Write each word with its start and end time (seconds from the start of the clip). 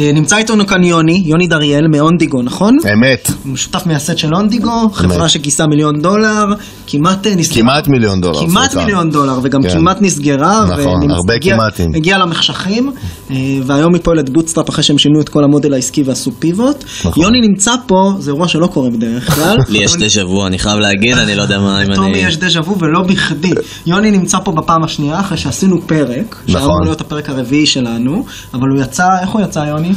אה, 0.00 0.12
נמצא 0.12 0.36
איתנו 0.36 0.66
כאן 0.66 0.84
יוני, 0.84 1.22
יוני 1.26 1.46
דריאל 1.46 1.86
מאונדיגו, 1.92 2.42
נכון? 2.42 2.76
אמת, 2.92 3.30
הוא 3.44 3.56
שותף 3.56 3.86
מייסד 3.86 4.18
של 4.18 4.34
אונדיגו, 4.34 4.90
חברה 4.92 5.28
שגייסה 5.28 5.66
מיליון 5.66 6.00
דולר, 6.00 6.44
כמעט 6.86 7.26
אה, 7.26 7.34
נסגרה. 7.34 7.62
כמעט 7.62 7.88
מיליון 7.88 8.20
דולר. 8.20 8.40
כמעט 8.40 8.70
סליחה. 8.70 8.86
מיליון 8.86 9.10
דולר, 9.10 9.38
וגם 9.42 9.62
כן. 9.62 9.70
כמעט 9.70 10.02
נסגרה. 10.02 10.64
נכון, 10.68 11.10
הרבה 11.10 11.34
הגיע- 11.34 11.54
כמעטים. 11.54 11.90
הגיעה 11.94 12.18
למחשכים, 12.18 12.92
אה, 13.30 13.36
והיום 13.66 13.94
היא 13.94 14.02
פועלת 14.02 14.30
bootstrap 14.30 14.68
אחרי 14.70 14.84
שהם 14.84 14.98
שינו 14.98 15.20
את 15.20 15.28
כל 15.28 15.44
המודל 15.44 15.72
העסקי 15.74 16.02
ועשו 16.02 16.30
פיבוט. 16.38 16.84
נכון. 17.04 17.22
יוני 17.22 17.40
נמצא 17.40 17.72
פה, 17.86 18.12
זה 18.18 18.30
אירוע 18.30 18.48
שלא 18.48 18.66
קורה 18.66 18.90
בדרך 18.90 19.34
כלל. 19.34 19.56
לי 19.68 19.78
יש 19.78 19.96
דז'ה 19.96 20.26
וו, 20.26 20.46
אני 20.46 20.58
חייב 20.58 20.78
להגיד, 20.78 21.18
אני 21.18 21.34
לא 21.36 21.42
יודע 21.42 21.58
מה 21.58 21.82
אם 21.82 21.92
אני... 21.92 22.18
יש 22.18 22.36
דז'ה 22.36 22.60
וו 22.60 22.78
ולא 22.78 23.02
בכדי. 23.02 23.50
יוני 23.86 24.10
נמצא 24.10 24.38
פה 24.44 24.52
בפעם 24.52 24.84
השנייה 24.84 25.20
אחרי 25.20 25.38
שעשינו 25.38 25.80
פרק, 25.86 26.36
שהיה 26.46 26.58
נכון. 26.58 26.70
אמור 26.70 26.84
להיות 26.84 27.00
הפרק 27.00 27.28
הרביעי 27.28 27.66
שלנו, 27.66 28.24
אבל 28.54 28.68
הוא 28.68 28.82
יצא, 28.82 29.08
איך 29.20 29.30
הוא 29.30 29.42
יצא 29.42 29.58
יוני? 29.58 29.89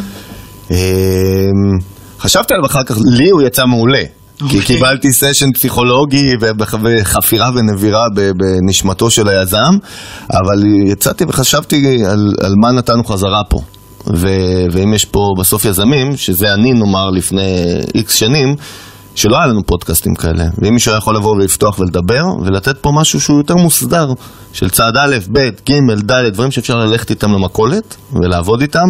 אמ, 0.72 0.78
חשבתי 2.20 2.54
עליו 2.54 2.66
אחר 2.66 2.84
כך, 2.84 2.96
לי 3.18 3.30
הוא 3.30 3.42
יצא 3.42 3.66
מעולה. 3.66 4.04
כי 4.38 4.44
אוקיי. 4.44 4.62
קיבלתי 4.62 5.14
סשן 5.14 5.52
פסיכולוגי 5.54 6.32
וחפירה 6.40 7.50
ונבירה 7.56 8.06
בנשמתו 8.38 9.10
של 9.10 9.28
היזם, 9.28 9.78
אבל 10.32 10.64
יצאתי 10.86 11.24
וחשבתי 11.28 12.06
על, 12.06 12.34
על 12.44 12.54
מה 12.62 12.72
נתנו 12.72 13.04
חזרה 13.04 13.42
פה. 13.50 13.60
ו, 14.16 14.28
ואם 14.72 14.94
יש 14.94 15.06
פה 15.06 15.20
בסוף 15.40 15.66
יזמים, 15.66 16.18
שזה 16.18 16.54
אני 16.54 16.74
נאמר 16.74 17.10
לפני 17.10 17.80
איקס 17.96 18.14
שנים, 18.14 18.56
שלא 19.16 19.38
היה 19.38 19.48
לנו 19.48 19.64
פודקאסטים 19.66 20.16
כאלה, 20.16 20.46
ואם 20.62 20.74
מישהו 20.74 20.92
היה 20.92 20.98
יכול 20.98 21.16
לבוא 21.16 21.32
ולפתוח 21.32 21.80
ולדבר, 21.80 22.24
ולתת 22.46 22.78
פה 22.78 22.92
משהו 22.94 23.22
שהוא 23.22 23.38
יותר 23.38 23.56
מוסדר, 23.56 24.08
של 24.54 24.70
צעד 24.70 24.98
א', 24.98 25.18
ב', 25.32 25.50
ג', 25.70 26.12
ד', 26.12 26.34
דברים 26.34 26.52
שאפשר 26.52 26.78
ללכת 26.78 27.10
איתם 27.10 27.32
למכולת 27.32 27.96
ולעבוד 28.22 28.62
איתם, 28.62 28.86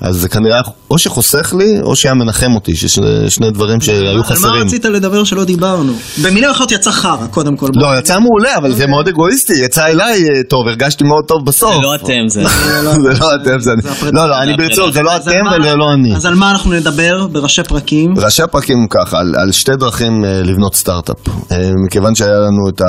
אז 0.00 0.16
זה 0.16 0.28
כנראה 0.28 0.60
או 0.90 0.98
שחוסך 0.98 1.54
לי, 1.58 1.80
או 1.82 1.96
שהיה 1.96 2.14
מנחם 2.14 2.54
אותי, 2.54 2.76
ששני 2.76 3.30
שני 3.30 3.50
דברים 3.50 3.80
שהיו 3.80 4.10
על 4.10 4.16
מה 4.18 4.24
חסרים. 4.24 4.66
רצית 4.66 4.84
לדבר 4.84 5.24
שלא 5.24 5.44
דיברנו? 5.44 5.92
במילים 6.22 6.50
אחרות 6.50 6.72
יצא 6.72 6.90
חרא, 6.90 7.26
קודם 7.30 7.56
כל. 7.56 7.68
לא, 7.74 7.98
יצא 7.98 8.18
מעולה, 8.20 8.56
אבל 8.56 8.72
זה 8.72 8.86
מאוד 8.86 9.08
אגואיסטי, 9.08 9.52
יצא 9.64 9.86
אליי 9.86 10.22
אה, 10.22 10.42
טוב, 10.48 10.68
הרגשתי 10.68 11.04
מאוד 11.04 11.24
טוב 11.24 11.46
בסוף. 11.46 11.74
זה 11.74 11.80
לא 11.80 11.94
אתם, 11.94 12.28
זה... 12.28 12.42
זה 13.04 13.20
לא 13.20 13.34
אתם, 13.34 13.58
זה 13.60 13.72
אני. 13.72 14.12
לא, 14.12 14.28
לא, 14.28 14.42
אני 14.42 14.56
ברצינות, 14.56 14.92
זה 14.92 15.02
לא 15.02 15.16
אתם 15.16 15.40
וזה 15.60 15.74
לא 15.74 15.92
אני. 15.92 16.16
אז 16.16 16.26
על 16.26 16.34
מה 16.34 16.50
אנחנו 16.50 16.72
נדבר 16.72 17.26
בראשי 17.26 17.62
פרקים? 17.62 18.14
ראשי 18.18 18.42
הפרקים 18.42 18.78
הם 18.78 18.86
ככה, 18.90 19.18
על, 19.18 19.52
שתי 19.52 19.72
דרכים 19.76 20.24
אה, 20.24 20.42
לבנות 20.42 20.74
סטארט-אפ. 20.74 21.16
אה, 21.52 21.70
מכיוון 21.86 22.14
שהיה 22.14 22.38
לנו 22.38 22.68
את 22.68 22.80
ה, 22.80 22.84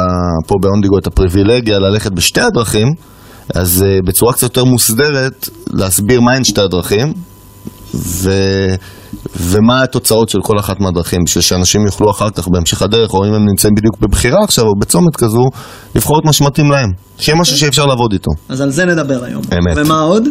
פה 0.48 0.56
באונדיגו 0.62 0.98
את 0.98 1.08
הפריבילגיה 1.08 1.80
ללכת 1.80 2.12
בשתי 2.12 2.42
הדרכים, 2.42 2.88
אז 3.56 3.84
אה, 3.84 4.00
בצורה 4.06 4.34
קצת 4.34 4.44
יותר 4.44 4.64
מוסדרת, 4.64 5.50
להסביר 5.74 6.22
מהן 6.22 6.44
שתי 6.44 6.62
הדרכים, 6.62 7.14
ו, 7.96 8.32
ומה 9.38 9.84
התוצאות 9.84 10.30
של 10.30 10.40
כל 10.44 10.60
אחת 10.60 10.80
מהדרכים, 10.80 11.20
בשביל 11.26 11.42
שאנשים 11.42 11.86
יוכלו 11.86 12.12
אחר 12.12 12.30
כך 12.30 12.48
בהמשך 12.48 12.82
הדרך, 12.82 13.14
או 13.14 13.26
אם 13.26 13.34
הם 13.34 13.46
נמצאים 13.50 13.74
בדיוק 13.78 13.96
בבחירה 14.02 14.44
עכשיו, 14.44 14.66
או 14.66 14.72
בצומת 14.80 15.16
כזו, 15.16 15.46
לבחור 15.96 16.20
את 16.20 16.26
מה 16.26 16.34
שמתאים 16.34 16.72
להם. 16.72 16.90
שיהיה 17.18 17.40
משהו 17.40 17.58
שאפשר 17.58 17.86
לעבוד 17.86 18.14
איתו. 18.14 18.32
אז 18.50 18.62
על 18.62 18.70
זה 18.72 18.86
נדבר 18.86 19.24
היום. 19.24 19.42
אמת. 19.54 19.86
ומה 19.86 20.00
עוד? 20.00 20.24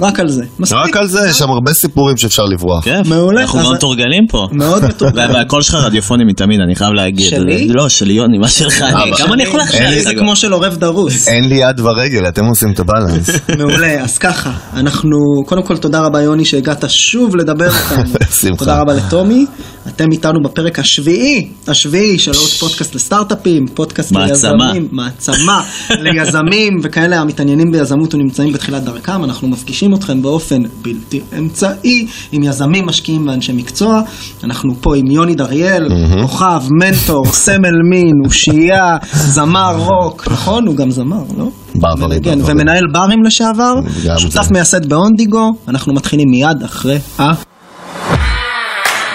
רק 0.00 0.20
על 0.20 0.28
זה. 0.28 0.44
מספיק. 0.58 0.78
רק 0.78 0.96
על 0.96 1.06
זה, 1.06 1.28
יש 1.30 1.38
שם 1.38 1.50
הרבה 1.50 1.72
סיפורים 1.74 2.16
שאפשר 2.16 2.44
לברוח. 2.44 2.84
כיף, 2.84 3.06
מעולה. 3.06 3.40
אנחנו 3.40 3.60
אז- 3.60 3.66
גם 3.66 3.72
מתורגלים 3.72 4.26
פה. 4.28 4.46
מאוד 4.52 4.84
מתורגם. 4.88 5.16
וה- 5.30 5.34
והקול 5.34 5.62
שלך 5.62 5.74
רדיופוני 5.74 6.24
מתמיד, 6.24 6.60
אני 6.60 6.74
חייב 6.74 6.92
להגיד. 6.92 7.28
שלי? 7.28 7.68
לא, 7.68 7.88
של 7.88 8.10
יוני, 8.10 8.38
מה 8.38 8.48
שלך? 8.48 8.82
אני- 8.82 8.92
אבל- 9.02 9.16
כמה 9.16 9.34
אני 9.34 9.42
יכול 9.42 9.60
אין 9.72 9.90
לי-? 9.90 10.02
זה 10.02 10.14
כמו 10.18 10.36
של 10.36 10.52
עורב 10.52 10.76
דרוס. 10.76 11.28
אין 11.28 11.48
לי 11.48 11.54
יד 11.54 11.80
ורגל, 11.80 12.28
אתם 12.28 12.44
עושים 12.44 12.72
את 12.72 12.80
הבאלנס. 12.80 13.30
מעולה, 13.58 14.02
אז 14.02 14.18
ככה, 14.18 14.52
אנחנו, 14.74 15.18
קודם 15.46 15.62
כל 15.62 15.76
תודה 15.76 16.00
רבה 16.00 16.22
יוני 16.22 16.44
שהגעת 16.44 16.84
שוב 16.90 17.36
לדבר 17.36 17.68
איתנו. 17.70 18.12
בשמחה. 18.30 18.56
תודה 18.56 18.80
רבה 18.80 18.92
לטומי, 18.94 19.46
אתם 19.86 20.04
איתנו 20.12 20.38
בפרק 20.44 20.78
השביעי, 20.78 21.48
השביעי 21.68 22.18
של 22.18 22.30
עוד 22.30 22.48
פודקאסט 22.60 22.94
לסטארט-אפים, 22.94 23.66
פודקאסט 23.74 24.12
מעצמה. 24.12 24.26
ליזמים, 24.54 24.88
מעצמה 24.92 25.62
ליזמים 25.90 26.78
וכאלה 26.82 27.20
המתעניינים 27.20 27.72
ביזמות 27.72 28.14
ונמצאים 28.14 28.52
בתחילת 28.52 28.84
דרכם, 28.84 29.24
אנחנו 29.24 29.48
מפגישים 29.48 29.79
אתכם 29.94 30.22
באופן 30.22 30.62
בלתי 30.82 31.20
אמצעי 31.38 32.06
עם 32.32 32.42
יזמים, 32.42 32.86
משקיעים 32.86 33.28
ואנשי 33.28 33.52
מקצוע, 33.52 34.00
אנחנו 34.44 34.74
פה 34.80 34.96
עם 34.96 35.10
יוני 35.10 35.34
דריאל, 35.34 35.88
כוכב, 36.22 36.62
מנטור, 36.80 37.26
סמל 37.44 37.76
מין, 37.90 38.14
אושייה, 38.24 38.96
זמר 39.12 39.76
רוק, 39.76 40.28
נכון? 40.32 40.66
הוא 40.66 40.76
גם 40.76 40.90
זמר, 40.90 41.22
לא? 41.38 41.48
בעברי, 41.74 42.20
בעברי. 42.20 42.52
ומנהל 42.52 42.84
ברים 42.92 43.22
לשעבר, 43.26 43.74
שותף. 44.18 44.50
מייסד 44.50 44.88
באונדיגו, 44.88 45.50
אנחנו 45.68 45.94
מתחילים 45.94 46.28
מיד 46.30 46.62
אחרי 46.64 46.98
ה... 47.18 47.22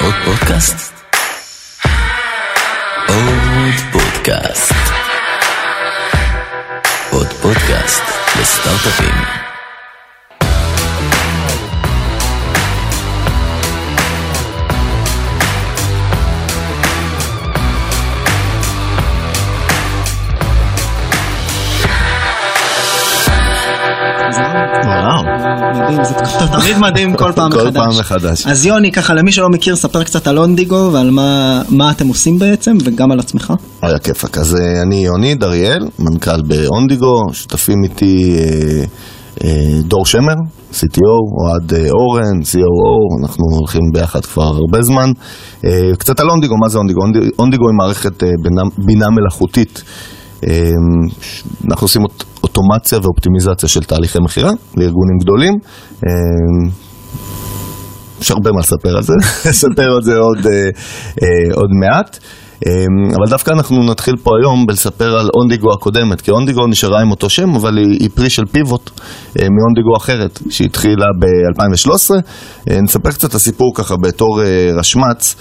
עוד 0.02 0.14
פודקאסט? 0.26 0.94
עוד 3.08 3.76
פודקאסט. 3.92 4.74
עוד 7.12 7.28
פודקאסט 7.28 8.02
לסטארט-אפים. 8.40 9.45
מדהים, 25.90 26.04
זה 26.40 26.48
תמיד 26.62 26.78
מדהים 26.78 27.16
כל 27.16 27.32
פעם 27.36 27.52
כל 27.52 27.58
מחדש. 27.58 27.76
פעם 27.76 28.00
מחדש. 28.00 28.46
אז 28.48 28.66
יוני, 28.66 28.92
ככה 28.92 29.14
למי 29.14 29.32
שלא 29.32 29.50
מכיר, 29.50 29.76
ספר 29.76 30.04
קצת 30.04 30.28
על 30.28 30.38
אונדיגו 30.38 30.90
ועל 30.94 31.10
מה- 31.12 31.62
מה 31.70 31.92
אתם 31.92 32.08
עושים 32.08 32.40
בעצם, 32.40 32.72
וגם 32.84 33.12
על 33.12 33.20
עצמך. 33.20 33.54
היה 33.82 34.00
כיפאק. 34.00 34.38
אז 34.38 34.56
אה, 34.56 34.82
אני 34.82 35.06
יוני 35.06 35.36
דריאל, 35.36 35.88
מנכ"ל 36.00 36.42
באונדיגו, 36.48 37.22
שותפים 37.34 37.84
איתי 37.84 38.36
אה, 38.40 38.84
אה, 39.44 39.52
דור 39.82 40.06
שמר, 40.06 40.34
CTO, 40.74 41.16
אוהד 41.42 41.74
אורן, 41.90 42.40
COO, 42.42 42.94
אנחנו 43.24 43.44
הולכים 43.58 43.82
ביחד 43.94 44.26
כבר 44.26 44.44
הרבה 44.44 44.82
זמן. 44.82 45.10
קצת 46.00 46.20
על 46.20 46.30
אונדיגו, 46.30 46.56
מה 46.64 46.70
זה 46.70 46.78
אונדיגו? 46.78 47.00
אונדי- 47.02 47.30
אונדיגו 47.40 47.64
היא 47.70 47.76
מערכת 47.78 48.14
בינה, 48.24 48.62
בינה 48.86 49.06
מלאכותית. 49.10 49.84
אנחנו 51.72 51.86
עושים 51.86 52.02
אוטומציה 52.46 53.00
ואופטימיזציה 53.04 53.70
של 53.70 53.84
תהליכי 53.84 54.20
מכירה 54.20 54.52
לארגונים 54.78 55.18
גדולים. 55.22 55.54
אה, 56.08 56.72
יש 58.22 58.32
הרבה 58.32 58.52
מה 58.52 58.60
לספר 58.60 58.98
על 58.98 59.04
זה, 59.04 59.14
נספר 59.50 59.96
על 59.96 60.02
זה 60.02 60.18
עוד, 60.18 60.46
אה, 60.46 60.70
אה, 61.24 61.56
עוד 61.56 61.70
מעט. 61.82 62.20
אה, 62.68 62.86
אבל 63.16 63.30
דווקא 63.30 63.52
אנחנו 63.52 63.84
נתחיל 63.84 64.16
פה 64.24 64.32
היום 64.42 64.66
בלספר 64.68 65.18
על 65.20 65.30
אונדיגו 65.36 65.74
הקודמת, 65.74 66.22
כי 66.22 66.32
אונדיגו 66.32 66.68
נשארה 66.68 67.02
עם 67.02 67.12
אותו 67.12 67.30
שם, 67.30 67.56
אבל 67.56 67.78
היא, 67.78 67.98
היא 68.00 68.10
פרי 68.16 68.30
של 68.30 68.46
פיבוט 68.52 68.90
אה, 69.40 69.48
מאונדיגו 69.50 69.98
אחרת, 69.98 70.40
שהתחילה 70.50 71.06
ב-2013. 71.20 72.12
אה, 72.70 72.82
נספר 72.82 73.12
קצת 73.12 73.30
את 73.30 73.36
הסיפור 73.36 73.72
ככה 73.76 73.96
בתור 74.02 74.42
אה, 74.44 74.70
רשמ"ץ, 74.80 75.36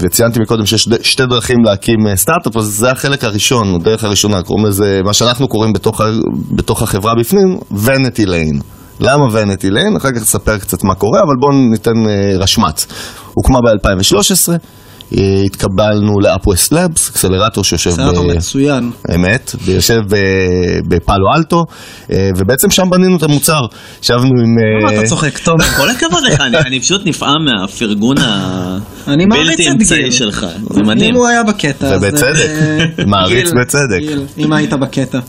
וציינתי 0.00 0.40
מקודם 0.40 0.66
שיש 0.66 0.88
שתי 1.02 1.26
דרכים 1.26 1.56
להקים 1.64 1.98
סטארט-אפ, 2.14 2.56
אז 2.56 2.64
זה 2.64 2.90
החלק 2.90 3.24
הראשון, 3.24 3.74
הדרך 3.74 4.04
הראשונה, 4.04 4.42
קוראים 4.42 4.66
לזה, 4.66 5.00
מה 5.04 5.12
שאנחנו 5.12 5.48
קוראים 5.48 5.72
בתוך, 5.72 6.00
בתוך 6.50 6.82
החברה 6.82 7.12
בפנים, 7.20 7.58
vanity 7.70 8.26
lane. 8.26 8.62
למה 9.00 9.24
ונטי 9.32 9.70
ליין? 9.70 9.96
אחר 9.96 10.08
כך 10.10 10.20
נספר 10.20 10.58
קצת 10.58 10.84
מה 10.84 10.94
קורה, 10.94 11.20
אבל 11.20 11.34
בואו 11.40 11.52
ניתן 11.52 11.94
רשמ"ץ. 12.38 12.86
הוקמה 13.34 13.58
ב-2013, 13.58 14.52
אה, 14.52 14.56
התקבלנו 15.46 16.20
לאפווסט 16.20 16.72
לאבס, 16.72 17.10
אקסלרטור 17.10 17.64
שיושב 17.64 17.90
סרטור 17.90 18.26
מצוין. 18.36 18.90
אמת, 19.14 19.52
ויושב 19.64 19.98
ב- 20.10 20.16
בפאלו 20.94 21.26
אלטו, 21.36 21.62
אה, 22.12 22.30
ובעצם 22.36 22.70
שם 22.70 22.90
בנינו 22.90 23.16
את 23.16 23.22
המוצר. 23.22 23.60
ישבנו 24.02 24.22
עם... 24.22 24.30
למה 24.82 24.92
אה, 24.92 24.98
אתה 24.98 25.06
צוחק, 25.08 25.38
תום? 25.38 25.56
כל 25.76 25.90
הכבוד 25.90 26.22
לך, 26.22 26.40
אני- 26.40 26.58
אני 26.58 26.80
פשוט 26.80 27.06
נפעם 27.06 27.44
מהפרגון 27.44 28.16
הבלתי 29.06 29.70
אמצעי. 29.70 30.12
שלך, 30.12 30.46
זה 30.70 30.82
מדהים. 30.82 31.10
אם 31.10 31.16
הוא 31.16 31.26
היה 31.26 31.42
בקטע, 31.44 31.86
אז... 31.86 32.02
ובצדק. 32.02 32.48
אה, 32.98 33.04
מעריץ 33.06 33.50
בצדק. 33.60 33.98
גיל, 33.98 34.22
אם 34.38 34.52
היית 34.52 34.72
בקטע. 34.72 35.18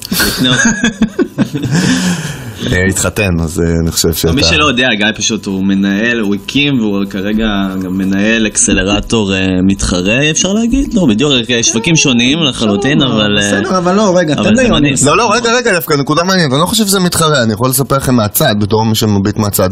התחתן, 2.89 3.29
אז 3.43 3.59
אה, 3.59 3.65
אני 3.83 3.91
חושב 3.91 4.13
שאתה... 4.13 4.33
מי 4.33 4.43
שלא 4.43 4.65
יודע, 4.65 4.87
גיא 4.97 5.07
פשוט 5.15 5.45
הוא 5.45 5.65
מנהל, 5.65 6.19
הוא 6.19 6.35
הקים 6.35 6.79
והוא 6.79 7.05
כרגע 7.09 7.45
גם 7.83 7.97
מנהל 7.97 8.47
אקסלרטור 8.47 9.33
אה, 9.33 9.47
מתחרה, 9.67 10.29
אפשר 10.31 10.53
להגיד? 10.53 10.93
לא, 10.93 11.05
בדיוק, 11.09 11.31
אה, 11.49 11.63
שווקים 11.63 11.95
שונים 11.95 12.43
לחלוטין, 12.43 13.01
אבל... 13.01 13.37
אה, 13.37 13.47
בסדר, 13.47 13.77
אבל 13.77 13.95
לא, 13.95 14.13
רגע, 14.17 14.35
תן. 14.35 14.73
מדהים. 14.73 14.95
לא, 15.05 15.17
לא, 15.17 15.33
רגע, 15.33 15.53
רגע, 15.53 15.73
דווקא 15.73 15.93
נקודה 15.93 16.23
מעניינת, 16.23 16.51
אני 16.53 16.61
לא 16.61 16.65
חושב 16.65 16.85
שזה 16.85 16.99
מתחרה, 16.99 17.43
אני 17.43 17.53
יכול 17.53 17.69
לספר 17.69 17.97
לכם 17.97 18.15
מהצד, 18.15 18.55
בתור 18.59 18.85
מי 18.85 18.95
שמביט 18.95 19.37
מהצד. 19.37 19.69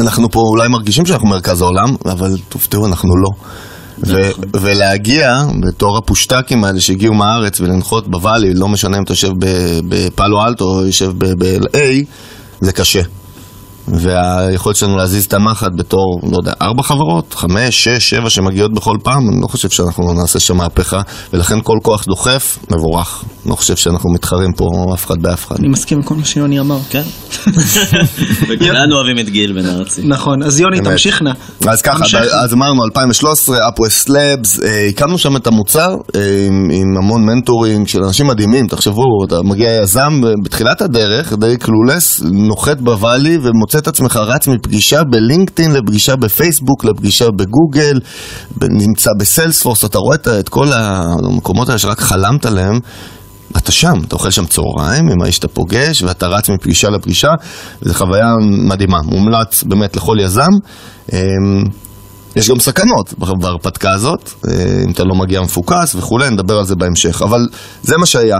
אנחנו 0.00 0.30
פה 0.30 0.40
אולי 0.40 0.68
מרגישים 0.68 1.06
שאנחנו 1.06 1.28
מרכז 1.28 1.60
העולם, 1.62 1.88
אבל 2.04 2.30
תופתעו, 2.48 2.86
אנחנו 2.86 3.08
לא. 3.16 3.30
ו- 4.06 4.30
ולהגיע 4.60 5.42
בתור 5.60 5.98
הפושטקים 5.98 6.64
האלה 6.64 6.80
שהגיעו 6.80 7.14
מהארץ 7.14 7.60
ולנחות 7.60 8.08
בוואלי, 8.08 8.54
לא 8.54 8.68
משנה 8.68 8.98
אם 8.98 9.02
אתה 9.02 9.12
יושב 9.12 9.32
בפאלו 9.88 10.44
אלטו 10.44 10.64
או 10.64 10.86
יושב 10.86 11.12
ב-LA, 11.18 12.04
זה 12.60 12.72
קשה. 12.72 13.02
והיכולת 13.88 14.76
שלנו 14.76 14.96
להזיז 14.96 15.24
את 15.24 15.34
המחט 15.34 15.70
בתור, 15.76 16.20
לא 16.30 16.36
יודע, 16.36 16.52
ארבע 16.62 16.82
חברות, 16.82 17.34
חמש, 17.34 17.84
שש, 17.84 18.10
שבע 18.10 18.30
שמגיעות 18.30 18.74
בכל 18.74 18.96
פעם, 19.02 19.28
אני 19.32 19.42
לא 19.42 19.46
חושב 19.46 19.70
שאנחנו 19.70 20.12
נעשה 20.12 20.40
שם 20.40 20.56
מהפכה, 20.56 21.00
ולכן 21.32 21.60
כל 21.62 21.78
כוח 21.82 22.04
דוחף, 22.04 22.58
מבורך. 22.70 23.24
לא 23.46 23.54
חושב 23.54 23.76
שאנחנו 23.76 24.12
מתחרים 24.12 24.52
פה 24.56 24.64
אף 24.94 25.06
אחד 25.06 25.22
באף 25.22 25.46
אחד. 25.46 25.56
אני 25.58 25.68
מסכים 25.68 25.98
עם 25.98 26.04
כל 26.04 26.14
מה 26.14 26.24
שיוני 26.24 26.60
אמר. 26.60 26.78
כן. 26.90 27.02
וכולנו 28.48 28.96
אוהבים 28.96 29.18
את 29.18 29.28
גיל 29.28 29.52
בן 29.52 29.66
ארצי. 29.66 30.02
נכון, 30.04 30.42
אז 30.42 30.60
יוני. 30.60 30.80
תמשיך 30.80 31.22
נא. 31.22 31.30
אז 31.68 31.82
ככה. 31.82 32.04
אז 32.42 32.52
אמרנו 32.52 32.84
2013, 32.84 33.58
Upwest 33.58 34.08
Labs, 34.08 34.66
הקמנו 34.88 35.18
שם 35.18 35.36
את 35.36 35.46
המוצר 35.46 35.94
אה, 36.16 36.46
עם, 36.46 36.68
עם 36.72 36.96
המון 36.96 37.24
mentoring 37.26 37.88
של 37.88 37.98
אנשים 38.04 38.26
מדהימים, 38.26 38.66
תחשבו, 38.66 39.04
אתה 39.26 39.36
מגיע 39.44 39.70
יזם 39.70 40.20
אה, 40.24 40.32
בתחילת 40.44 40.82
הדרך, 40.82 41.32
די 41.32 41.56
clueless, 41.56 42.22
נוחת 42.32 42.80
ב 42.80 42.88
Valley 42.88 43.38
ומוצא 43.42 43.71
את 43.78 43.88
עצמך 43.88 44.16
רץ 44.16 44.46
מפגישה 44.48 45.04
בלינקדאין 45.04 45.72
לפגישה 45.72 46.16
בפייסבוק, 46.16 46.84
לפגישה 46.84 47.30
בגוגל, 47.30 48.00
נמצא 48.60 49.10
בסיילספורס, 49.18 49.84
אתה 49.84 49.98
רואה 49.98 50.14
את, 50.14 50.28
את 50.28 50.48
כל 50.48 50.72
המקומות 50.72 51.68
האלה 51.68 51.78
שרק 51.78 52.00
חלמת 52.00 52.46
עליהם. 52.46 52.78
אתה 53.56 53.72
שם, 53.72 53.94
אתה 54.06 54.14
אוכל 54.14 54.30
שם 54.30 54.46
צהריים 54.46 55.08
עם 55.08 55.22
האיש 55.22 55.34
שאתה 55.36 55.48
פוגש, 55.48 56.02
ואתה 56.02 56.26
רץ 56.26 56.48
מפגישה 56.48 56.88
לפגישה, 56.90 57.28
וזו 57.82 57.94
חוויה 57.94 58.26
מדהימה, 58.68 58.98
מומלץ 59.04 59.62
באמת 59.62 59.96
לכל 59.96 60.16
יזם. 60.20 60.50
אמ, 61.12 61.18
יש 62.36 62.50
גם 62.50 62.60
סכנות 62.60 63.14
בהרפתקה 63.18 63.92
הזאת, 63.92 64.30
אה, 64.48 64.82
אם 64.86 64.92
אתה 64.92 65.04
לא 65.04 65.14
מגיע 65.14 65.40
מפוקס 65.40 65.94
וכולי, 65.94 66.30
נדבר 66.30 66.58
על 66.58 66.64
זה 66.64 66.74
בהמשך, 66.76 67.22
אבל 67.22 67.48
זה 67.82 67.96
מה 67.96 68.06
שהיה. 68.06 68.38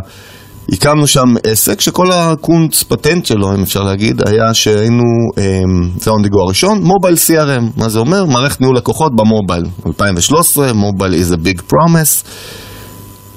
הקמנו 0.68 1.06
שם 1.06 1.34
עסק 1.44 1.80
שכל 1.80 2.12
הקונץ 2.12 2.82
פטנט 2.82 3.26
שלו, 3.26 3.54
אם 3.54 3.62
אפשר 3.62 3.82
להגיד, 3.82 4.28
היה 4.28 4.54
שהיינו, 4.54 5.02
אמ, 5.38 5.90
זה 5.96 6.10
האונדיגו 6.10 6.40
הראשון, 6.40 6.82
mobile 6.82 7.14
CRM. 7.14 7.80
מה 7.80 7.88
זה 7.88 7.98
אומר? 7.98 8.24
מערכת 8.24 8.60
ניהול 8.60 8.76
לקוחות 8.76 9.12
ב 9.16 9.22
mobile. 9.22 9.64
2013, 9.86 10.72
mobile 10.72 11.14
is 11.14 11.32
a 11.32 11.36
big 11.36 11.72
promise. 11.72 12.24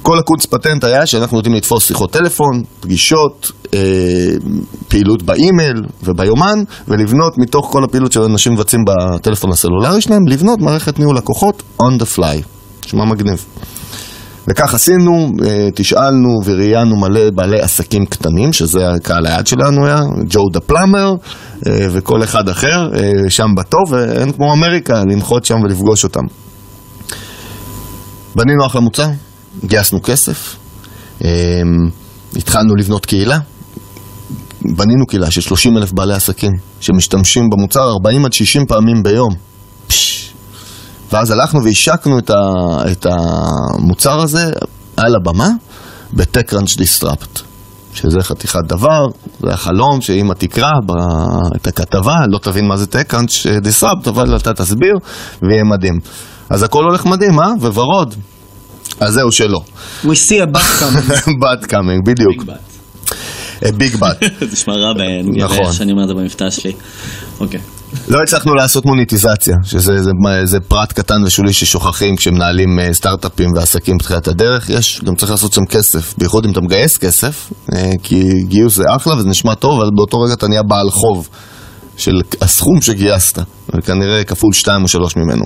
כל 0.01 0.19
הקונץ 0.19 0.45
פטנט 0.45 0.83
היה 0.83 1.05
שאנחנו 1.05 1.37
יודעים 1.37 1.55
לתפוס 1.55 1.87
שיחות 1.87 2.11
טלפון, 2.11 2.63
פגישות, 2.79 3.51
אה, 3.73 3.79
פעילות 4.87 5.23
באימייל 5.23 5.81
וביומן, 6.03 6.63
ולבנות 6.87 7.37
מתוך 7.37 7.69
כל 7.71 7.83
הפעילות 7.83 8.11
שאנשים 8.11 8.53
מבצעים 8.53 8.81
בטלפון 8.85 9.51
הסלולרי 9.51 10.01
שלהם, 10.01 10.27
לבנות 10.27 10.59
מערכת 10.59 10.99
ניהול 10.99 11.17
לקוחות 11.17 11.63
on 11.81 12.01
the 12.01 12.17
fly. 12.17 12.43
נשמע 12.85 13.05
מגניב. 13.05 13.45
וכך 14.47 14.73
עשינו, 14.73 15.31
אה, 15.45 15.67
תשאלנו 15.75 16.29
וראיינו 16.45 16.95
מלא 16.95 17.29
בעלי 17.35 17.61
עסקים 17.61 18.05
קטנים, 18.05 18.53
שזה 18.53 18.89
הקהל 18.89 19.25
היעד 19.25 19.47
שלנו 19.47 19.85
היה, 19.85 19.99
ג'ו 20.29 20.49
דה 20.53 20.59
פלאמר 20.59 21.13
אה, 21.67 21.87
וכל 21.91 22.23
אחד 22.23 22.49
אחר, 22.49 22.89
אה, 22.95 23.29
שם 23.29 23.47
בטוב, 23.57 23.91
ואין 23.91 24.31
כמו 24.31 24.53
אמריקה, 24.53 25.03
לנחות 25.09 25.45
שם 25.45 25.55
ולפגוש 25.63 26.03
אותם. 26.03 26.23
בנינו 28.35 28.65
אחלה 28.65 28.81
מוצר, 28.81 29.07
גייסנו 29.65 30.01
כסף, 30.01 30.55
אמ, 31.21 31.27
התחלנו 32.35 32.75
לבנות 32.75 33.05
קהילה, 33.05 33.39
בנינו 34.61 35.05
קהילה 35.07 35.31
של 35.31 35.41
30 35.41 35.77
אלף 35.77 35.91
בעלי 35.93 36.13
עסקים 36.13 36.51
שמשתמשים 36.79 37.49
במוצר 37.49 37.89
40 37.89 38.25
עד 38.25 38.33
60 38.33 38.65
פעמים 38.65 39.03
ביום. 39.03 39.33
פש. 39.87 40.34
ואז 41.11 41.31
הלכנו 41.31 41.63
והשקנו 41.63 42.19
את, 42.19 42.29
ה, 42.29 42.35
את 42.91 43.05
המוצר 43.09 44.19
הזה 44.19 44.51
על 44.97 45.15
הבמה 45.15 45.49
ב-TechCrunch 46.13 46.77
Disrupt, 46.77 47.39
שזה 47.93 48.17
חתיכת 48.21 48.59
דבר, 48.67 48.99
זה 49.39 49.53
החלום 49.53 50.01
שאמא 50.01 50.33
תקרא 50.33 50.71
ב- 50.85 50.91
את 51.55 51.67
הכתבה, 51.67 52.15
לא 52.31 52.37
תבין 52.37 52.67
מה 52.67 52.77
זה 52.77 52.85
TechCrunch 52.85 53.45
Disrupt, 53.65 54.09
אבל 54.09 54.35
אתה 54.35 54.53
תסביר 54.53 54.93
ויהיה 55.41 55.63
מדהים. 55.63 55.99
אז 56.49 56.63
הכל 56.63 56.83
הולך 56.83 57.05
מדהים, 57.05 57.39
אה? 57.39 57.47
וורוד. 57.59 58.15
אז 58.99 59.13
זהו 59.13 59.31
שלא. 59.31 59.59
We 60.03 60.07
see 60.07 60.51
a 60.51 60.57
but 60.57 60.81
coming. 60.81 61.29
but 61.41 61.65
coming, 61.65 62.05
בדיוק. 62.05 62.59
big 63.77 63.95
but. 63.95 64.19
זה 64.39 64.45
נשמע 64.51 64.73
רע 64.73 64.93
נכון. 65.35 65.73
שאני 65.73 65.91
אומר 65.91 66.03
את 66.03 66.07
זה 66.07 66.13
במבטא 66.13 66.49
שלי. 66.49 66.73
אוקיי. 67.39 67.59
לא 68.07 68.19
הצלחנו 68.23 68.55
לעשות 68.55 68.85
מוניטיזציה, 68.85 69.55
שזה 69.63 70.03
זה, 70.03 70.11
זה 70.43 70.59
פרט 70.59 70.91
קטן 70.93 71.23
ושולי 71.23 71.53
ששוכחים 71.53 72.15
כשמנהלים 72.15 72.79
אה, 72.79 72.93
סטארט-אפים 72.93 73.49
ועסקים 73.55 73.97
בתחילת 73.97 74.27
הדרך. 74.27 74.69
יש, 74.69 75.01
גם 75.05 75.15
צריך 75.15 75.31
לעשות 75.31 75.53
שם 75.53 75.65
כסף, 75.69 76.13
בייחוד 76.17 76.45
אם 76.45 76.51
אתה 76.51 76.61
מגייס 76.61 76.97
כסף, 76.97 77.51
אה, 77.75 77.91
כי 78.03 78.23
גיוס 78.47 78.75
זה 78.75 78.83
אחלה 78.95 79.15
וזה 79.17 79.27
נשמע 79.29 79.53
טוב, 79.55 79.79
אבל 79.81 79.89
באותו 79.95 80.19
רגע 80.21 80.33
אתה 80.33 80.47
נהיה 80.47 80.61
בעל 80.63 80.89
חוב 80.91 81.29
של 81.97 82.11
הסכום 82.41 82.81
שגייסת, 82.81 83.39
וכנראה 83.77 84.23
כפול 84.23 84.53
שתיים 84.53 84.83
או 84.83 84.87
שלוש 84.87 85.15
ממנו. 85.15 85.45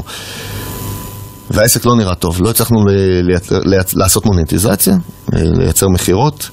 והעסק 1.52 1.86
לא 1.86 1.96
נראה 1.96 2.16
טוב, 2.16 2.42
לא 2.42 2.50
הצלחנו 2.50 2.78
לייצר- 3.24 3.60
לייצ- 3.60 3.94
לעשות 3.96 4.26
מוניטיזציה, 4.26 4.94
אה, 4.94 5.40
לייצר 5.44 5.88
מכירות, 5.90 6.50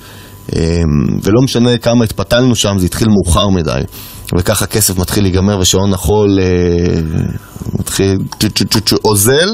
ולא 1.22 1.42
משנה 1.44 1.78
כמה 1.78 2.04
התפתלנו 2.04 2.54
שם, 2.56 2.74
זה 2.78 2.86
התחיל 2.86 3.08
מאוחר 3.08 3.48
מדי. 3.48 3.80
וככה 4.38 4.66
כסף 4.66 4.98
מתחיל 4.98 5.24
להיגמר 5.24 5.58
ושעון 5.58 5.94
החול 5.94 6.38
אה, 6.40 7.00
מתחיל 7.78 8.18
אוזל. 9.04 9.48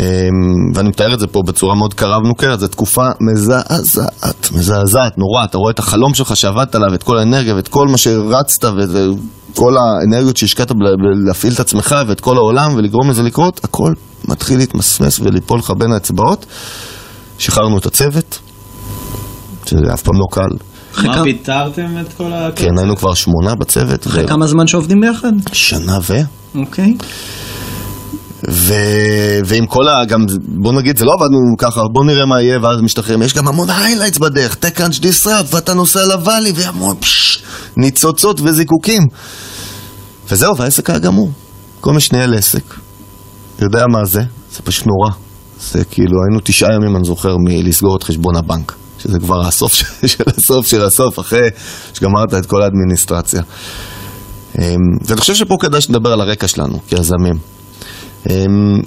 אה, 0.00 0.28
ואני 0.74 0.88
מתאר 0.88 1.14
את 1.14 1.20
זה 1.20 1.26
פה 1.26 1.40
בצורה 1.46 1.74
מאוד 1.74 1.94
קרה 1.94 2.18
ומוכרת, 2.18 2.60
זו 2.60 2.68
תקופה 2.68 3.08
מזעזעת, 3.20 4.50
מזעזעת, 4.52 5.18
נורא, 5.18 5.44
אתה 5.44 5.58
רואה 5.58 5.70
את 5.72 5.78
החלום 5.78 6.14
שלך 6.14 6.36
שעבדת 6.36 6.74
עליו, 6.74 6.94
את 6.94 7.02
כל 7.02 7.18
האנרגיה 7.18 7.54
ואת 7.54 7.68
כל 7.68 7.88
מה 7.88 7.98
שרצת 7.98 8.64
וכל 8.64 9.76
האנרגיות 9.76 10.36
שהשקעת 10.36 10.72
ב- 10.72 10.74
ב- 10.74 11.26
להפעיל 11.26 11.52
את 11.52 11.60
עצמך 11.60 11.96
ואת 12.08 12.20
כל 12.20 12.36
העולם 12.36 12.74
ולגרום 12.76 13.10
לזה 13.10 13.22
לקרות, 13.22 13.60
הכל 13.64 13.92
מתחיל 14.28 14.58
להתמסמס 14.58 15.20
וליפול 15.20 15.58
לך 15.58 15.72
בין 15.78 15.92
האצבעות. 15.92 16.46
שחררנו 17.38 17.78
את 17.78 17.86
הצוות, 17.86 18.38
שזה 19.66 19.94
אף 19.94 20.02
פעם 20.02 20.14
לא 20.14 20.26
קל. 20.30 20.71
מה 21.04 21.22
פיטרתם 21.22 21.98
את 22.00 22.12
כל 22.12 22.32
ה... 22.32 22.48
כן, 22.56 22.78
היינו 22.78 22.96
כבר 22.96 23.14
שמונה 23.14 23.54
בצוות. 23.54 24.06
אחרי 24.06 24.28
כמה 24.28 24.46
זמן 24.46 24.66
שעובדים 24.66 25.00
ביחד? 25.00 25.32
שנה 25.52 25.98
ו... 26.02 26.20
אוקיי. 26.54 26.94
ו... 28.50 28.74
ועם 29.44 29.66
כל 29.66 29.88
ה... 29.88 30.04
גם, 30.04 30.24
בוא 30.62 30.72
נגיד, 30.72 30.96
זה 30.98 31.04
לא 31.04 31.12
עבדנו 31.12 31.38
ככה, 31.58 31.80
בוא 31.92 32.04
נראה 32.04 32.26
מה 32.26 32.42
יהיה, 32.42 32.58
ואז 32.62 32.80
משתחררים. 32.80 33.22
יש 33.22 33.34
גם 33.34 33.48
המון 33.48 33.70
highlights 33.70 34.18
בדרך, 34.18 34.54
TechCrunch 34.54 34.98
Disrupt, 34.98 35.54
ואתה 35.54 35.74
נוסע 35.74 36.04
ל 36.06 36.12
Valley, 36.12 36.52
והמון 36.54 36.96
פשש, 37.00 37.42
ניצוצות 37.76 38.40
וזיקוקים. 38.40 39.02
וזהו, 40.30 40.56
והעסק 40.56 40.90
היה 40.90 40.98
גמור. 40.98 41.30
כל 41.80 41.92
מי 41.92 42.00
שניהל 42.00 42.34
עסק, 42.34 42.74
יודע 43.60 43.84
מה 43.92 44.04
זה, 44.04 44.22
זה 44.52 44.62
פשוט 44.64 44.86
נורא. 44.86 45.10
זה 45.60 45.84
כאילו, 45.84 46.12
היינו 46.24 46.40
תשעה 46.44 46.74
ימים, 46.74 46.96
אני 46.96 47.04
זוכר, 47.04 47.36
מלסגור 47.48 47.96
את 47.96 48.02
חשבון 48.02 48.36
הבנק. 48.36 48.72
שזה 49.02 49.18
כבר 49.18 49.40
הסוף 49.46 49.74
של 50.12 50.24
הסוף 50.26 50.66
של 50.66 50.84
הסוף, 50.84 51.18
אחרי 51.18 51.48
שגמרת 51.94 52.34
את 52.34 52.46
כל 52.46 52.62
האדמיניסטרציה. 52.62 53.42
אמ, 54.58 54.64
ואני 55.06 55.20
חושב 55.20 55.34
שפה 55.34 55.56
כדאי 55.60 55.80
שנדבר 55.80 56.12
על 56.12 56.20
הרקע 56.20 56.48
שלנו, 56.48 56.78
כיזמים. 56.88 57.34
אמ, 58.30 58.80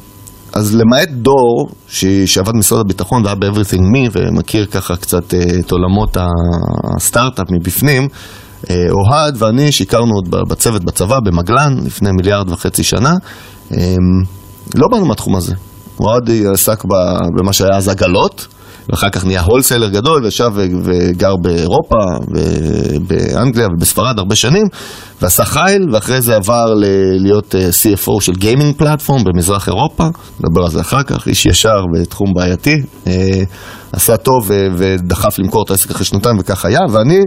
אז 0.53 0.75
למעט 0.75 1.09
דור 1.09 1.69
שעבד 2.25 2.53
במשרד 2.53 2.79
הביטחון 2.79 3.23
והיה 3.23 3.35
ב-Everything 3.35 3.81
Me 3.81 4.09
ומכיר 4.11 4.65
ככה 4.65 4.95
קצת 4.95 5.33
אה, 5.33 5.39
את 5.59 5.71
עולמות 5.71 6.17
הסטארט-אפ 6.95 7.45
מבפנים, 7.51 8.07
אה, 8.69 8.75
אוהד 8.91 9.41
ואני 9.41 9.71
שהכרנו 9.71 10.13
עוד 10.13 10.35
בצוות 10.49 10.83
בצבא 10.83 11.19
במגלן 11.25 11.75
לפני 11.85 12.09
מיליארד 12.11 12.49
וחצי 12.49 12.83
שנה, 12.83 13.13
אמ, 13.71 13.77
לא 14.75 14.87
באנו 14.91 15.05
מהתחום 15.05 15.35
הזה. 15.35 15.53
אוהד 15.99 16.29
עסק 16.53 16.83
במה 17.37 17.53
שהיה 17.53 17.77
אז 17.77 17.87
עגלות. 17.87 18.47
ואחר 18.89 19.09
כך 19.09 19.25
נהיה 19.25 19.41
הולסלר 19.41 19.89
גדול, 19.89 20.23
וישב 20.23 20.51
וגר 20.83 21.35
באירופה, 21.41 21.97
ובאנגליה 22.29 23.67
ובספרד 23.67 24.19
הרבה 24.19 24.35
שנים, 24.35 24.65
ועשה 25.21 25.45
חייל, 25.45 25.85
ואחרי 25.91 26.21
זה 26.21 26.35
עבר 26.35 26.73
להיות 27.19 27.55
אה, 27.55 27.69
CFO 27.69 28.21
של 28.21 28.33
גיימינג 28.33 28.75
פלטפורם 28.77 29.23
במזרח 29.23 29.67
אירופה, 29.67 30.03
נדבר 30.39 30.61
על 30.63 30.71
זה 30.71 30.81
אחר 30.81 31.03
כך, 31.03 31.27
איש 31.27 31.45
ישר 31.45 31.77
בתחום 31.93 32.27
בעייתי, 32.35 32.75
אה, 33.07 33.43
עשה 33.91 34.17
טוב 34.17 34.51
ודחף 34.77 35.39
למכור 35.39 35.63
את 35.63 35.71
העסק 35.71 35.91
אחרי 35.91 36.05
שנתיים, 36.05 36.35
וכך 36.39 36.65
היה, 36.65 36.79
ואני 36.91 37.19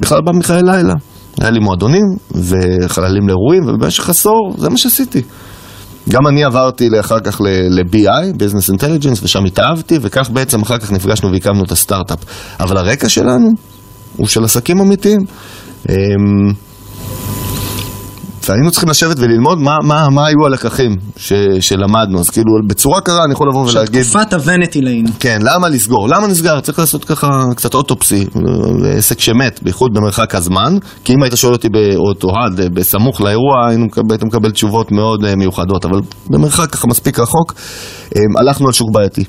בכלל 0.00 0.20
בא 0.26 0.32
מחיי 0.38 0.62
לילה. 0.62 0.94
היה 1.40 1.50
לי 1.50 1.58
מועדונים 1.58 2.04
וחללים 2.30 3.28
לאירועים, 3.28 3.62
ובמשך 3.66 4.08
עשור 4.08 4.54
זה 4.58 4.68
מה 4.68 4.76
שעשיתי. 4.76 5.22
גם 6.08 6.26
אני 6.26 6.44
עברתי 6.44 7.00
אחר 7.00 7.20
כך 7.20 7.40
ל-BI, 7.70 8.34
Business 8.38 8.74
Intelligence, 8.74 9.20
ושם 9.22 9.44
התאהבתי, 9.44 9.98
וכך 10.02 10.30
בעצם 10.30 10.62
אחר 10.62 10.78
כך 10.78 10.92
נפגשנו 10.92 11.32
והקמנו 11.32 11.64
את 11.64 11.72
הסטארט-אפ. 11.72 12.18
אבל 12.60 12.76
הרקע 12.76 13.08
שלנו 13.08 13.50
הוא 14.16 14.26
של 14.26 14.44
עסקים 14.44 14.80
אמיתיים. 14.80 15.20
והיינו 18.48 18.70
צריכים 18.70 18.88
לשבת 18.88 19.16
וללמוד 19.18 19.58
מה, 19.58 19.76
מה, 19.82 20.08
מה 20.10 20.26
היו 20.26 20.46
הלקחים 20.46 20.96
ש, 21.16 21.32
שלמדנו, 21.60 22.20
אז 22.20 22.30
כאילו 22.30 22.50
בצורה 22.66 23.00
קרה 23.00 23.24
אני 23.24 23.32
יכול 23.32 23.48
לבוא 23.48 23.70
ולהגיד, 23.70 24.02
תקופת 24.02 24.32
הוונטי 24.32 24.80
ליין. 24.80 25.06
כן, 25.20 25.38
למה 25.42 25.68
לסגור? 25.68 26.08
למה 26.08 26.26
נסגר? 26.26 26.60
צריך 26.60 26.78
לעשות 26.78 27.04
ככה 27.04 27.26
קצת 27.56 27.74
אוטופסי, 27.74 28.26
לעסק 28.82 29.20
שמת, 29.20 29.60
בייחוד 29.62 29.94
במרחק 29.94 30.34
הזמן, 30.34 30.76
כי 31.04 31.12
אם 31.12 31.22
היית 31.22 31.36
שואל 31.36 31.52
אותי 31.52 31.68
באותו 31.68 32.28
הד, 32.28 32.74
בסמוך 32.74 33.20
לאירוע, 33.20 33.68
היית 34.10 34.22
מקבל 34.22 34.50
תשובות 34.50 34.92
מאוד 34.92 35.24
אה, 35.24 35.36
מיוחדות, 35.36 35.84
אבל 35.84 36.00
במרחק 36.30 36.70
ככה 36.70 36.86
מספיק 36.86 37.18
רחוק, 37.18 37.54
אה, 38.16 38.20
הלכנו 38.38 38.66
על 38.66 38.72
שוק 38.72 38.90
בעייתי, 38.92 39.24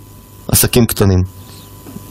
עסקים 0.52 0.86
קטנים. 0.86 1.37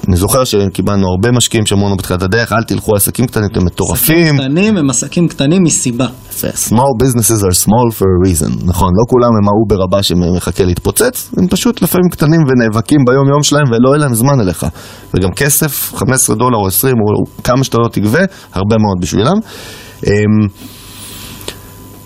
אני 0.08 0.16
זוכר 0.16 0.44
שקיבלנו 0.44 1.08
הרבה 1.08 1.30
משקיעים 1.32 1.66
שאמרו 1.66 1.86
לנו 1.86 1.96
בתחילת 1.96 2.22
הדרך, 2.22 2.52
אל 2.52 2.62
תלכו 2.62 2.96
עסקים 2.96 3.26
קטנים, 3.26 3.46
אתם 3.52 3.64
מטורפים. 3.64 4.36
קטנים 4.38 4.76
הם 4.76 4.90
עסקים 4.90 5.28
קטנים 5.28 5.62
מסיבה. 5.62 6.06
small 6.40 6.92
businesses 7.02 7.42
are 7.42 7.64
small 7.64 7.98
for 7.98 8.04
a 8.04 8.28
reason, 8.28 8.64
נכון, 8.64 8.88
לא 8.88 9.04
כולם 9.08 9.30
הם 9.42 9.48
האובר 9.48 9.84
הבא 9.84 10.02
שמחכה 10.02 10.64
להתפוצץ, 10.64 11.30
הם 11.36 11.48
פשוט 11.48 11.82
לפעמים 11.82 12.08
קטנים 12.10 12.40
ונאבקים 12.40 12.98
ביום 13.06 13.28
יום 13.28 13.42
שלהם 13.42 13.64
ולא 13.70 13.88
יהיה 13.88 13.98
להם 13.98 14.14
זמן 14.14 14.40
אליך. 14.40 14.66
וגם 15.14 15.30
כסף, 15.30 15.94
15 15.94 16.36
דולר 16.36 16.58
או 16.58 16.66
20 16.66 16.94
או 16.94 17.42
כמה 17.44 17.64
שאתה 17.64 17.78
לא 17.78 17.88
תגבה, 17.88 18.20
הרבה 18.52 18.76
מאוד 18.78 18.96
בשבילם. 19.00 19.36
אמ, 20.06 20.10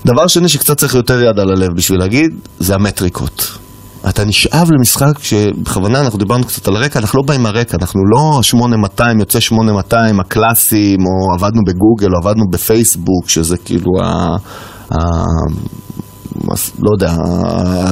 דבר 0.07 0.27
שני 0.27 0.49
שקצת 0.49 0.77
צריך 0.77 0.95
יותר 0.95 1.23
יד 1.23 1.39
על 1.39 1.51
הלב 1.51 1.69
בשביל 1.77 1.99
להגיד, 1.99 2.31
זה 2.59 2.75
המטריקות. 2.75 3.59
אתה 4.09 4.25
נשאב 4.25 4.71
למשחק 4.71 5.19
שבכוונה 5.23 6.01
אנחנו 6.01 6.19
דיברנו 6.19 6.45
קצת 6.45 6.69
על 6.69 6.77
הרקע, 6.77 6.99
אנחנו 6.99 7.19
לא 7.19 7.23
באים 7.27 7.43
מהרקע, 7.43 7.77
אנחנו 7.81 8.01
לא 8.15 8.43
8200, 8.43 9.21
יוצא 9.21 9.41
8200 9.41 10.21
הקלאסיים, 10.21 10.99
או 11.01 11.35
עבדנו 11.35 11.61
בגוגל, 11.67 12.09
או 12.15 12.19
עבדנו 12.19 12.45
בפייסבוק, 12.51 13.29
שזה 13.29 13.57
כאילו 13.57 13.91
ה... 14.03 14.37
ה... 14.91 14.97
לא 16.83 16.91
יודע, 16.93 17.17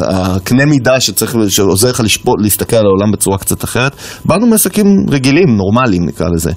הקנה 0.02 0.64
מידה 0.64 1.00
שצריך, 1.00 1.36
שעוזר 1.48 1.90
לך 1.90 2.00
לשפוט, 2.00 2.36
להסתכל 2.42 2.76
על 2.76 2.86
העולם 2.86 3.12
בצורה 3.12 3.38
קצת 3.38 3.64
אחרת. 3.64 3.96
באנו 4.24 4.46
מעסקים 4.46 4.86
רגילים, 5.08 5.56
נורמליים 5.56 6.06
נקרא 6.06 6.28
לזה. 6.28 6.52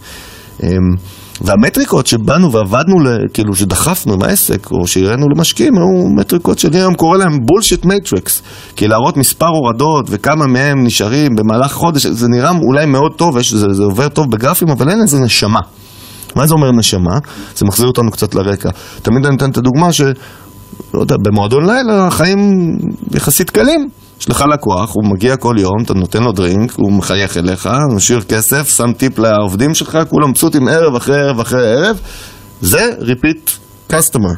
והמטריקות 1.41 2.07
שבאנו 2.07 2.51
ועבדנו, 2.51 2.95
כאילו 3.33 3.55
שדחפנו 3.55 4.13
עם 4.13 4.21
העסק, 4.23 4.71
או 4.71 4.87
שהראינו 4.87 5.25
למשקיעים, 5.35 5.73
היו 5.77 6.09
מטריקות 6.15 6.59
שאני 6.59 6.77
היום 6.77 6.93
קורא 6.95 7.17
להם 7.17 7.37
בולשיט 7.45 7.85
מטריקס. 7.85 8.41
כי 8.75 8.87
להראות 8.87 9.17
מספר 9.17 9.47
הורדות 9.47 10.05
וכמה 10.09 10.47
מהם 10.47 10.83
נשארים 10.83 11.31
במהלך 11.35 11.71
חודש, 11.71 12.05
זה 12.05 12.27
נראה 12.27 12.51
אולי 12.67 12.85
מאוד 12.85 13.11
טוב, 13.15 13.37
יש- 13.37 13.53
זה, 13.53 13.67
זה 13.71 13.83
עובר 13.83 14.09
טוב 14.09 14.25
בגרפים, 14.31 14.69
אבל 14.69 14.89
אין 14.89 14.99
לזה 15.03 15.19
נשמה. 15.19 15.59
מה 16.35 16.47
זה 16.47 16.53
אומר 16.53 16.71
נשמה? 16.71 17.17
זה 17.55 17.65
מחזיר 17.65 17.87
אותנו 17.87 18.11
קצת 18.11 18.35
לרקע. 18.35 18.69
תמיד 19.01 19.25
אני 19.25 19.31
נותן 19.35 19.49
את 19.49 19.57
הדוגמה 19.57 19.93
ש... 19.93 20.01
לא 20.93 20.99
יודע, 21.01 21.15
במועדון 21.25 21.65
לילה 21.65 22.07
החיים 22.07 22.39
יחסית 23.13 23.49
קלים. 23.49 23.89
יש 24.21 24.29
לך 24.29 24.43
לקוח, 24.53 24.93
הוא 24.93 25.03
מגיע 25.13 25.35
כל 25.35 25.55
יום, 25.57 25.83
אתה 25.85 25.93
נותן 25.93 26.23
לו 26.23 26.31
דרינק, 26.31 26.73
הוא 26.75 26.93
מחייך 26.93 27.37
אליך, 27.37 27.69
משאיר 27.95 28.21
כסף, 28.21 28.69
שם 28.77 28.93
טיפ 28.97 29.19
לעובדים 29.19 29.73
שלך, 29.73 29.97
כולם 30.09 30.29
מבסוטים 30.29 30.67
ערב 30.67 30.95
אחרי 30.95 31.19
ערב 31.21 31.39
אחרי 31.39 31.73
ערב, 31.73 31.99
זה 32.61 32.89
repeat 32.99 33.49
customer. 33.91 34.35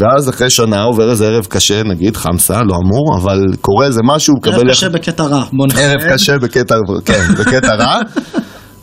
ואז 0.00 0.28
אחרי 0.28 0.50
שנה 0.50 0.82
עובר 0.82 1.10
איזה 1.10 1.26
ערב 1.26 1.44
קשה, 1.44 1.82
נגיד 1.82 2.16
חמסה, 2.16 2.62
לא 2.62 2.74
אמור, 2.84 3.18
אבל 3.18 3.40
קורה 3.60 3.86
איזה 3.86 4.00
משהו, 4.04 4.34
הוא 4.34 4.52
ערב 4.52 4.60
מקבל... 4.60 4.72
קשה 4.72 4.88
בקטע 4.88 5.24
רע. 5.24 5.44
בוא 5.52 5.66
נחדד. 5.66 5.82
ערב 5.82 6.00
קשה 6.12 6.38
בקטע, 6.38 6.74
כן, 7.04 7.24
בקטע 7.38 7.74
רע. 7.74 7.98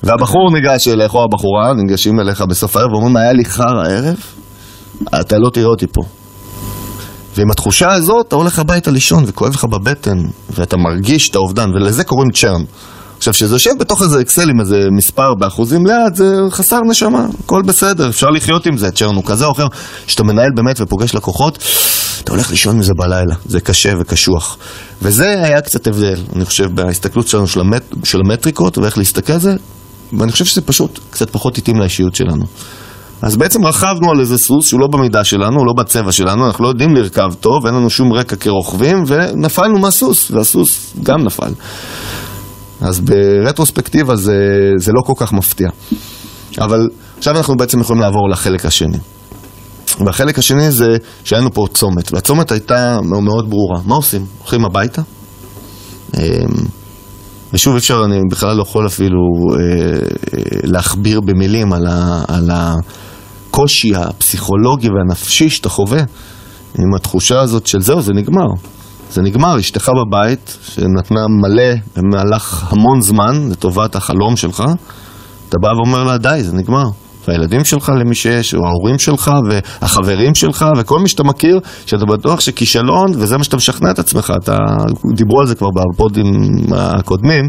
והבחור 0.03 0.51
ניגש 0.53 0.87
אליך, 0.87 1.13
או 1.13 1.23
הבחורה 1.23 1.73
ניגשים 1.73 2.19
אליך 2.19 2.41
בסוף 2.41 2.75
הערב 2.75 2.91
ואומרים, 2.91 3.17
היה 3.17 3.33
לי 3.33 3.45
חרא 3.45 3.83
הערב, 3.85 4.17
אתה 5.21 5.37
לא 5.37 5.49
תראה 5.49 5.67
אותי 5.67 5.85
פה. 5.87 6.01
ועם 7.38 7.51
התחושה 7.51 7.94
הזאת, 7.94 8.27
אתה 8.27 8.36
הולך 8.36 8.60
הביתה 8.60 8.91
לישון 8.91 9.24
וכואב 9.27 9.53
לך 9.53 9.65
בבטן, 9.65 10.17
ואתה 10.50 10.77
מרגיש 10.77 11.29
את 11.29 11.36
האובדן, 11.36 11.70
ולזה 11.70 12.03
קוראים 12.03 12.32
צ'רן. 12.32 12.63
עכשיו, 13.17 13.34
כשזה 13.34 13.56
יושב 13.56 13.72
בתוך 13.79 14.01
איזה 14.01 14.22
אקסל 14.22 14.50
עם 14.50 14.60
איזה 14.60 14.88
מספר 14.98 15.34
באחוזים 15.39 15.86
ליד, 15.86 16.15
זה 16.15 16.36
חסר 16.51 16.79
נשמה, 16.89 17.25
הכל 17.44 17.62
בסדר, 17.65 18.10
אפשר 18.10 18.27
לחיות 18.27 18.65
עם 18.65 18.77
זה, 18.77 18.91
צ'רן 18.91 19.15
הוא 19.15 19.24
כזה 19.25 19.46
או 19.46 19.51
אחר. 19.51 19.67
כשאתה 20.08 20.24
מנהל 20.24 20.50
באמת 20.56 20.82
ופוגש 20.82 21.15
לקוחות, 21.15 21.63
אתה 22.24 22.32
הולך 22.32 22.51
לישון 22.51 22.75
עם 22.75 22.84
זה 22.84 22.91
בלילה, 22.98 23.36
זה 23.46 23.60
קשה 23.60 23.94
וקשוח. 24.00 24.58
וזה 25.01 25.44
היה 25.44 25.62
קצת 25.62 25.88
הבדל, 25.88 26.20
אני 26.36 26.46
חושב, 26.46 26.75
בהסתכלות 26.75 27.27
שלנו 27.27 27.48
של, 27.48 27.60
המט... 27.60 27.84
של 28.03 28.20
המטריקות 28.25 28.77
ואיך 28.77 28.98
להסתכל 28.98 29.34
על 29.34 29.39
זה, 29.39 29.53
ואני 30.20 30.32
חושב 30.32 30.46
שזה 30.46 30.62
פשוט 30.62 31.00
קצת 31.10 31.29
פחות 31.29 31.58
התאים 31.58 31.79
לאישיות 31.79 32.15
שלנו. 32.15 32.46
אז 33.21 33.38
בעצם 33.38 33.65
רכבנו 33.65 34.12
על 34.12 34.19
איזה 34.19 34.38
סוס 34.38 34.67
שהוא 34.67 34.79
לא 34.79 34.88
במידה 34.88 35.24
שלנו, 35.24 35.65
לא 35.65 35.74
בצבע 35.77 36.12
שלנו, 36.12 36.47
אנחנו 36.47 36.63
לא 36.63 36.69
יודעים 36.69 36.95
לרכב 36.95 37.29
טוב, 37.39 37.65
אין 37.65 37.75
לנו 37.75 37.89
שום 37.89 38.13
רקע 38.13 38.36
כרוכבים, 38.36 39.03
ונפלנו 39.07 39.79
מהסוס, 39.79 40.31
והסוס 40.31 40.93
גם 41.03 41.24
נפל. 41.24 41.51
אז 42.81 43.00
ברטרוספקטיבה 43.00 44.15
זה, 44.15 44.38
זה 44.77 44.91
לא 44.91 45.01
כל 45.01 45.13
כך 45.15 45.33
מפתיע. 45.33 45.67
אבל 46.59 46.88
עכשיו 47.17 47.38
אנחנו 47.38 47.55
בעצם 47.55 47.79
יכולים 47.79 48.01
לעבור 48.01 48.29
לחלק 48.29 48.65
השני. 48.65 48.97
והחלק 50.05 50.39
השני 50.39 50.71
זה 50.71 50.88
שהיה 51.24 51.41
לנו 51.41 51.53
פה 51.53 51.65
צומת, 51.74 52.13
והצומת 52.13 52.51
הייתה 52.51 52.97
מאוד 53.03 53.50
ברורה. 53.50 53.81
מה 53.86 53.95
עושים? 53.95 54.25
הולכים 54.39 54.65
הביתה? 54.65 55.01
אמ, 56.17 56.21
ושוב, 57.53 57.75
אפשר, 57.75 58.01
אני 58.05 58.19
בכלל 58.31 58.57
לא 58.57 58.62
יכול 58.62 58.88
אפילו 58.88 59.19
אה, 59.53 59.57
אה, 59.57 60.00
להכביר 60.63 61.21
במילים 61.21 61.74
על, 61.74 61.88
ה, 61.88 62.24
על 62.27 62.50
הקושי 63.47 63.95
הפסיכולוגי 63.95 64.87
והנפשי 64.89 65.49
שאתה 65.49 65.69
חווה 65.69 66.01
עם 66.79 66.95
התחושה 66.95 67.39
הזאת 67.41 67.67
של 67.67 67.81
זהו, 67.81 68.01
זה 68.01 68.13
נגמר. 68.13 68.47
זה 69.11 69.21
נגמר, 69.21 69.59
אשתך 69.59 69.89
בבית, 69.89 70.57
שנתנה 70.61 71.27
מלא 71.41 71.73
במהלך 71.95 72.73
המון 72.73 73.01
זמן 73.01 73.49
לטובת 73.51 73.95
החלום 73.95 74.35
שלך, 74.35 74.63
אתה 75.49 75.57
בא 75.61 75.67
ואומר 75.67 76.03
לה, 76.03 76.17
די, 76.17 76.43
זה 76.43 76.55
נגמר. 76.55 76.85
והילדים 77.27 77.63
שלך 77.63 77.91
למי 77.99 78.15
שיש, 78.15 78.55
או 78.55 78.59
ההורים 78.67 78.99
שלך, 78.99 79.31
והחברים 79.49 80.35
שלך, 80.35 80.65
וכל 80.77 80.99
מי 80.99 81.09
שאתה 81.09 81.23
מכיר, 81.23 81.59
שאתה 81.85 82.05
בטוח 82.05 82.39
שכישלון, 82.39 83.11
וזה 83.15 83.37
מה 83.37 83.43
שאתה 83.43 83.55
משכנע 83.55 83.91
את 83.91 83.99
עצמך. 83.99 84.33
אתה, 84.43 84.57
דיברו 85.15 85.39
על 85.39 85.47
זה 85.47 85.55
כבר 85.55 85.67
בפודים 85.75 86.25
הקודמים, 86.75 87.45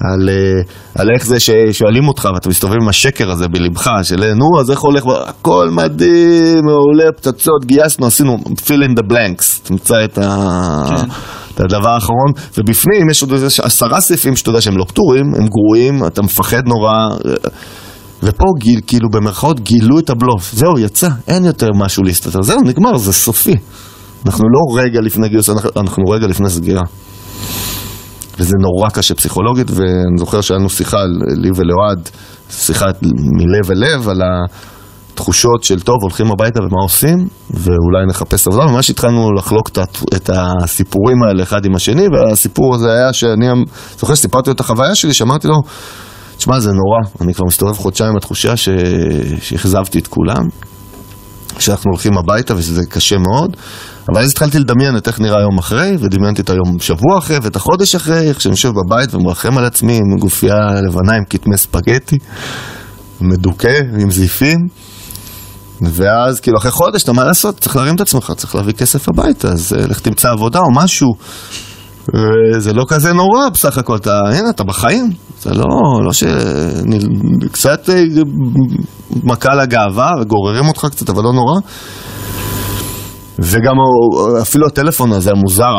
על, 0.00 0.28
אה, 0.28 0.60
על 0.94 1.08
איך 1.14 1.26
זה 1.26 1.40
ששואלים 1.40 2.08
אותך, 2.08 2.28
ואתה 2.34 2.48
מסתובב 2.48 2.74
עם 2.82 2.88
השקר 2.88 3.30
הזה 3.30 3.48
בלבך, 3.48 3.90
של 4.02 4.34
נו, 4.34 4.60
אז 4.60 4.70
איך 4.70 4.80
הולך, 4.80 5.04
הכל 5.26 5.68
מדהים, 5.72 6.64
מעולה, 6.64 7.12
פצצות, 7.16 7.64
גייסנו, 7.64 8.06
עשינו 8.06 8.36
fill 8.44 8.84
in 8.88 9.00
the 9.00 9.12
blanks, 9.12 9.60
תמצא 9.62 10.04
את 10.04 10.18
ה... 10.18 10.84
כן. 10.88 11.08
את 11.54 11.60
הדבר 11.60 11.88
האחרון, 11.88 12.32
ובפנים 12.58 13.10
יש 13.10 13.22
עוד 13.22 13.32
עשרה 13.62 14.00
סעיפים 14.00 14.36
שאתה 14.36 14.50
יודע 14.50 14.60
שהם 14.60 14.78
לא 14.78 14.84
פתורים, 14.88 15.24
הם 15.36 15.46
גרועים, 15.46 16.06
אתה 16.06 16.22
מפחד 16.22 16.62
נורא, 16.66 17.08
ופה 18.22 18.44
גיל, 18.58 18.80
כאילו 18.86 19.08
במרכאות 19.12 19.60
גילו 19.60 19.98
את 19.98 20.10
הבלוף, 20.10 20.52
זהו, 20.52 20.78
יצא, 20.78 21.08
אין 21.28 21.44
יותר 21.44 21.68
משהו 21.74 22.02
להסתתר, 22.02 22.42
זהו, 22.42 22.60
נגמר, 22.60 22.96
זה 22.96 23.12
סופי. 23.12 23.54
אנחנו 24.26 24.44
לא 24.48 24.80
רגע 24.82 25.00
לפני 25.00 25.28
גיוס, 25.28 25.50
אנחנו, 25.50 25.70
אנחנו 25.76 26.04
רגע 26.04 26.26
לפני 26.26 26.50
סגירה. 26.50 26.82
וזה 28.38 28.54
נורא 28.60 28.90
קשה 28.90 29.14
פסיכולוגית, 29.14 29.70
ואני 29.70 30.18
זוכר 30.18 30.40
שהיה 30.40 30.58
לנו 30.58 30.70
שיחה, 30.70 30.98
לי 31.36 31.50
ולאוהד, 31.54 32.08
שיחה 32.50 32.86
מלב 33.36 33.70
אל 33.70 33.78
לב 33.78 34.08
על 34.08 34.22
התחושות 35.12 35.62
של 35.62 35.80
טוב, 35.80 35.96
הולכים 36.02 36.26
הביתה 36.32 36.60
ומה 36.60 36.82
עושים, 36.82 37.18
ואולי 37.50 38.06
נחפש 38.08 38.46
עבודה, 38.46 38.64
ממש 38.64 38.90
התחלנו 38.90 39.32
לחלוק 39.32 39.70
את, 40.16 40.30
הסיפורים 40.32 41.16
האלה 41.22 41.42
אחד 41.42 41.64
עם 41.64 41.74
השני, 41.74 42.06
והסיפור 42.08 42.74
הזה 42.74 42.92
היה 42.92 43.12
שאני 43.12 43.46
זוכר 43.98 44.14
שסיפרתי 44.14 44.50
לו 44.50 44.54
את 44.54 44.60
החוויה 44.60 44.94
שלי, 44.94 45.14
שאמרתי 45.14 45.48
לו, 45.48 45.54
תשמע, 46.36 46.60
זה 46.60 46.70
נורא, 46.72 46.98
אני 47.20 47.34
כבר 47.34 47.44
מסתובב 47.46 47.72
חודשיים 47.72 48.10
עם 48.10 48.16
התחושה. 48.16 48.56
שאכזבתי 49.40 49.98
את 49.98 50.06
כולם, 50.06 50.42
שאנחנו 51.58 51.90
הולכים 51.90 52.18
הביתה 52.18 52.54
ושזה 52.56 52.82
קשה 52.86 53.16
מאוד, 53.18 53.56
אבל 54.12 54.22
אז 54.22 54.30
התחלתי 54.30 54.58
לדמיין 54.58 54.96
את 54.96 55.08
איך 55.08 55.20
נראה 55.20 55.38
היום 55.38 55.58
אחרי, 55.58 55.96
ודמיינתי 56.00 56.42
את 56.42 56.50
היום 56.50 56.80
שבוע 56.80 57.18
אחרי 57.18 57.38
ואת 57.42 57.56
החודש 57.56 57.94
אחרי, 57.94 58.28
איך 58.28 58.40
שאני 58.40 58.52
יושב 58.52 58.70
בבית 58.70 59.14
ומרחם 59.14 59.58
על 59.58 59.64
עצמי 59.64 59.96
עם 59.96 60.18
גופייה 60.18 60.80
לבנה 60.86 61.16
עם 61.16 61.24
כתמי 61.30 61.56
ספגטי, 61.56 62.16
מדוכא, 63.20 63.80
עם 64.00 64.10
זיפים. 64.10 64.58
ואז 65.82 66.40
כאילו 66.40 66.58
אחרי 66.58 66.70
חודש, 66.70 67.02
אתה 67.02 67.12
מה 67.12 67.24
לעשות? 67.24 67.58
צריך 67.60 67.76
להרים 67.76 67.94
את 67.94 68.00
עצמך, 68.00 68.32
צריך 68.36 68.54
להביא 68.54 68.72
כסף 68.72 69.08
הביתה, 69.08 69.48
אז 69.48 69.72
אה, 69.78 69.86
לך 69.86 70.00
תמצא 70.00 70.30
עבודה 70.30 70.58
או 70.58 70.72
משהו. 70.74 71.08
זה 72.58 72.72
לא 72.72 72.84
כזה 72.88 73.12
נורא 73.12 73.48
בסך 73.48 73.78
הכל, 73.78 73.96
אתה, 73.96 74.20
הנה, 74.32 74.50
אתה 74.50 74.64
בחיים. 74.64 75.10
זה 75.42 75.50
לא, 75.50 75.64
לא 76.04 76.12
ש... 76.12 76.22
אני, 76.84 76.98
קצת 77.52 77.90
אה, 77.90 78.02
מכה 79.24 79.54
לגאווה 79.54 80.10
וגוררים 80.20 80.68
אותך 80.68 80.86
קצת, 80.90 81.10
אבל 81.10 81.22
לא 81.22 81.32
נורא. 81.32 81.60
וגם 83.38 83.74
אפילו 84.42 84.66
הטלפון 84.66 85.12
הזה 85.12 85.30
המוזר, 85.30 85.72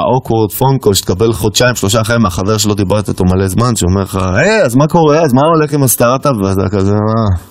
phone 0.59 0.85
call, 0.85 0.93
שתקבל 0.93 1.33
חודשיים, 1.33 1.75
שלושה 1.75 2.01
אחרי 2.01 2.17
מהחבר 2.17 2.57
שלא 2.57 2.75
דיברת 2.75 3.09
איתו 3.09 3.23
מלא 3.25 3.47
זמן, 3.47 3.75
שאומר 3.75 4.01
לך, 4.01 4.19
היי, 4.33 4.63
אז 4.63 4.75
מה 4.75 4.87
קורה? 4.87 5.19
אז 5.21 5.33
מה 5.33 5.41
הולך 5.55 5.73
עם 5.73 5.83
הסטארט-אפ? 5.83 6.35
ואתה 6.43 6.69
כזה, 6.71 6.91
מה? 6.91 7.49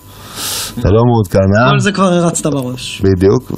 אתה 0.78 0.88
לא 0.88 1.02
מעודכן, 1.04 1.62
אה? 1.62 1.70
כל 1.70 1.78
זה 1.78 1.92
כבר 1.92 2.12
הרצת 2.12 2.46
בראש. 2.46 3.02
בדיוק, 3.04 3.52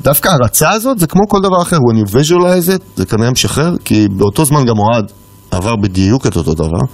ודווקא 0.00 0.28
הרצה 0.28 0.70
הזאת 0.70 0.98
זה 0.98 1.06
כמו 1.06 1.20
כל 1.28 1.38
דבר 1.42 1.62
אחר, 1.62 1.76
when 1.76 2.06
you 2.06 2.10
visualize 2.10 2.78
it, 2.78 2.82
זה 2.96 3.06
כנראה 3.06 3.30
משחרר, 3.30 3.74
כי 3.84 4.08
באותו 4.16 4.44
זמן 4.44 4.64
גם 4.64 4.74
אוהד 4.78 5.12
עבר 5.50 5.76
בדיוק 5.76 6.26
את 6.26 6.36
אותו 6.36 6.54
דבר, 6.54 6.84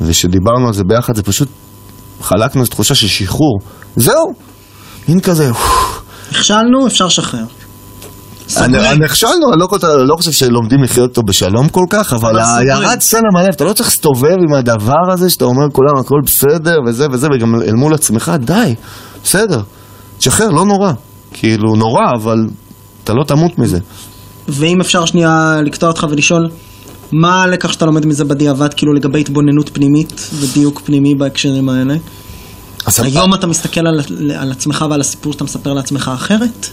וכשדיברנו 0.00 0.66
על 0.66 0.72
זה 0.72 0.84
ביחד 0.84 1.16
זה 1.16 1.22
פשוט, 1.22 1.48
חלקנו 2.20 2.60
איזו 2.60 2.70
תחושה 2.70 2.94
של 2.94 3.08
שחרור, 3.08 3.58
זהו, 3.96 4.26
מין 5.08 5.20
כזה, 5.20 5.50
נכשלנו, 6.30 6.86
אפשר 6.86 7.06
לשחרר. 7.06 7.44
נכשלנו, 9.04 9.52
אני 9.52 9.60
לא 9.60 9.66
כל- 9.66 9.76
לא 10.08 10.16
חושב 10.16 10.32
שלומדים 10.32 10.82
לחיות 10.82 11.10
אותו 11.10 11.22
בשלום 11.22 11.68
כל 11.68 11.84
כך, 11.90 12.12
אבל. 12.12 12.38
ירד 12.68 13.00
סצנה 13.00 13.28
מהלב, 13.34 13.48
אתה 13.56 13.64
לא 13.64 13.72
צריך 13.72 13.88
להסתובב 13.88 14.36
עם 14.48 14.54
הדבר 14.54 15.12
הזה 15.12 15.30
שאתה 15.30 15.44
אומר 15.44 15.66
כולם 15.72 15.96
הכל 16.00 16.20
בסדר 16.26 16.76
וזה 16.86 17.06
וזה, 17.12 17.28
וגם 17.34 17.54
אל 17.54 17.72
מול 17.74 17.94
עצמך, 17.94 18.32
די, 18.40 18.74
בסדר, 19.24 19.60
תשחרר, 20.18 20.48
לא 20.50 20.64
נורא. 20.64 20.92
כאילו, 21.32 21.76
נורא, 21.76 22.02
אבל 22.22 22.36
אתה 23.04 23.12
לא 23.12 23.24
תמות 23.24 23.58
מזה. 23.58 23.78
ואם 24.48 24.80
אפשר 24.80 25.04
שנייה 25.04 25.56
לקטוע 25.64 25.88
אותך 25.88 26.06
ולשאול, 26.10 26.48
מה 27.12 27.42
הלקח 27.42 27.72
שאתה 27.72 27.86
לומד 27.86 28.06
מזה 28.06 28.24
בדיעבד, 28.24 28.74
כאילו 28.74 28.92
לגבי 28.94 29.20
התבוננות 29.20 29.70
פנימית 29.72 30.30
ודיוק 30.34 30.80
פנימי 30.84 31.14
בהקשרים 31.14 31.68
האלה? 31.68 31.94
היום 32.98 33.34
אתה 33.34 33.46
מסתכל 33.46 33.80
על, 33.86 34.00
על 34.38 34.52
עצמך 34.52 34.84
ועל 34.90 35.00
הסיפור 35.00 35.32
שאתה 35.32 35.44
מספר 35.44 35.72
לעצמך 35.72 36.10
אחרת? 36.14 36.66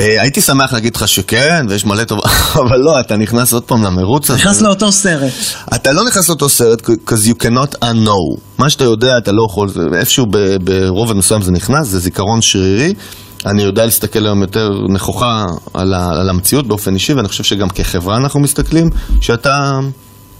אה, 0.00 0.22
הייתי 0.22 0.40
שמח 0.40 0.72
להגיד 0.72 0.96
לך 0.96 1.08
שכן, 1.08 1.66
ויש 1.68 1.84
מלא 1.84 2.04
טוב, 2.04 2.20
אבל 2.62 2.78
לא, 2.78 3.00
אתה 3.00 3.16
נכנס 3.16 3.52
עוד 3.52 3.62
פעם 3.62 3.82
למרוץ 3.82 4.30
הזה. 4.30 4.38
נכנס 4.38 4.60
לאותו 4.60 4.92
סרט. 4.92 5.32
אתה 5.74 5.92
לא 5.92 6.04
נכנס 6.04 6.28
לאותו 6.28 6.48
סרט, 6.48 6.80
because 6.80 7.26
you 7.26 7.42
cannot 7.42 7.84
unknow. 7.84 8.40
מה 8.58 8.70
שאתה 8.70 8.84
יודע, 8.84 9.18
אתה 9.18 9.32
לא 9.32 9.46
יכול, 9.50 9.68
איפשהו 9.98 10.26
ברובד 10.64 11.16
מסוים 11.16 11.42
זה 11.42 11.52
נכנס, 11.52 11.88
זה 11.88 11.98
זיכרון 11.98 12.42
שרירי. 12.42 12.94
אני 13.46 13.62
יודע 13.62 13.84
להסתכל 13.84 14.24
היום 14.24 14.42
יותר 14.42 14.70
נכוחה 14.94 15.44
על, 15.74 15.94
ה, 15.94 16.10
על 16.20 16.30
המציאות 16.30 16.66
באופן 16.66 16.94
אישי, 16.94 17.12
ואני 17.14 17.28
חושב 17.28 17.44
שגם 17.44 17.68
כחברה 17.68 18.16
אנחנו 18.16 18.40
מסתכלים, 18.40 18.90
שאתה 19.20 19.80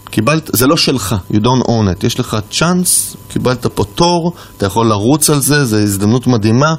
קיבלת, 0.09 0.49
זה 0.53 0.67
לא 0.67 0.77
שלך, 0.77 1.15
you 1.31 1.35
don't 1.35 1.67
own 1.67 1.99
it. 2.01 2.05
יש 2.05 2.19
לך 2.19 2.37
צ'אנס, 2.51 3.15
קיבלת 3.27 3.65
פה 3.65 3.83
תור, 3.95 4.33
אתה 4.57 4.65
יכול 4.65 4.87
לרוץ 4.87 5.29
על 5.29 5.41
זה, 5.41 5.65
זו 5.65 5.77
הזדמנות 5.77 6.27
מדהימה. 6.27 6.75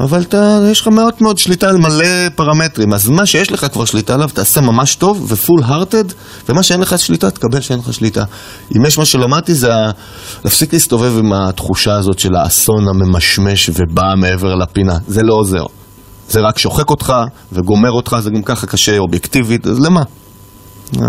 אבל 0.00 0.20
אתה, 0.22 0.60
יש 0.70 0.80
לך 0.80 0.88
מאוד 0.88 1.14
מאוד 1.20 1.38
שליטה 1.38 1.68
על 1.68 1.76
מלא 1.76 2.28
פרמטרים, 2.34 2.92
אז 2.92 3.08
מה 3.08 3.26
שיש 3.26 3.52
לך 3.52 3.66
כבר 3.72 3.84
שליטה 3.84 4.14
עליו, 4.14 4.28
תעשה 4.34 4.60
ממש 4.60 4.94
טוב 4.94 5.26
ופול 5.28 5.60
הרטד, 5.64 6.04
ומה 6.48 6.62
שאין 6.62 6.80
לך 6.80 6.98
שליטה, 6.98 7.30
תקבל 7.30 7.60
שאין 7.60 7.78
לך 7.78 7.94
שליטה. 7.94 8.24
אם 8.76 8.86
יש 8.86 8.98
מה 8.98 9.04
שלמדתי 9.04 9.54
זה 9.54 9.72
להפסיק 10.44 10.72
להסתובב 10.72 11.18
עם 11.18 11.32
התחושה 11.32 11.94
הזאת 11.94 12.18
של 12.18 12.34
האסון 12.34 12.88
הממשמש 12.88 13.70
ובא 13.74 14.14
מעבר 14.16 14.54
לפינה, 14.54 14.98
זה 15.08 15.22
לא 15.22 15.34
עוזר. 15.34 15.64
זה 16.28 16.40
רק 16.40 16.58
שוחק 16.58 16.90
אותך 16.90 17.12
וגומר 17.52 17.90
אותך, 17.90 18.16
זה 18.20 18.30
גם 18.30 18.42
ככה 18.42 18.66
קשה 18.66 18.98
אובייקטיבית, 18.98 19.66
אז 19.66 19.80
למה? 19.80 20.02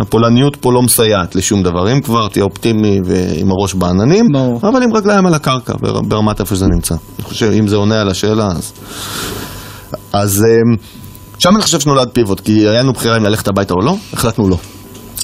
הפולניות 0.01 0.55
פה 0.55 0.71
לא 0.73 0.81
מסייעת 0.81 1.35
לשום 1.35 1.63
דבר, 1.63 1.91
אם 1.91 2.01
כבר 2.01 2.27
תהיה 2.27 2.45
אופטימי 2.45 2.99
ועם 3.05 3.51
הראש 3.51 3.73
בעננים, 3.73 4.25
ברור. 4.33 4.59
אבל 4.63 4.83
עם 4.83 4.95
רגליים 4.95 5.25
על 5.25 5.33
הקרקע, 5.33 5.73
בר- 5.81 6.01
ברמת 6.01 6.39
איפה 6.39 6.55
שזה 6.55 6.65
נמצא. 6.75 6.95
אני 7.19 7.23
חושב, 7.25 7.51
אם 7.59 7.67
זה 7.67 7.75
עונה 7.75 8.01
על 8.01 8.09
השאלה, 8.09 8.47
אז... 8.47 8.73
אז 10.13 10.43
אמ, 10.45 10.75
שם 11.39 11.55
אני 11.55 11.63
חושב 11.63 11.79
שנולד 11.79 12.09
פיבוט, 12.09 12.39
כי 12.39 12.51
היה 12.69 12.79
לנו 12.83 12.93
בחירה 12.93 13.17
אם 13.17 13.23
ללכת 13.23 13.47
הביתה 13.47 13.73
או 13.73 13.81
לא, 13.85 13.95
החלטנו 14.13 14.49
לא. 14.49 14.57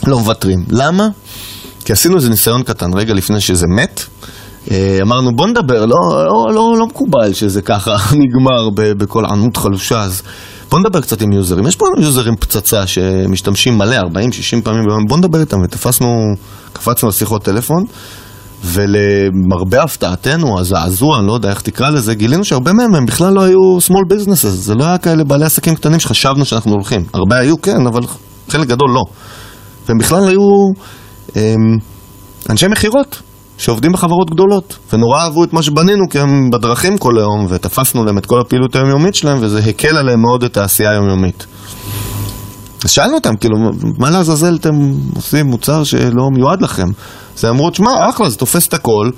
לא 0.08 0.20
מוותרים. 0.20 0.66
למה? 0.70 1.08
כי 1.86 1.94
עשינו 1.94 2.16
איזה 2.16 2.30
ניסיון 2.30 2.64
קטן 2.64 2.94
רגע 2.94 3.14
לפני 3.14 3.42
שזה 3.42 3.66
מת. 3.76 4.02
אה, 4.72 4.98
אמרנו 5.02 5.32
בוא 5.36 5.48
נדבר, 5.48 5.86
לא, 5.86 5.96
לא, 6.26 6.54
לא, 6.54 6.76
לא 6.80 6.86
מקובל 6.88 7.34
שזה 7.34 7.62
ככה 7.62 7.96
נגמר 8.22 8.70
ב- 8.70 8.92
בכל 8.92 9.26
ענות 9.26 9.58
חלושה, 9.58 10.02
אז 10.02 10.22
בוא 10.72 10.80
נדבר 10.80 11.02
קצת 11.02 11.22
עם 11.22 11.32
יוזרים. 11.32 11.68
יש 11.68 11.76
פה 11.76 11.86
יוזרים 11.98 12.36
פצצה 12.36 12.88
שמשתמשים 12.88 13.78
מלא, 13.78 13.98
40-60 13.98 14.02
פעמים 14.64 14.84
ביום, 14.86 15.06
בוא 15.08 15.18
נדבר 15.18 15.40
איתם, 15.40 15.58
ותפסנו, 15.64 16.08
קפצנו 16.74 17.08
על 17.08 17.14
שיחות 17.14 17.44
טלפון, 17.44 17.84
ולמרבה 18.64 19.84
הפתעתנו, 19.84 20.60
הזעזוע, 20.60 21.20
אני 21.20 21.28
לא 21.28 21.34
יודע 21.34 21.50
איך 21.50 21.62
תקרא 21.62 21.90
לזה, 21.90 22.16
גילינו 22.16 22.44
שהרבה 22.44 22.74
מהם 22.74 22.96
הם 22.96 23.06
בכלל 23.06 23.34
לא 23.34 23.42
היו 23.42 23.78
small 23.88 24.14
businesses, 24.14 24.48
זה 24.48 24.76
לא 24.76 24.84
היה 24.84 24.98
כאלה 24.98 25.24
בעלי 25.24 25.46
עסקים 25.46 25.76
קטנים 25.76 26.00
שחשבנו 26.00 26.46
שאנחנו 26.46 26.72
הולכים. 26.72 27.06
הרבה 27.14 27.38
היו 27.38 27.62
כן, 27.62 27.88
אבל 27.88 28.02
חלק 28.50 28.68
גדול 28.68 28.90
לא. 28.90 29.04
והם 29.88 29.98
בכלל 29.98 30.28
היו 30.28 30.42
אמ, 31.36 31.42
אנשי 32.50 32.68
מכירות 32.68 33.22
שעובדים 33.62 33.92
בחברות 33.92 34.30
גדולות, 34.30 34.78
ונורא 34.94 35.20
אהבו 35.20 35.44
את 35.44 35.54
מה 35.54 35.62
שבנינו 35.62 36.10
כי 36.10 36.20
הם 36.20 36.50
בדרכים 36.50 36.98
כל 36.98 37.18
היום, 37.18 37.46
ותפסנו 37.50 38.06
להם 38.06 38.18
את 38.18 38.26
כל 38.26 38.42
הפעילות 38.42 38.76
היומיומית 38.76 39.16
שלהם, 39.16 39.38
וזה 39.42 39.60
הקל 39.60 39.98
עליהם 39.98 40.22
מאוד 40.22 40.44
את 40.44 40.58
העשייה 40.58 40.92
היומיומית. 40.92 41.46
אז 42.84 42.92
שאלנו 42.92 43.16
אותם, 43.16 43.36
כאילו, 43.36 43.58
מה 43.98 44.10
לעזאזל 44.10 44.56
אתם 44.56 44.70
עושים 45.16 45.46
מוצר 45.46 45.84
שלא 45.84 46.28
מיועד 46.34 46.62
לכם? 46.62 46.88
אז 47.38 47.46
הם 47.46 47.56
אמרו, 47.56 47.70
תשמע, 47.70 47.92
אחלה, 48.10 48.30
זה 48.30 48.38
תופס 48.38 48.68
את 48.68 48.74
הכל. 48.74 49.10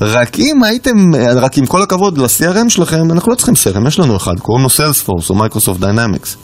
רק 0.00 0.38
אם 0.38 0.62
הייתם, 0.64 0.96
רק 1.36 1.58
עם 1.58 1.66
כל 1.66 1.82
הכבוד 1.82 2.18
ל-CRM 2.18 2.68
שלכם, 2.68 3.10
אנחנו 3.10 3.30
לא 3.30 3.36
צריכים 3.36 3.54
CRM, 3.54 3.88
יש 3.88 3.98
לנו 3.98 4.16
אחד, 4.16 4.38
קוראים 4.38 4.64
לו 4.64 4.68
Salesforce 4.68 5.30
או 5.30 5.44
Microsoft 5.44 5.82
Dynamics. 5.82 6.36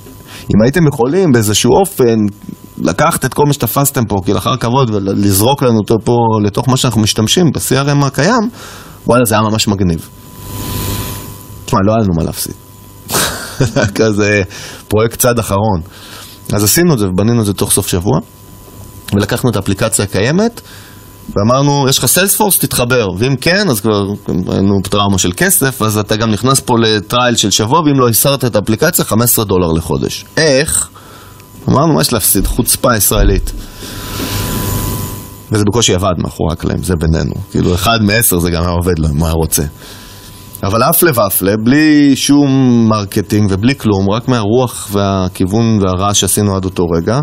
אם 0.45 0.63
הייתם 0.63 0.87
יכולים 0.87 1.33
באיזשהו 1.33 1.73
אופן 1.81 2.17
לקחת 2.81 3.25
את 3.25 3.35
כל 3.35 3.47
מה 3.47 3.53
שתפסתם 3.53 4.05
פה, 4.05 4.17
כלאחר 4.27 4.57
כבוד, 4.57 4.91
ולזרוק 4.95 5.63
לנו 5.63 5.79
אותו 5.79 5.97
פה 6.05 6.17
לתוך 6.45 6.69
מה 6.69 6.77
שאנחנו 6.77 7.01
משתמשים 7.01 7.47
ב-CRM 7.55 8.07
הקיים, 8.07 8.51
וואלה, 9.07 9.25
זה 9.25 9.35
היה 9.35 9.43
ממש 9.43 9.69
מגניב. 9.69 10.09
תשמע, 11.65 11.79
לא 11.85 11.93
היה 11.93 12.03
לנו 12.03 12.15
מה 12.17 12.25
להפסיד. 12.25 12.55
כזה 13.99 14.43
פרויקט 14.89 15.19
צעד 15.19 15.39
אחרון. 15.39 15.81
אז 16.53 16.65
עשינו 16.65 16.95
את 16.95 16.99
זה 16.99 17.09
ובנינו 17.09 17.41
את 17.41 17.47
זה 17.47 17.53
תוך 17.53 17.73
סוף 17.73 17.87
שבוע, 17.87 18.19
ולקחנו 19.15 19.51
את 19.51 19.57
האפליקציה 19.57 20.05
הקיימת, 20.05 20.61
ואמרנו, 21.37 21.87
יש 21.89 21.99
לך 21.99 22.07
סיילספורס, 22.07 22.59
תתחבר, 22.59 23.07
ואם 23.19 23.37
כן, 23.37 23.69
אז 23.71 23.81
כבר 23.81 24.07
היינו 24.49 24.81
בטראומה 24.85 25.19
של 25.19 25.33
כסף, 25.37 25.83
אז 25.83 25.99
אתה 25.99 26.17
גם 26.17 26.31
נכנס 26.31 26.61
פה 26.61 26.75
לטרייל 26.79 27.37
של 27.37 27.51
שבוע, 27.51 27.81
ואם 27.81 28.01
לא 28.01 28.09
הסרת 28.09 28.45
את 28.45 28.57
האפליקציה, 28.57 29.05
15 29.05 29.45
דולר 29.45 29.73
לחודש. 29.73 30.25
איך? 30.37 30.89
מה 31.69 32.01
יש 32.01 32.13
להפסיד? 32.13 32.47
חוצפה 32.47 32.97
ישראלית. 32.97 33.53
וזה 35.53 35.65
בקושי 35.65 35.95
עבד 35.95 36.13
מאחורי 36.19 36.53
הקלעים, 36.53 36.83
זה 36.83 36.95
בינינו. 37.01 37.35
כאילו, 37.51 37.75
אחד 37.75 37.99
מעשר 38.03 38.39
זה 38.39 38.51
גם 38.51 38.63
היה 38.63 38.73
עובד 38.73 38.99
לו, 38.99 39.09
אם 39.09 39.17
הוא 39.17 39.27
היה 39.27 39.35
רוצה. 39.35 39.63
אבל 40.63 40.83
הפלא 40.83 41.11
ופלא, 41.11 41.53
בלי 41.65 42.17
שום 42.17 42.49
marketing 42.91 43.51
ובלי 43.51 43.75
כלום, 43.75 44.11
רק 44.11 44.29
מהרוח 44.29 44.89
והכיוון 44.93 45.79
והרעש 45.83 46.21
שעשינו 46.21 46.57
עד 46.57 46.65
אותו 46.65 46.85
רגע, 46.97 47.21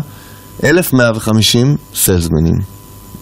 1,150 0.64 1.76
salesmanים 1.94 2.54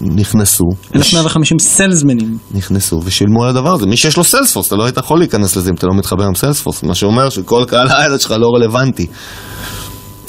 נכנסו. 0.01 0.65
1150 0.95 1.59
salesmanים. 1.59 2.39
נכנסו 2.55 3.01
ושילמו 3.05 3.45
על 3.45 3.51
הדבר 3.51 3.73
הזה. 3.73 3.87
מי 3.87 3.97
שיש 3.97 4.17
לו 4.17 4.25
סיילספורס, 4.25 4.67
אתה 4.67 4.77
לא 4.77 4.85
היית 4.85 4.97
יכול 4.97 5.19
להיכנס 5.19 5.57
לזה 5.57 5.71
אם 5.71 5.75
אתה 5.75 5.87
לא 5.87 5.95
מתחבר 5.95 6.25
עם 6.25 6.35
סיילספורס, 6.35 6.83
מה 6.83 6.95
שאומר 6.95 7.31
שכל 7.31 7.65
קהל 7.69 7.89
היעד 7.89 8.21
שלך 8.21 8.31
לא 8.31 8.49
רלוונטי. 8.57 9.07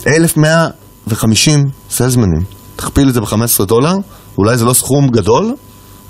1,150 0.08 0.85
סיילסמנים. 1.90 2.42
תכפיל 2.76 3.10
את 3.10 3.14
זה 3.14 3.22
ב-15 3.22 3.66
דולר, 3.66 3.96
אולי 4.38 4.58
זה 4.58 4.66
לא 4.66 4.74
סכום 4.74 5.08
גדול 5.08 5.54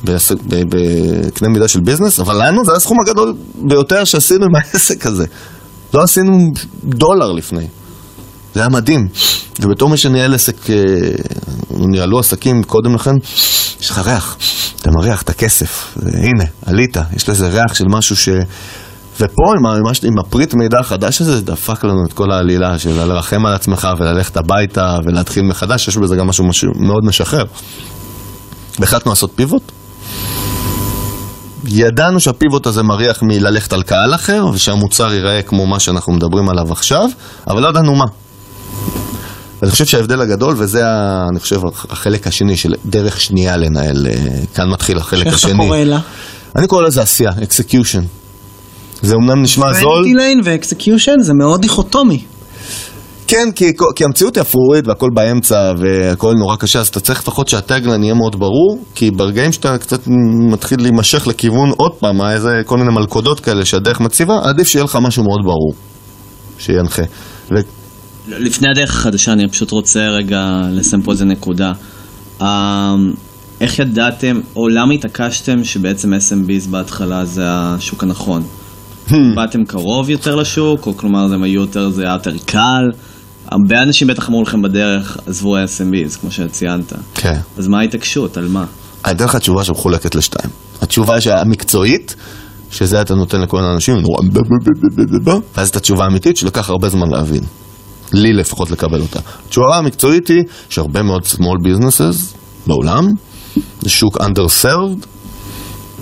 בקנה 0.04 1.50
מידה 1.50 1.68
של 1.68 1.80
ביזנס, 1.80 2.20
אבל 2.20 2.48
לנו 2.48 2.66
זה 2.66 2.72
הסכום 2.72 2.98
הגדול 3.00 3.34
ביותר 3.56 4.04
שעשינו 4.04 4.46
עם 4.46 4.56
העסק 4.56 5.06
הזה. 5.06 5.26
לא 5.94 6.04
עשינו 6.04 6.52
דולר 6.84 7.32
לפני. 7.32 7.68
זה 8.54 8.60
היה 8.60 8.70
מדהים. 8.70 9.08
ובתור 9.60 9.90
מי 9.90 9.98
שניהל 9.98 10.34
עסק, 10.34 10.70
אה, 10.70 10.76
ניהלו 11.72 12.20
עסקים 12.20 12.64
קודם 12.64 12.96
לכן, 12.96 13.12
יש 13.82 13.90
לך 13.90 13.98
ריח. 13.98 14.38
אתה 14.82 14.90
מריח 15.00 15.22
את 15.22 15.30
הכסף. 15.30 15.98
הנה, 16.14 16.46
עלית, 16.66 16.98
יש 17.16 17.30
לזה 17.30 17.48
ריח 17.48 17.74
של 17.74 17.86
משהו 17.90 18.16
ש... 18.16 18.30
ופה 19.16 19.44
עם, 19.60 19.66
ה- 19.66 19.76
עם, 20.04 20.20
הפריט 20.20 20.54
מידע 20.54 20.80
החדש 20.80 21.22
הזה, 21.22 21.36
זה 21.36 21.42
דפק 21.46 21.84
לנו 21.84 22.04
את 22.08 22.14
כל 22.14 22.32
העלילה 22.32 22.80
של 22.80 22.90
לרחם 23.06 23.46
על 23.46 23.54
עצמך 23.54 23.88
וללכת 24.00 24.38
הביתה 24.38 24.98
ולהתחיל 25.06 25.44
מחדש, 25.44 25.88
יש 25.88 25.98
בזה 25.98 26.16
גם 26.16 26.28
משהו, 26.28 26.48
משהו 26.48 26.72
מאוד 26.80 27.06
משחרר. 27.06 27.44
והחלטנו 28.80 29.12
לעשות 29.12 29.32
פיבוט. 29.36 29.72
ידענו 31.68 32.20
שהפיבוט 32.20 32.66
הזה 32.68 32.84
מריח 32.84 33.20
מללכת 33.24 33.74
על 33.74 33.84
קהל 33.84 34.16
אחר, 34.16 34.46
ושהמוצר 34.54 35.14
ייראה 35.14 35.42
כמו 35.42 35.66
מה 35.66 35.80
שאנחנו 35.80 36.14
מדברים 36.14 36.50
עליו 36.50 36.72
עכשיו, 36.72 37.10
אבל 37.48 37.62
לא 37.62 37.68
ידענו 37.68 37.96
מה. 37.96 38.06
ואני 39.62 39.72
חושב 39.72 39.86
שההבדל 39.86 40.22
הגדול, 40.22 40.56
וזה, 40.58 40.88
ה- 40.88 41.26
אני 41.32 41.40
חושב, 41.40 41.60
החלק 41.90 42.28
השני 42.28 42.58
של 42.58 42.74
דרך 42.86 43.22
שנייה 43.22 43.58
לנהל, 43.58 44.08
אה, 44.10 44.14
כאן 44.56 44.70
מתחיל 44.70 44.98
החלק 44.98 45.26
איך 45.28 45.36
השני. 45.36 45.52
אתה 45.54 45.62
קורא 45.64 45.78
לה? 45.78 46.00
אני 46.56 46.68
קורא 46.68 46.82
לזה 46.84 47.02
עשייה, 47.02 47.32
execution. 47.32 48.25
זה 49.06 49.16
אומנם 49.16 49.42
נשמע 49.42 49.74
זול, 49.74 49.98
vanity 49.98 50.14
lane 50.14 50.42
ו 50.44 50.51
execution 50.51 51.20
זה 51.20 51.34
מאוד 51.34 51.62
דיכוטומי. 51.62 52.24
כן, 53.28 53.50
כי, 53.56 53.72
כי 53.96 54.04
המציאות 54.04 54.36
היא 54.36 54.42
אפרורית 54.42 54.88
והכל 54.88 55.10
באמצע 55.14 55.72
והכל 55.80 56.34
נורא 56.40 56.56
קשה, 56.56 56.80
אז 56.80 56.88
אתה 56.88 57.00
צריך 57.00 57.20
לפחות 57.20 57.48
שה 57.48 57.64
tagline 57.64 58.04
יהיה 58.04 58.14
מאוד 58.14 58.40
ברור, 58.40 58.84
כי 58.96 59.12
ברגעים 59.12 59.52
שאתה 59.52 59.78
קצת 59.78 60.00
מתחיל 60.52 60.82
להימשך 60.82 61.28
לכיוון 61.28 61.70
עוד 61.78 61.92
פעם, 62.00 62.22
איזה 62.22 62.50
כל 62.66 62.78
מיני 62.78 62.90
מלכודות 62.94 63.40
כאלה 63.40 63.66
שהדרך 63.66 64.00
מציבה, 64.00 64.40
עדיף 64.44 64.68
שיהיה 64.68 64.84
לך 64.84 64.98
משהו 65.02 65.24
מאוד 65.24 65.40
ברור, 65.44 65.74
שינחה. 66.58 67.04
ו... 67.52 67.56
לפני 68.28 68.68
הדרך 68.70 68.90
החדשה, 68.90 69.34
אני 69.34 69.50
פשוט 69.50 69.72
רוצה 69.72 70.00
רגע 70.00 70.62
לסיים 70.72 71.02
פה 71.02 71.12
איזה 71.12 71.26
נקודה. 71.26 71.72
אה, 72.42 72.96
איך 73.62 73.80
ידעתם, 73.80 74.40
או 74.56 74.68
למה 74.68 74.94
התעקשתם 74.94 75.64
שבעצם 75.64 76.14
SMBs 76.14 76.70
בהתחלה 76.70 77.26
זה 77.26 77.44
השוק 77.46 78.04
הנכון? 78.04 78.44
באתם 79.36 79.66
קרוב 79.66 80.10
יותר 80.10 80.36
לשוק, 80.36 80.88
או 80.88 80.98
כלומר 80.98 81.28
זה 81.28 81.36
היו 81.42 81.62
יותר, 81.62 81.90
זה 81.90 82.04
היה 82.04 82.14
יותר 82.14 82.38
קל? 82.46 82.92
הרבה 83.52 83.84
אנשים 83.84 84.08
בטח 84.08 84.30
אמרו 84.30 84.44
לכם 84.44 84.62
בדרך, 84.62 85.18
עזבו 85.28 85.58
SMBs, 85.58 86.20
כמו 86.22 86.32
שציינת. 86.32 86.94
כן. 87.14 87.40
אז 87.58 87.68
מה 87.68 87.80
ההתעקשות? 87.80 88.38
על 88.38 88.48
מה? 88.48 88.66
אני 89.06 89.14
אתן 89.14 89.26
לך 89.26 89.36
תשובה 89.36 89.64
שמחולקת 89.64 90.16
לשתיים. 90.16 90.50
התשובה 90.82 91.16
המקצועית, 91.42 92.16
שזה 92.72 93.02
אתה 93.02 93.16
נותן 93.16 93.42
לכל 93.42 93.64
האנשים, 93.64 93.96
ואז 95.56 95.70
את 95.70 95.76
התשובה 95.76 96.04
האמיתית 96.04 96.38
שלקח 96.38 96.70
הרבה 96.70 96.90
זמן 96.90 97.10
להבין. 97.10 97.44
לי 98.14 98.34
לפחות 98.34 98.72
לקבל 98.72 99.02
אותה. 99.02 99.20
התשובה 99.46 99.78
המקצועית 99.78 100.28
היא 100.28 100.44
שהרבה 100.70 101.04
מאוד 101.04 101.24
small 101.24 101.68
businesses 101.68 102.38
בעולם, 102.68 103.08
זה 103.82 103.90
שוק 103.90 104.18
underserved, 104.18 105.06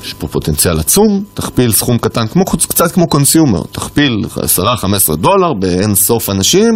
יש 0.03 0.13
פה 0.13 0.27
פוטנציאל 0.27 0.79
עצום, 0.79 1.23
תכפיל 1.33 1.71
סכום 1.71 1.97
קטן, 1.97 2.27
כמו, 2.27 2.45
קצת 2.45 2.91
כמו 2.91 3.07
consumer, 3.07 3.61
תכפיל 3.71 4.25
10-15 5.11 5.15
דולר 5.15 5.53
באין 5.59 5.95
סוף 5.95 6.29
אנשים, 6.29 6.71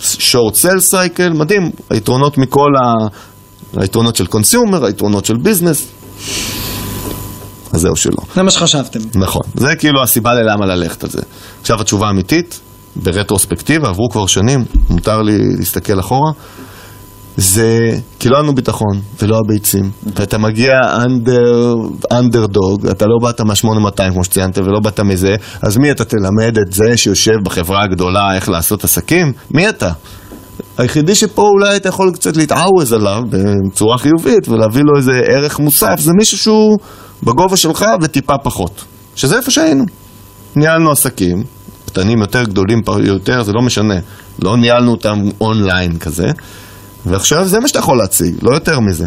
short 0.00 0.54
sell 0.62 0.92
cycle, 0.92 1.34
מדהים, 1.34 1.70
היתרונות 1.90 2.38
מכל 2.38 2.70
ה... 2.84 3.08
היתרונות 3.80 4.16
של 4.16 4.26
consumer, 4.26 4.84
היתרונות 4.84 5.24
של 5.24 5.34
business. 5.42 5.88
אז 7.72 7.80
זהו 7.80 7.96
שלא. 7.96 8.16
זה 8.34 8.42
מה 8.42 8.50
שחשבתם. 8.50 8.98
נכון, 9.14 9.42
זה 9.54 9.76
כאילו 9.76 10.02
הסיבה 10.02 10.34
ללמה 10.34 10.66
ללכת 10.66 11.04
על 11.04 11.10
זה. 11.10 11.22
עכשיו 11.60 11.80
התשובה 11.80 12.06
האמיתית, 12.06 12.60
ברטרוספקטיבה, 12.96 13.88
עברו 13.88 14.08
כבר 14.10 14.26
שנים, 14.26 14.64
מותר 14.90 15.22
לי 15.22 15.38
להסתכל 15.58 16.00
אחורה, 16.00 16.32
זה 17.40 17.98
כי 18.18 18.28
לא 18.28 18.36
היה 18.36 18.42
לנו 18.42 18.54
ביטחון 18.54 19.00
ולא 19.22 19.38
הביצים. 19.44 19.90
ואתה 20.16 20.38
מגיע 20.38 20.72
אנדר, 20.94 21.74
אנדרדוג, 22.12 22.86
אתה 22.86 23.04
לא 23.06 23.14
באת 23.22 23.40
מה-8200 23.40 24.12
כמו 24.12 24.24
שציינת 24.24 24.58
ולא 24.58 24.80
באת 24.82 25.00
מזה, 25.00 25.36
אז 25.62 25.76
מי 25.76 25.90
אתה 25.90 26.04
תלמד 26.04 26.58
את 26.66 26.72
זה 26.72 26.96
שיושב 26.96 27.32
בחברה 27.44 27.82
הגדולה 27.82 28.34
איך 28.34 28.48
לעשות 28.48 28.84
עסקים? 28.84 29.32
מי 29.50 29.68
אתה? 29.68 29.92
היחידי 30.78 31.14
שפה 31.14 31.42
אולי 31.42 31.76
אתה 31.76 31.88
יכול 31.88 32.10
קצת 32.14 32.36
להתעווז 32.36 32.92
עליו 32.92 33.22
בצורה 33.30 33.98
חיובית 33.98 34.48
ולהביא 34.48 34.82
לו 34.84 34.96
איזה 34.96 35.20
ערך 35.32 35.58
מוסף, 35.58 35.94
זה 35.98 36.12
מישהו 36.18 36.38
שהוא 36.38 36.78
בגובה 37.22 37.56
שלך 37.56 37.84
וטיפה 38.02 38.34
פחות. 38.42 38.84
שזה 39.16 39.36
איפה 39.36 39.50
שהיינו. 39.50 39.84
ניהלנו 40.56 40.90
עסקים, 40.90 41.42
קטנים 41.86 42.20
יותר, 42.20 42.44
גדולים 42.44 42.80
יותר, 43.04 43.42
זה 43.42 43.52
לא 43.52 43.62
משנה. 43.62 43.98
לא 44.42 44.56
ניהלנו 44.56 44.90
אותם 44.90 45.18
אונליין 45.40 45.98
כזה. 45.98 46.30
ועכשיו 47.06 47.44
זה 47.44 47.60
מה 47.60 47.68
שאתה 47.68 47.78
יכול 47.78 47.98
להציג, 47.98 48.34
לא 48.42 48.54
יותר 48.54 48.80
מזה. 48.80 49.06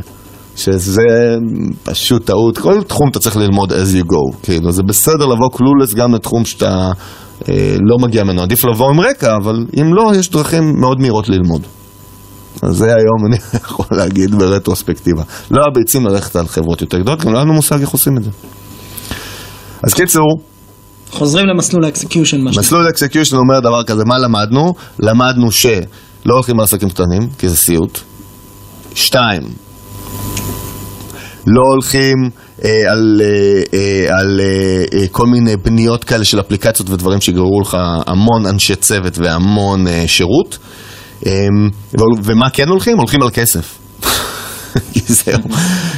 שזה 0.56 1.04
פשוט 1.84 2.25
טעות, 2.25 2.58
כל 2.58 2.84
תחום 2.84 3.10
אתה 3.10 3.19
צריך 3.19 3.38
ללמוד 3.38 3.71
as 3.71 3.95
you 3.95 4.06
go, 4.12 4.36
כאילו 4.43 4.71
זה 4.71 4.84
בסדר 4.84 5.25
לבוא 5.25 5.49
קלולס 5.54 5.93
גם 5.93 6.15
לתחום 6.15 6.45
שאתה 6.45 6.91
אה, 7.49 7.77
לא 7.89 7.97
מגיע 7.99 8.23
ממנו, 8.23 8.41
עדיף 8.41 8.65
לבוא 8.65 8.89
עם 8.89 8.99
רקע, 8.99 9.36
אבל 9.36 9.65
אם 9.82 9.93
לא, 9.93 10.12
יש 10.15 10.30
דרכים 10.30 10.63
מאוד 10.82 10.99
מהירות 10.99 11.30
ללמוד. 11.30 11.62
אז 12.62 12.75
זה 12.75 12.86
היום 12.86 13.25
אני 13.27 13.38
יכול 13.63 13.86
להגיד 13.91 14.36
ברטרוספקטיבה. 14.36 15.23
לא 15.51 15.62
הביצים 15.71 16.06
ללכת 16.06 16.36
על 16.36 16.47
חברות 16.47 16.82
יותר 16.82 16.99
גדולות, 16.99 17.25
גם 17.25 17.32
לא 17.32 17.38
היה 17.38 17.45
לנו 17.45 17.54
מושג 17.54 17.82
איך 17.82 17.89
עושים 17.89 18.17
את 18.17 18.23
זה. 18.23 18.30
אז 19.84 19.93
קיצור, 19.93 20.41
חוזרים 21.12 21.45
למסלול 21.45 21.86
ה 21.86 21.91
execution, 21.91 22.41
מסלול 22.41 22.86
ה 22.86 22.90
execution 22.90 23.36
אומר 23.36 23.60
דבר 23.60 23.84
כזה, 23.84 24.06
מה 24.06 24.17
למדנו? 24.17 24.73
למדנו 24.99 25.51
ש... 25.51 25.65
לא 26.25 26.34
הולכים 26.34 26.60
על 26.60 26.65
קטנים, 26.89 27.29
כי 27.38 27.49
זה 27.49 27.57
סיוט. 27.57 27.99
שתיים, 28.95 29.41
לא 31.47 31.62
הולכים 31.71 32.15
אה, 32.65 32.91
על, 32.91 33.21
אה, 33.23 33.62
אה, 33.73 34.19
על 34.19 34.39
אה, 34.39 34.99
אה, 34.99 35.07
כל 35.12 35.27
מיני 35.27 35.57
בניות 35.57 36.03
כאלה 36.03 36.23
של 36.23 36.39
אפליקציות 36.39 36.89
ודברים 36.89 37.21
שיגררו 37.21 37.62
לך 37.62 37.77
המון 38.07 38.45
אנשי 38.45 38.75
צוות 38.75 39.17
והמון 39.17 39.88
אה, 39.88 40.03
שירות. 40.07 40.57
אה, 41.25 41.47
ומה 42.23 42.49
כן 42.49 42.67
הולכים? 42.67 42.97
הולכים 42.97 43.21
על 43.21 43.29
כסף. 43.34 43.77
כי 44.93 45.13
זהו, 45.13 45.39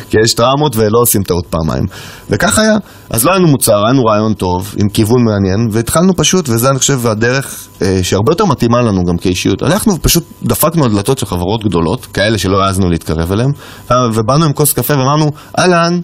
כי 0.10 0.18
יש 0.24 0.34
טראומות 0.34 0.76
ולא 0.76 1.00
עושים 1.00 1.24
טעות 1.24 1.46
פעמיים. 1.50 1.84
וכך 2.30 2.60
היה. 2.60 2.78
אז 3.10 3.26
לא 3.26 3.32
היה 3.32 3.40
לנו 3.40 3.48
מוצר, 3.48 3.76
היה 3.76 3.94
לנו 3.94 4.04
רעיון 4.04 4.34
טוב, 4.34 4.76
עם 4.78 4.90
כיוון 4.90 5.24
מעניין, 5.24 5.68
והתחלנו 5.72 6.16
פשוט, 6.16 6.50
וזה 6.50 6.70
אני 6.70 6.80
חושב 6.80 7.08
הדרך 7.08 7.68
אה, 7.82 8.00
שהרבה 8.04 8.32
יותר 8.32 8.46
מתאימה 8.46 8.82
לנו 8.82 9.04
גם 9.04 9.18
כאישיות. 9.18 9.62
הלכנו 9.62 9.96
ופשוט 9.96 10.24
דפקנו 10.44 10.86
על 10.86 10.92
דלתות 10.92 11.18
של 11.18 11.26
חברות 11.26 11.64
גדולות, 11.64 12.06
כאלה 12.06 12.38
שלא 12.38 12.64
העזנו 12.64 12.90
להתקרב 12.90 13.32
אליהן, 13.32 13.52
ובאנו 14.14 14.46
עם 14.46 14.54
כוס 14.54 14.74
קפה 14.74 14.94
ואמרנו, 14.94 15.32
אהלן, 15.60 16.00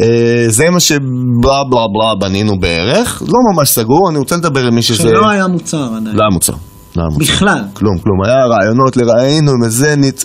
אה, 0.00 0.44
זה 0.48 0.70
מה 0.70 0.80
שבלה 0.80 1.00
בלה 1.44 1.84
בלה 1.94 2.14
בנינו 2.20 2.52
בערך, 2.60 3.22
לא 3.28 3.38
ממש 3.54 3.70
סגור, 3.70 4.10
אני 4.10 4.18
רוצה 4.18 4.36
לדבר 4.36 4.66
עם 4.66 4.74
מי 4.74 4.82
שזה... 4.82 5.02
שלא 5.02 5.28
היה 5.30 5.46
מוצר 5.46 5.84
עדיין. 5.96 6.16
לא 6.16 6.22
היה 6.22 6.30
מוצר. 6.32 6.52
לא 6.96 7.02
היה 7.02 7.08
מוצר. 7.12 7.32
בכלל. 7.32 7.62
כלום, 7.72 7.98
כלום. 7.98 8.24
היה 8.24 8.46
רעיונות 8.46 8.96
לראינו 8.96 9.52
איזה 9.64 9.96
ניץ... 9.96 10.24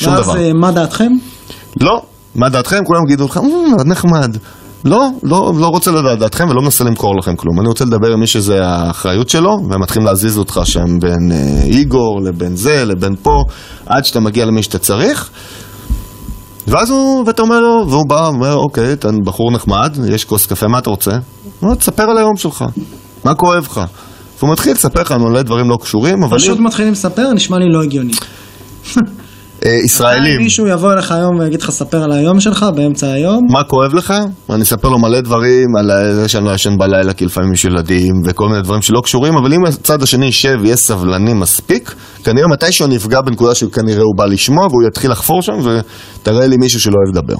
שום 0.00 0.14
ואז 0.14 0.24
דבר. 0.24 0.36
אה, 0.36 0.52
מה 0.52 0.70
דעתכם? 0.70 1.12
לא, 1.80 2.02
מה 2.34 2.48
דעתכם? 2.48 2.84
כולם 2.86 3.00
יגידו 3.06 3.24
לך, 3.24 3.36
"אה, 3.36 3.84
נחמד. 3.84 4.36
לא, 4.84 5.08
לא, 5.22 5.52
לא 5.58 5.66
רוצה 5.66 5.90
לדעת 5.90 6.18
דעתכם 6.18 6.48
ולא 6.48 6.62
מנסה 6.62 6.84
למכור 6.84 7.18
לכם 7.18 7.36
כלום. 7.36 7.60
אני 7.60 7.68
רוצה 7.68 7.84
לדבר 7.84 8.12
עם 8.12 8.20
מי 8.20 8.26
שזה 8.26 8.64
האחריות 8.64 9.28
שלו, 9.28 9.50
והם 9.70 9.80
מתחילים 9.82 10.06
להזיז 10.06 10.38
אותך 10.38 10.60
שם 10.64 10.98
בין 11.00 11.32
אה, 11.32 11.62
איגור 11.64 12.20
לבין 12.24 12.56
זה, 12.56 12.84
לבין 12.84 13.14
פה, 13.22 13.42
עד 13.86 14.04
שאתה 14.04 14.20
מגיע 14.20 14.44
למי 14.44 14.62
שאתה 14.62 14.78
צריך. 14.78 15.30
ואז 16.66 16.90
הוא, 16.90 17.24
ואתה 17.26 17.42
אומר 17.42 17.60
לו, 17.60 17.86
והוא 17.88 18.08
בא, 18.08 18.26
אומר, 18.26 18.54
אוקיי, 18.54 18.92
אתה 18.92 19.08
בחור 19.24 19.52
נחמד, 19.52 19.96
יש 20.08 20.24
כוס 20.24 20.46
קפה, 20.46 20.66
מה 20.68 20.78
אתה 20.78 20.90
רוצה? 20.90 21.10
הוא 21.10 21.20
אומר, 21.62 21.74
תספר 21.74 22.02
על 22.02 22.18
היום 22.18 22.36
שלך, 22.36 22.64
מה 23.24 23.34
כואב 23.34 23.66
לך? 23.70 23.80
והוא 24.38 24.52
מתחיל 24.52 24.72
לספר 24.72 25.00
לך 25.00 25.12
מלא 25.12 25.42
דברים 25.42 25.70
לא 25.70 25.76
קשורים, 25.82 26.22
אבל 26.22 26.38
פשוט 26.38 26.58
מתחילים 26.58 26.92
לספר, 26.92 27.32
נשמע 27.32 27.58
לי 27.58 27.72
לא 27.72 27.82
הגיוני. 27.82 28.12
אה, 29.66 29.70
ישראלים. 29.84 30.40
מישהו 30.42 30.66
יבוא 30.66 30.92
אליך 30.92 31.12
היום 31.12 31.38
ויגיד 31.38 31.62
לך, 31.62 31.70
ספר 31.70 32.02
על 32.04 32.12
היום 32.12 32.40
שלך 32.40 32.66
באמצע 32.74 33.12
היום, 33.12 33.40
מה 33.50 33.64
כואב 33.64 33.94
לך? 33.94 34.14
אני 34.50 34.62
אספר 34.62 34.88
לו 34.88 34.98
מלא 34.98 35.20
דברים 35.20 35.76
על 35.78 35.90
זה 36.14 36.28
שאני 36.28 36.44
לא 36.44 36.50
ישן 36.54 36.78
בלילה 36.78 37.12
כי 37.12 37.24
לפעמים 37.26 37.52
יש 37.52 37.64
ילדים 37.64 38.12
וכל 38.26 38.48
מיני 38.48 38.62
דברים 38.62 38.82
שלא 38.82 39.00
קשורים, 39.04 39.34
אבל 39.36 39.52
אם 39.52 39.64
הצד 39.66 40.02
השני 40.02 40.26
יישב 40.26 40.56
ויהיה 40.62 40.76
סבלני 40.76 41.34
מספיק, 41.34 41.94
כנראה 42.24 42.48
מתישהו 42.48 42.86
אני 42.86 42.96
אפגע 42.96 43.20
בנקודה 43.20 43.54
שכנראה 43.54 44.02
הוא 44.02 44.16
בא 44.16 44.26
לשמוע 44.26 44.66
והוא 44.66 44.82
יתחיל 44.88 45.10
לחפור 45.10 45.42
שם 45.42 45.52
ותראה 45.64 46.46
לי 46.46 46.56
מישהו 46.56 46.80
שלא 46.80 46.94
אוהב 47.06 47.16
לדבר. 47.16 47.36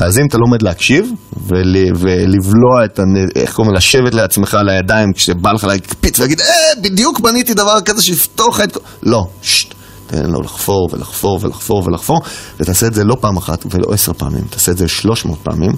אז 0.00 0.18
אם 0.18 0.24
אתה 0.28 0.38
לומד 0.38 0.62
להקשיב 0.62 1.10
ול, 1.48 1.74
ולבלוע 1.96 2.84
את, 2.84 2.98
הנ- 2.98 3.28
איך 3.36 3.52
קוראים, 3.54 3.74
לשבת 3.74 4.14
לעצמך 4.14 4.54
על 4.54 4.68
הידיים 4.68 5.12
כשבא 5.14 5.52
לך 5.52 5.64
להקפיץ 5.64 6.18
ולהגיד, 6.18 6.40
אה, 6.40 6.46
בדיוק 6.82 7.20
בניתי 7.20 7.54
דבר 7.54 7.80
כזה 7.84 8.02
שיפתור 8.02 8.48
לך 8.50 8.60
את... 8.60 8.72
כל-" 8.72 8.80
לא, 9.02 9.22
שט, 9.42 9.74
תן 10.06 10.30
לו 10.30 10.40
לחפור 10.40 10.88
ולחפור 10.92 11.38
ולחפור 11.42 11.82
ולחפור, 11.86 12.20
ותעשה 12.60 12.86
את 12.86 12.94
זה 12.94 13.04
לא 13.04 13.16
פעם 13.20 13.36
אחת 13.36 13.66
ולא 13.70 13.92
עשר 13.92 14.12
פעמים, 14.12 14.44
תעשה 14.50 14.72
את 14.72 14.78
זה 14.78 14.88
שלוש 14.88 15.24
מאות 15.24 15.38
פעמים, 15.42 15.70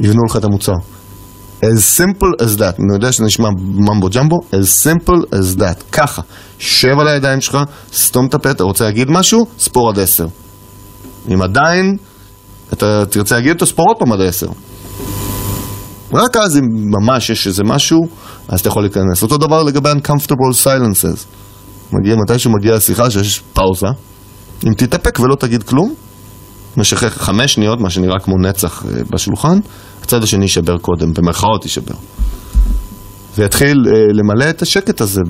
יבנו 0.00 0.24
לך 0.28 0.36
את 0.36 0.44
המוצר. 0.44 0.72
as 1.62 2.00
simple 2.00 2.42
as 2.42 2.58
that, 2.58 2.74
אני 2.78 2.94
יודע 2.94 3.12
שזה 3.12 3.24
נשמע 3.24 3.48
ממבו 3.58 4.08
ג'מבו, 4.08 4.36
as 4.52 4.86
simple 4.86 5.34
as 5.34 5.58
that, 5.58 5.82
ככה, 5.92 6.22
שב 6.58 6.98
על 7.00 7.08
הידיים 7.08 7.40
שלך, 7.40 7.58
סתום 7.94 8.26
את 8.26 8.34
הפה, 8.34 8.50
אתה 8.50 8.64
רוצה 8.64 8.84
להגיד 8.84 9.10
משהו, 9.10 9.46
ספור 9.58 9.90
עד 9.90 9.98
עשר. 9.98 10.26
אם 11.28 11.42
עדיין 11.42 11.96
אתה 12.72 13.04
תרצה 13.10 13.34
להגיד 13.34 13.52
אותו, 13.52 13.66
ספור 13.66 13.86
עוד 13.88 13.96
פעם 13.98 14.12
עד 14.12 14.20
עשר. 14.20 14.46
רק 16.14 16.36
אז 16.36 16.56
אם 16.56 16.62
ממש 17.00 17.30
יש 17.30 17.46
איזה 17.46 17.64
משהו, 17.64 17.98
אז 18.48 18.60
אתה 18.60 18.68
יכול 18.68 18.82
להיכנס. 18.82 19.22
אותו 19.22 19.38
דבר 19.38 19.62
לגבי 19.62 19.90
uncomfortable 19.90 20.64
silences. 20.64 21.24
מגיע, 21.92 22.16
מתישהו 22.16 22.50
מגיע 22.52 22.74
השיחה 22.74 23.10
שיש 23.10 23.42
פאוזה, 23.52 23.86
אם 24.66 24.74
תתאפק 24.74 25.20
ולא 25.20 25.34
תגיד 25.34 25.62
כלום, 25.62 25.94
במשך 26.76 26.96
חמש 26.96 27.54
שניות, 27.54 27.80
מה 27.80 27.90
שנראה 27.90 28.18
כמו 28.18 28.34
נצח 28.38 28.84
אה, 28.86 29.00
בשולחן, 29.10 29.58
הצד 30.02 30.22
השני 30.22 30.44
יישבר 30.44 30.78
קודם, 30.78 31.12
במרכאות 31.12 31.64
יישבר. 31.64 31.94
ויתחיל 33.38 33.76
אה, 33.86 34.00
למלא 34.12 34.50
את 34.50 34.62
השקט 34.62 35.00
הזה 35.00 35.20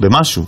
במשהו. 0.00 0.44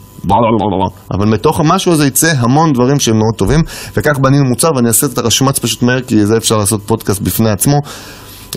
אבל 1.12 1.26
מתוך 1.26 1.60
המשהו 1.60 1.92
הזה 1.92 2.06
יצא 2.06 2.32
המון 2.36 2.72
דברים 2.72 3.00
שהם 3.00 3.18
מאוד 3.18 3.34
טובים, 3.36 3.60
וכך 3.96 4.18
בנינו 4.18 4.44
מוצר, 4.44 4.70
ואני 4.76 4.88
אעשה 4.88 5.06
את 5.06 5.18
הרשמץ 5.18 5.58
פשוט 5.58 5.82
מהר, 5.82 6.00
כי 6.00 6.26
זה 6.26 6.36
אפשר 6.36 6.56
לעשות 6.56 6.82
פודקאסט 6.86 7.20
בפני 7.20 7.50
עצמו. 7.50 7.80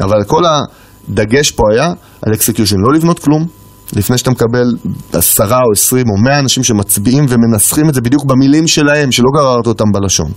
אבל 0.01 0.23
כל 0.27 0.43
הדגש 0.45 1.51
פה 1.51 1.63
היה 1.71 1.93
על 2.21 2.33
execution, 2.33 2.77
לא 2.79 2.93
לבנות 2.93 3.19
כלום, 3.19 3.45
לפני 3.93 4.17
שאתה 4.17 4.31
מקבל 4.31 4.65
עשרה 5.13 5.57
או 5.57 5.71
עשרים 5.71 6.05
או 6.09 6.23
מאה 6.23 6.39
אנשים 6.39 6.63
שמצביעים 6.63 7.25
ומנסחים 7.29 7.89
את 7.89 7.93
זה 7.93 8.01
בדיוק 8.01 8.25
במילים 8.25 8.67
שלהם, 8.67 9.11
שלא 9.11 9.27
גררת 9.35 9.67
אותם 9.67 9.85
בלשון. 9.93 10.31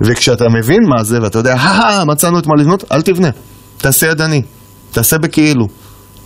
וכשאתה 0.00 0.44
מבין 0.58 0.80
מה 0.96 1.04
זה 1.04 1.18
ואתה 1.22 1.38
יודע, 1.38 1.54
הא, 1.54 2.04
מצאנו 2.04 2.38
את 2.38 2.46
מה 2.46 2.52
לבנות, 2.58 2.84
אל 2.92 3.02
תבנה. 3.02 3.30
תעשה 3.78 4.06
ידני, 4.06 4.42
תעשה 4.92 5.18
בכאילו. 5.18 5.66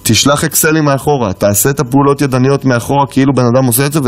תשלח 0.02 0.44
אקסלים 0.44 0.84
מאחורה, 0.84 1.32
תעשה 1.32 1.70
את 1.70 1.80
הפעולות 1.80 2.22
ידניות 2.22 2.64
מאחורה 2.64 3.06
כאילו 3.10 3.32
בן 3.36 3.44
אדם 3.54 3.64
עושה 3.64 3.86
את 3.86 3.92
זה 3.92 4.00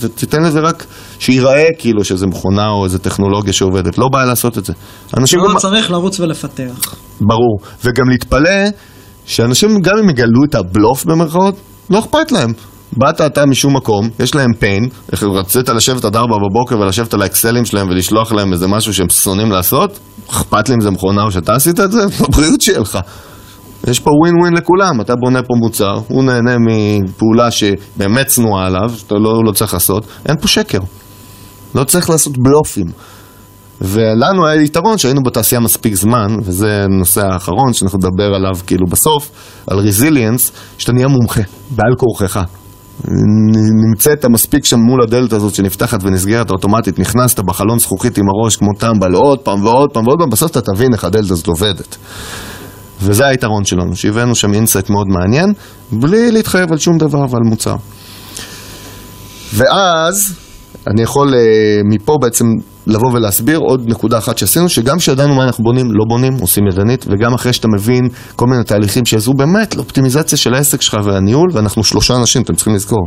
ותיתן 0.00 0.42
לזה 0.42 0.60
רק 0.60 0.86
שייראה 1.18 1.66
כאילו 1.78 2.04
שזה 2.04 2.26
מכונה 2.26 2.68
או 2.68 2.84
איזה 2.84 2.98
טכנולוגיה 2.98 3.52
שעובדת. 3.52 3.98
לא 3.98 4.08
בעיה 4.12 4.24
לעשות 4.24 4.58
את 4.58 4.64
זה. 4.64 4.72
אנשים 5.16 5.40
לא 5.40 5.48
גם... 5.48 5.58
צריך 5.58 5.90
לרוץ 5.90 6.20
ולפתח. 6.20 6.94
ברור. 7.20 7.58
וגם 7.84 8.10
להתפלא 8.10 8.70
שאנשים 9.26 9.80
גם 9.80 9.94
אם 10.02 10.10
יגלו 10.10 10.44
את 10.50 10.54
הבלוף 10.54 11.04
במרכאות, 11.04 11.54
לא 11.90 11.98
אכפת 11.98 12.32
להם. 12.32 12.52
באת 12.92 13.20
אתה 13.20 13.46
משום 13.46 13.76
מקום, 13.76 14.08
יש 14.18 14.34
להם 14.34 14.50
pain, 14.50 15.14
רצית 15.22 15.68
לשבת 15.68 16.04
עד 16.04 16.16
ארבע 16.16 16.36
בבוקר 16.36 16.78
ולשבת 16.78 17.14
על 17.14 17.22
האקסלים 17.22 17.64
שלהם 17.64 17.88
ולשלוח 17.88 18.32
להם 18.32 18.52
איזה 18.52 18.68
משהו 18.68 18.94
שהם 18.94 19.08
שונאים 19.08 19.50
לעשות, 19.50 19.98
אכפת 20.30 20.68
לי 20.68 20.74
אם 20.74 20.80
זה 20.80 20.90
מכונה 20.90 21.22
או 21.22 21.30
שאתה 21.30 21.54
עשית 21.54 21.80
את 21.80 21.92
זה, 21.92 22.06
בבריאות 22.20 22.60
שיהיה 22.60 22.80
לך. 22.80 22.98
יש 23.86 24.00
פה 24.00 24.10
ווין 24.22 24.34
ווין 24.40 24.54
לכולם, 24.54 25.00
אתה 25.00 25.14
בונה 25.16 25.42
פה 25.42 25.54
מוצר, 25.64 25.94
הוא 26.08 26.24
נהנה 26.24 26.56
מפעולה 26.58 27.50
שבאמת 27.50 28.26
צנועה 28.26 28.66
עליו, 28.66 28.90
שאתה 28.96 29.14
לא, 29.14 29.40
לא 29.46 29.52
צריך 29.52 29.74
לעשות, 29.74 30.04
אין 30.28 30.36
פה 30.40 30.48
שקר. 30.48 30.78
לא 31.74 31.84
צריך 31.84 32.10
לעשות 32.10 32.38
בלופים. 32.38 32.86
ולנו 33.80 34.46
היה 34.46 34.62
יתרון 34.62 34.98
שהיינו 34.98 35.22
בתעשייה 35.22 35.60
מספיק 35.60 35.94
זמן, 35.94 36.26
וזה 36.42 36.82
הנושא 36.84 37.26
האחרון 37.26 37.72
שאנחנו 37.72 37.98
נדבר 37.98 38.34
עליו 38.34 38.54
כאילו 38.66 38.86
בסוף, 38.90 39.30
על 39.66 39.78
רזיליאנס, 39.78 40.52
שאתה 40.78 40.92
נהיה 40.92 41.08
מומחה, 41.08 41.40
בעל 41.70 41.94
כורחך. 41.96 42.40
נ- 43.04 43.88
נמצאת 43.90 44.24
מספיק 44.24 44.64
שם 44.64 44.80
מול 44.80 45.02
הדלת 45.02 45.32
הזאת 45.32 45.54
שנפתחת 45.54 45.98
ונסגרת 46.02 46.50
אוטומטית, 46.50 46.98
נכנסת 46.98 47.40
בחלון 47.40 47.78
זכוכית 47.78 48.18
עם 48.18 48.24
הראש 48.28 48.56
כמו 48.56 48.68
טמבל 48.78 49.14
עוד 49.14 49.38
פעם 49.38 49.64
ועוד 49.64 49.90
פעם 49.92 50.06
ועוד 50.06 50.18
פעם, 50.18 50.30
בסוף 50.30 50.50
אתה 50.50 50.60
תבין 50.60 50.92
איך 50.92 51.04
הדלת 51.04 51.30
הזאת 51.30 51.46
עובדת. 51.46 51.96
וזה 53.02 53.26
היתרון 53.26 53.64
שלנו, 53.64 53.96
שהבאנו 53.96 54.34
שם 54.34 54.54
insight 54.54 54.90
מאוד 54.90 55.06
מעניין, 55.08 55.52
בלי 55.92 56.30
להתחייב 56.30 56.72
על 56.72 56.78
שום 56.78 56.98
דבר 56.98 57.18
ועל 57.18 57.42
מוצר. 57.44 57.76
ואז 59.54 60.34
אני 60.86 61.02
יכול 61.02 61.34
אה, 61.34 61.40
מפה 61.84 62.16
בעצם 62.20 62.44
לבוא 62.86 63.12
ולהסביר 63.12 63.58
עוד 63.58 63.82
נקודה 63.86 64.18
אחת 64.18 64.38
שעשינו, 64.38 64.68
שגם 64.68 64.98
כשידענו 64.98 65.34
מה 65.34 65.44
אנחנו 65.44 65.64
בונים, 65.64 65.86
לא 65.92 66.04
בונים, 66.08 66.32
עושים 66.40 66.64
ידנית, 66.66 67.04
וגם 67.08 67.34
אחרי 67.34 67.52
שאתה 67.52 67.68
מבין 67.68 68.08
כל 68.36 68.46
מיני 68.46 68.64
תהליכים 68.64 69.04
שיעזרו 69.04 69.34
באמת 69.34 69.76
לאופטימיזציה 69.76 70.38
של 70.38 70.54
העסק 70.54 70.80
שלך 70.80 70.96
והניהול, 71.04 71.48
ואנחנו 71.52 71.84
שלושה 71.84 72.16
אנשים, 72.16 72.42
אתם 72.42 72.54
צריכים 72.54 72.74
לזכור. 72.74 73.04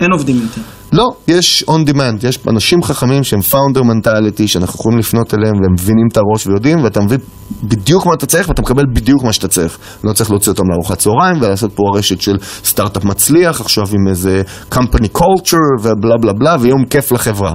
אין 0.00 0.12
עובדים 0.12 0.36
יותר. 0.36 0.60
לא, 0.92 1.08
יש 1.28 1.64
on 1.68 1.90
demand, 1.90 2.26
יש 2.28 2.38
אנשים 2.48 2.82
חכמים 2.82 3.24
שהם 3.24 3.40
founder 3.40 3.80
mentality, 3.80 4.46
שאנחנו 4.46 4.80
יכולים 4.80 4.98
לפנות 4.98 5.34
אליהם 5.34 5.54
והם 5.54 5.72
מבינים 5.72 6.08
את 6.12 6.16
הראש 6.16 6.46
ויודעים, 6.46 6.84
ואתה 6.84 7.00
מבין 7.00 7.18
בדיוק 7.62 8.06
מה 8.06 8.12
אתה 8.14 8.26
צריך 8.26 8.48
ואתה 8.48 8.62
מקבל 8.62 8.84
בדיוק 8.94 9.22
מה 9.22 9.32
שאתה 9.32 9.48
צריך. 9.48 9.78
לא 10.04 10.12
צריך 10.12 10.30
להוציא 10.30 10.52
אותם 10.52 10.62
לארוחת 10.70 10.98
צהריים 10.98 11.36
ולעשות 11.42 11.72
פה 11.72 11.82
רשת 11.94 12.20
של 12.20 12.36
סטארט-אפ 12.64 13.04
מצליח, 13.04 13.60
עכשיו 13.60 13.84
עם 13.92 14.08
איזה 14.08 14.42
company 14.70 15.18
culture 15.18 15.82
ובלה 15.82 16.16
בלה 16.20 16.32
בלה, 16.32 16.56
ויום 16.60 16.84
כיף 16.84 17.12
לחברה. 17.12 17.52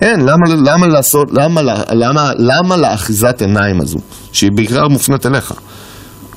אין, 0.00 0.20
למה, 0.20 0.70
למה 0.72 0.86
לעשות, 0.86 1.28
למה, 1.32 1.62
למה, 1.90 2.32
למה 2.38 2.76
לאחיזת 2.76 3.42
עיניים 3.42 3.80
הזו, 3.80 3.98
שהיא 4.32 4.50
בעיקר 4.54 4.88
מופנית 4.88 5.26
אליך? 5.26 5.52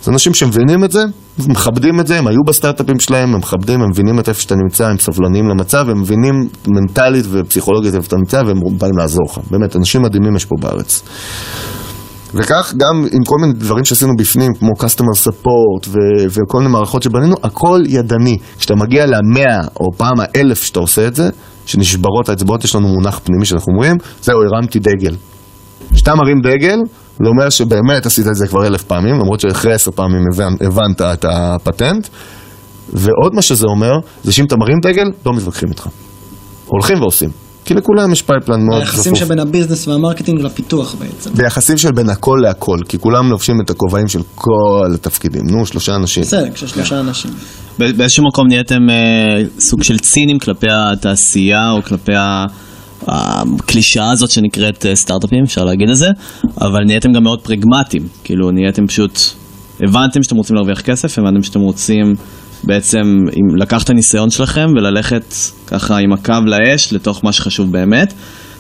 זה 0.04 0.12
אנשים 0.12 0.34
שמבינים 0.34 0.84
את 0.84 0.92
זה, 0.92 1.04
מכבדים 1.40 2.00
את 2.00 2.08
זה, 2.08 2.20
הם 2.20 2.28
היו 2.28 2.40
בסטארט-אפים 2.48 3.00
שלהם, 3.00 3.34
הם 3.34 3.40
מכבדים, 3.40 3.82
הם 3.82 3.90
מבינים 3.90 4.20
את 4.20 4.30
איפה 4.30 4.42
שאתה 4.42 4.56
נמצא, 4.56 4.88
הם 4.88 4.98
סבלניים 4.98 5.50
למצב, 5.50 5.90
הם 5.90 6.02
מבינים 6.02 6.48
מנטלית 6.68 7.26
ופסיכולוגית 7.30 7.96
איפה 7.96 8.08
אתה 8.08 8.16
נמצא, 8.16 8.42
והם 8.48 8.60
באים 8.78 8.98
לעזור 8.98 9.26
לך. 9.26 9.40
באמת, 9.52 9.76
אנשים 9.76 10.02
מדהימים 10.02 10.36
יש 10.36 10.46
פה 10.46 10.56
בארץ. 10.60 11.04
וכך 12.34 12.74
גם 12.78 13.06
עם 13.12 13.24
כל 13.24 13.36
מיני 13.42 13.54
דברים 13.54 13.86
שעשינו 13.86 14.16
בפנים, 14.18 14.54
כמו 14.60 14.70
customer 14.78 15.28
support 15.28 15.88
ו- 15.88 16.26
וכל 16.30 16.58
מיני 16.58 16.72
מערכות 16.72 17.04
שבנינו, 17.04 17.36
הכל 17.44 17.82
ידני. 17.88 18.38
כשאתה 18.60 18.76
מגיע 18.76 19.06
למאה 19.06 19.60
או 19.80 19.86
פעם 19.98 20.14
האלף 20.20 20.64
שאתה 20.64 20.80
עושה 20.80 21.08
את 21.08 21.16
זה, 21.16 21.30
שנשברות 21.66 22.30
האצבעות, 22.30 22.64
יש 22.64 22.76
לנו 22.76 22.88
מונח 22.88 23.20
פנימי 23.24 23.46
שאנחנו 23.46 23.74
אומרים, 23.74 23.98
זהו, 24.22 24.38
הרמתי 24.44 24.80
דגל. 24.80 25.16
כשאתה 25.94 26.16
מרים 26.16 26.42
דגל, 26.42 26.80
זה 27.18 27.30
אומר 27.30 27.50
שבאמת 27.50 28.06
עשית 28.06 28.28
את 28.28 28.36
זה 28.36 28.48
כבר 28.48 28.68
אלף 28.68 28.84
פעמים, 28.84 29.16
למרות 29.20 29.40
שאחרי 29.40 29.74
עשר 29.74 29.92
פעמים 29.92 30.22
הבנ- 30.34 30.66
הבנת 30.68 31.02
את 31.02 31.26
הפטנט. 31.30 32.08
ועוד 32.94 33.36
מה 33.36 33.42
שזה 33.42 33.66
אומר, 33.76 33.92
זה 34.24 34.32
שאם 34.32 34.46
אתה 34.46 34.56
מרים 34.58 34.78
דגל, 34.84 35.06
לא 35.26 35.34
מתווכחים 35.34 35.70
איתך. 35.70 35.88
הולכים 36.68 37.02
ועושים. 37.02 37.30
כי 37.66 37.74
לכולם 37.74 38.12
יש 38.12 38.22
pipeline 38.22 38.66
מאוד 38.66 38.80
היחסים 38.82 39.16
שבין 39.16 39.40
ה 39.40 39.45
business 39.45 39.88
וה 39.88 39.98
marketing 39.98 40.42
לפיתוח 40.42 40.96
בעצם. 40.96 41.30
ביחסים 41.34 41.78
של 41.78 41.92
בין 41.92 42.10
הכל 42.10 42.40
להכל, 42.42 42.78
כי 42.90 43.00
כולם 43.00 43.30
לובשים 43.32 43.62
את 43.62 43.70
הכובעים 43.70 44.08
של 44.08 44.22
כל 44.36 44.52
התפקידים. 44.94 45.42
נו, 45.50 45.66
שלושה 45.66 45.96
אנשים. 45.96 46.24
בסדר, 46.24 46.52
כששלושה 46.54 47.00
אנשים. 47.00 47.32
ב- 47.80 47.98
באיזשהו 47.98 48.24
מקום 48.28 48.48
נהייתם 48.48 48.90
אה, 48.90 48.96
סוג 49.60 49.84
של 49.84 50.00
צינים 50.00 50.40
כלפי 50.40 50.68
התעשייה 50.70 51.72
או 51.72 51.84
כלפי 51.84 52.16
ה- 52.16 52.46
הקלישאה 53.08 54.12
הזאת 54.12 54.32
שנקראת 54.32 54.86
אה, 54.86 54.96
סטארט-אפים, 54.96 55.44
אפשר 55.44 55.64
להגיד 55.64 55.90
את 55.90 55.96
זה, 55.96 56.10
אבל 56.62 56.80
נהייתם 56.86 57.12
גם 57.12 57.24
מאוד 57.24 57.42
פרגמטיים, 57.42 58.04
כאילו 58.24 58.52
נהייתם 58.52 58.88
פשוט, 58.88 59.20
הבנתם 59.84 60.24
שאתם 60.24 60.36
רוצים 60.36 60.56
להרוויח 60.56 60.82
כסף, 60.82 61.20
הבנתם 61.20 61.44
שאתם 61.44 61.60
רוצים 61.60 62.14
בעצם 62.64 63.02
לקחת 63.58 63.86
את 63.86 63.90
הניסיון 63.90 64.30
שלכם 64.30 64.68
וללכת 64.78 65.34
ככה 65.68 65.98
עם 65.98 66.14
הקו 66.14 66.34
לאש 66.46 66.94
לתוך 66.94 67.22
מה 67.24 67.32
שחשוב 67.32 67.72
באמת. 67.72 68.14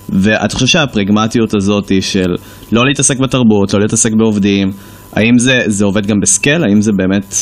ואתה 0.09 0.55
חושב 0.55 0.67
שהפרגמטיות 0.67 1.53
הזאת 1.53 1.89
היא 1.89 2.01
של 2.01 2.35
לא 2.71 2.85
להתעסק 2.85 3.19
בתרבות, 3.19 3.73
לא 3.73 3.79
להתעסק 3.79 4.11
בעובדים, 4.13 4.71
האם 5.13 5.37
זה, 5.37 5.63
זה 5.67 5.85
עובד 5.85 6.05
גם 6.05 6.17
בסקייל? 6.21 6.63
האם 6.63 6.81
זה 6.81 6.91
באמת 6.97 7.35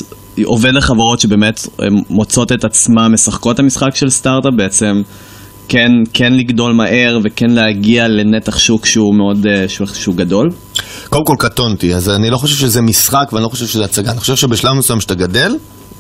עובד 0.44 0.74
לחברות 0.74 1.20
שבאמת 1.20 1.68
מוצאות 2.10 2.52
את 2.52 2.66
עצמן, 2.66 3.12
משחקות 3.12 3.60
המשחק 3.60 3.96
של 3.96 4.10
סטארט-אפ 4.10 4.54
בעצם 4.58 5.02
כן, 5.70 5.92
כן 6.14 6.34
לגדול 6.34 6.74
מהר 6.74 7.20
וכן 7.24 7.50
להגיע 7.50 8.08
לנתח 8.08 8.58
שוק 8.58 8.86
שהוא 8.86 9.16
מאוד, 9.16 9.48
אה, 9.48 9.68
שהוא, 9.68 9.88
שהוא 9.94 10.16
גדול? 10.16 10.50
קודם 11.10 11.26
כל 11.26 11.36
קטונתי, 11.40 11.96
אז 11.96 12.10
אני 12.10 12.30
לא 12.30 12.38
חושב 12.38 12.56
שזה 12.56 12.82
משחק 12.82 13.30
ואני 13.34 13.44
לא 13.44 13.50
חושב 13.50 13.68
שזה 13.68 13.86
הצגה. 13.86 14.12
אני 14.12 14.20
חושב 14.20 14.36
שבשלב 14.36 14.74
מסוים 14.74 15.02
שאתה 15.02 15.16
גדל, 15.16 15.56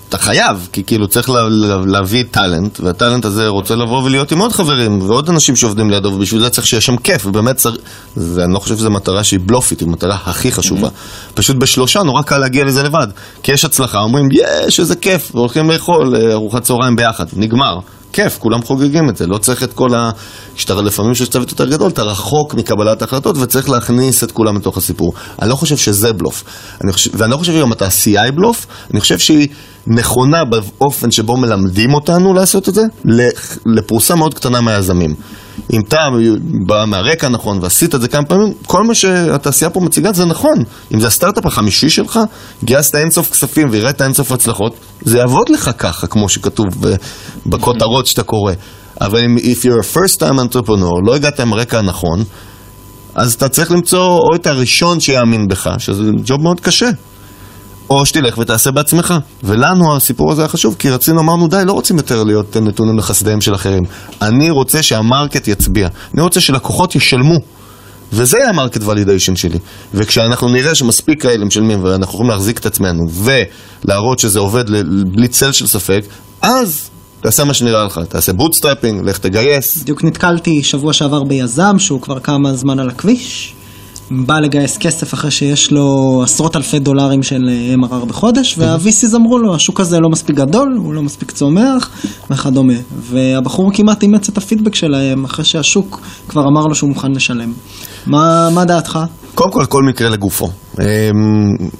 אתה 0.10 0.18
חייב, 0.18 0.68
כי 0.74 0.84
כאילו 0.84 1.08
צריך 1.08 1.30
לה, 1.30 1.50
לה, 1.50 1.78
להביא 1.86 2.24
טאלנט, 2.32 2.80
והטאלנט 2.84 3.26
הזה 3.26 3.48
רוצה 3.48 3.76
לבוא 3.76 4.04
ולהיות 4.04 4.32
עם 4.32 4.40
עוד 4.40 4.52
חברים 4.52 5.02
ועוד 5.02 5.30
אנשים 5.30 5.56
שעובדים 5.56 5.90
לידו, 5.90 6.10
ובשביל 6.10 6.42
זה 6.42 6.50
צריך 6.50 6.68
שיהיה 6.68 6.82
שם 6.82 6.98
כיף, 6.98 7.26
ובאמת 7.26 7.56
צריך, 7.56 7.76
זה, 8.16 8.44
אני 8.44 8.54
לא 8.54 8.60
חושב 8.60 8.76
שזו 8.76 8.92
מטרה 8.92 9.24
שהיא 9.24 9.40
בלופית, 9.46 9.80
היא 9.80 9.88
מטרה 9.88 10.18
הכי 10.26 10.52
חשובה. 10.52 10.90
פשוט 11.34 11.56
בשלושה 11.56 12.04
נורא 12.04 12.22
קל 12.22 12.38
להגיע 12.38 12.64
לזה 12.64 12.84
לבד, 12.84 13.08
כי 13.44 13.52
יש 13.52 13.66
הצלחה, 13.66 14.00
אומרים, 14.00 14.30
יש, 14.68 14.80
איזה 14.80 14.96
כיף, 14.96 15.32
והולכים 15.36 15.70
לאכול 15.70 16.16
אה, 16.16 16.32
ארוחת 16.34 16.64
צהריים 16.64 16.96
ביחד, 16.96 17.26
נגמר. 17.36 17.80
כיף, 18.14 18.38
כולם 18.38 18.62
חוגגים 18.62 19.10
את 19.10 19.18
זה, 19.18 19.28
לא 19.28 19.38
צריך 19.38 19.64
את 19.64 19.74
כל 19.74 19.96
ה... 19.96 20.12
כשאתה 20.56 20.82
לפעמים 20.82 21.16
שיש 21.16 21.30
צוות 21.30 21.52
יותר 21.52 21.66
גדול, 21.70 21.90
אתה 21.92 22.04
רחוק 22.04 22.54
מקבלת 22.54 23.02
החלטות 23.02 23.38
וצריך 23.38 23.70
להכניס 23.70 24.24
את 24.24 24.32
כולם 24.32 24.58
לתוך 24.58 24.78
הסיפור. 24.78 25.14
אני 25.42 25.50
לא 25.50 25.56
חושב 25.56 25.78
שזה 25.78 26.14
בלוף. 26.14 26.44
אני 26.84 26.94
חושב, 26.94 27.12
ואני 27.14 27.32
לא 27.32 27.38
חושב 27.38 27.54
שגם 27.54 27.72
התעשייה 27.72 28.22
היא 28.22 28.32
בלוף, 28.32 28.68
אני 28.92 29.00
חושב 29.02 29.20
שהיא 29.20 29.48
נכונה 29.88 30.44
באופן 30.46 31.12
שבו 31.12 31.38
מלמדים 31.38 31.94
אותנו 31.94 32.34
לעשות 32.34 32.70
את 32.70 32.74
זה, 32.74 32.82
לפרוסה 33.66 34.16
מאוד 34.16 34.34
קטנה 34.34 34.62
מהיזמים. 34.62 35.16
אם 35.74 35.82
אתה 35.88 36.08
בא 36.66 36.86
מהרקע 36.88 37.28
הנכון 37.28 37.60
ועשית 37.62 37.96
את 37.96 38.02
זה 38.02 38.08
כמה 38.08 38.26
פעמים, 38.26 38.54
כל 38.66 38.84
מה 38.84 38.96
שהתעשייה 38.96 39.70
פה 39.70 39.80
מציגה 39.80 40.14
זה 40.14 40.26
נכון. 40.26 40.64
אם 40.94 41.00
זה 41.00 41.08
הסטארט-אפ 41.08 41.46
החמישי 41.46 41.90
שלך, 41.90 42.20
גייסת 42.64 42.96
אינסוף 42.96 43.32
כספים 43.32 43.68
והראית 43.72 44.02
אינסוף 44.02 44.32
הצלחות, 44.32 44.74
זה 45.02 45.18
יעבוד 45.18 45.50
לך 45.50 45.72
ככה, 45.78 46.08
כמו 46.08 46.30
שכתוב 46.30 46.66
בכותרות 47.46 48.06
שאתה 48.06 48.24
קורא. 48.24 48.54
אבל 49.02 49.20
אם 49.20 49.38
if 49.38 49.66
you're 49.66 49.84
a 49.84 49.96
first 49.96 50.20
time 50.20 50.40
entrepreneur, 50.40 51.08
לא 51.08 51.16
הגעת 51.16 51.40
עם 51.40 51.54
הרקע 51.54 51.80
הנכון, 51.80 52.24
אז 53.16 53.34
אתה 53.34 53.50
צריך 53.50 53.72
למצוא 53.72 54.20
או 54.20 54.36
את 54.36 54.48
הראשון 54.48 55.00
שיאמין 55.00 55.48
בך, 55.48 55.70
שזה 55.78 56.04
job 56.26 56.42
מאוד 56.42 56.60
קשה. 56.60 56.90
או 57.90 58.06
שתלך 58.06 58.38
ותעשה 58.38 58.72
בעצמך. 58.72 59.14
ולנו 59.44 59.96
הסיפור 59.96 60.32
הזה 60.32 60.42
היה 60.42 60.50
חשוב, 60.50 60.76
כי 60.80 60.90
רצינו, 60.90 61.22
אמרנו, 61.22 61.48
די, 61.48 61.64
לא 61.66 61.74
רוצים 61.74 61.98
יותר 61.98 62.24
להיות 62.24 62.58
נתונים 62.58 62.98
לחסדיהם 62.98 63.42
של 63.42 63.56
אחרים. 63.56 63.84
אני 64.22 64.50
רוצה 64.50 64.84
שה 64.84 65.05
market 65.05 65.48
יצביע. 65.48 65.88
אני 66.14 66.22
רוצה 66.22 66.42
שלקוחות 66.42 66.96
ישלמו. 66.96 67.40
וזה 68.14 68.38
ה 68.50 68.55
market 68.55 68.84
validation 68.84 69.36
שלי. 69.36 69.60
וכשאנחנו 69.94 70.50
נראה 70.50 70.76
שמספיק 70.76 71.22
כאלה 71.22 71.46
משלמים 71.46 71.84
ואנחנו 71.84 72.14
יכולים 72.14 72.32
להחזיק 72.32 72.60
את 72.60 72.66
עצמנו 72.66 73.04
ולהראות 73.12 74.20
שזה 74.20 74.40
עובד 74.40 74.66
בלי 75.12 75.28
צל 75.28 75.52
של 75.52 75.68
ספק, 75.68 76.02
אז 76.42 76.90
תעשה 77.22 77.44
מה 77.44 77.54
שנראה 77.54 77.84
לך, 77.84 78.00
תעשה 78.10 78.34
bootstrapping, 78.34 79.10
לך 79.10 79.18
תגייס. 79.18 79.78
בדיוק 79.78 80.04
נתקלתי 80.04 80.64
שבוע 80.64 80.94
שעבר 80.94 81.24
ביזם 81.24 81.80
שהוא 81.80 82.02
כבר 82.02 82.20
כמה 82.20 82.54
זמן 82.54 82.80
על 82.80 82.90
הכביש. 82.90 83.56
בא 84.12 84.40
לגייס 84.40 84.78
כסף 84.78 85.14
אחרי 85.14 85.32
שיש 85.32 85.72
לו 85.72 86.20
עשרות 86.24 86.56
אלפי 86.56 86.80
דולרים 86.80 87.24
של 87.24 87.50
אה, 87.50 87.76
MRR 87.76 88.06
בחודש, 88.06 88.58
וה-VCs 88.58 89.16
אמרו 89.16 89.38
לו, 89.38 89.56
השוק 89.56 89.80
הזה 89.80 90.00
לא 90.00 90.10
מספיק 90.10 90.36
גדול, 90.36 90.76
הוא 90.78 90.94
לא 90.94 91.02
מספיק 91.02 91.32
צומח, 91.32 91.90
וכדומה. 92.32 92.74
והבחור 93.02 93.72
כמעט 93.74 94.04
אימץ 94.04 94.30
את 94.30 94.38
הפידבק 94.38 94.76
שלהם, 94.76 95.26
אחרי 95.26 95.46
שהשוק 95.46 96.02
כבר 96.28 96.42
אמר 96.48 96.66
לו 96.68 96.76
שהוא 96.76 96.90
מוכן 96.90 97.12
לשלם. 97.12 97.54
מה, 98.08 98.50
מה 98.50 98.66
דעתך? 98.66 99.00
קודם 99.36 99.52
כל, 99.52 99.66
כל 99.66 99.84
מקרה 99.84 100.10
לגופו. 100.10 100.50
אמ, 100.80 100.84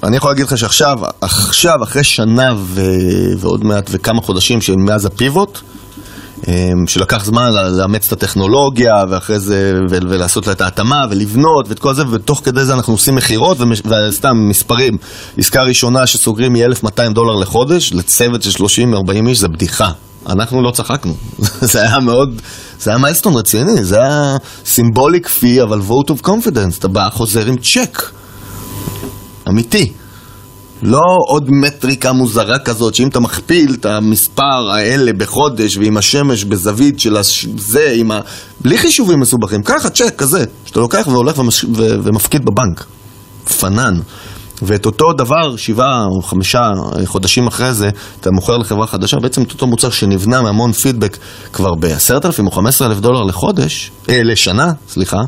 אני 0.04 0.16
יכול 0.16 0.30
להגיד 0.30 0.44
לך 0.44 0.58
שעכשיו, 0.58 0.98
עכשיו, 1.20 1.82
אחרי 1.82 2.04
שנה 2.04 2.54
ו... 2.56 2.80
ועוד 3.38 3.64
מעט 3.64 3.90
וכמה 3.92 4.22
חודשים 4.22 4.60
שמאז 4.60 5.04
הפיבוט, 5.04 5.60
שלקח 6.86 7.24
זמן 7.24 7.50
לאמץ 7.78 8.06
את 8.06 8.12
הטכנולוגיה 8.12 9.04
ואחרי 9.10 9.38
זה 9.38 9.80
ולעשות 9.88 10.46
לה 10.46 10.52
את 10.52 10.60
ההתאמה 10.60 11.04
ולבנות 11.10 11.68
ואת 11.68 11.78
כל 11.78 11.94
זה 11.94 12.02
ותוך 12.10 12.40
כדי 12.44 12.64
זה 12.64 12.74
אנחנו 12.74 12.92
עושים 12.92 13.14
מכירות 13.14 13.58
וסתם 13.60 14.48
מספרים. 14.48 14.96
עסקה 15.38 15.62
ראשונה 15.62 16.06
שסוגרים 16.06 16.52
מ-1200 16.52 17.12
דולר 17.12 17.34
לחודש 17.40 17.92
לצוות 17.92 18.42
של 18.42 18.64
30-40 18.64 19.28
איש 19.28 19.38
זה 19.38 19.48
בדיחה. 19.48 19.90
אנחנו 20.28 20.62
לא 20.62 20.70
צחקנו. 20.70 21.14
זה 21.72 21.82
היה 21.82 21.98
מאוד 21.98 22.40
זה 22.80 22.90
היה 22.90 22.98
מיילסטון 22.98 23.34
רציני 23.36 23.84
זה 23.84 23.96
היה 23.96 24.36
סימבוליק 24.64 25.28
פי 25.28 25.62
אבל 25.62 25.78
vote 25.78 26.10
of 26.10 26.26
confidence. 26.26 26.78
אתה 26.78 26.88
בא 26.88 27.08
חוזר 27.10 27.46
עם 27.46 27.56
צ'ק 27.56 28.02
אמיתי 29.48 29.92
לא 30.82 31.16
עוד 31.28 31.50
מטריקה 31.50 32.12
מוזרה 32.12 32.58
כזאת, 32.58 32.94
שאם 32.94 33.08
אתה 33.08 33.20
מכפיל 33.20 33.74
את 33.80 33.86
המספר 33.86 34.70
האלה 34.70 35.12
בחודש 35.12 35.76
ועם 35.76 35.96
השמש 35.96 36.44
בזווית 36.44 37.00
של 37.00 37.16
הש... 37.16 37.46
זה, 37.56 37.92
עם 37.96 38.10
ה... 38.10 38.20
בלי 38.60 38.78
חישובים 38.78 39.20
מסובכים, 39.20 39.62
ככה 39.62 39.90
צ'ק 39.90 40.14
כזה, 40.18 40.44
שאתה 40.64 40.80
לוקח 40.80 41.08
והולך 41.10 41.38
ומש... 41.38 41.64
ו... 41.64 41.96
ומפקיד 42.02 42.44
בבנק. 42.44 42.84
פנן. 43.60 43.94
ואת 44.62 44.86
אותו 44.86 45.12
דבר, 45.12 45.56
שבעה 45.56 46.04
או 46.04 46.22
חמישה 46.22 46.70
חודשים 47.04 47.46
אחרי 47.46 47.74
זה, 47.74 47.90
אתה 48.20 48.30
מוכר 48.30 48.56
לחברה 48.56 48.86
חדשה, 48.86 49.16
בעצם 49.22 49.42
את 49.42 49.52
אותו 49.52 49.66
מוצר 49.66 49.90
שנבנה 49.90 50.42
מהמון 50.42 50.72
פידבק 50.72 51.16
כבר 51.52 51.74
בעשרת 51.80 52.26
אלפים 52.26 52.46
או 52.46 52.50
חמש 52.50 52.74
עשרה 52.74 52.88
אלף 52.88 53.00
דולר 53.00 53.22
לחודש, 53.22 53.90
אה, 54.08 54.22
לשנה, 54.22 54.72
סליחה, 54.88 55.20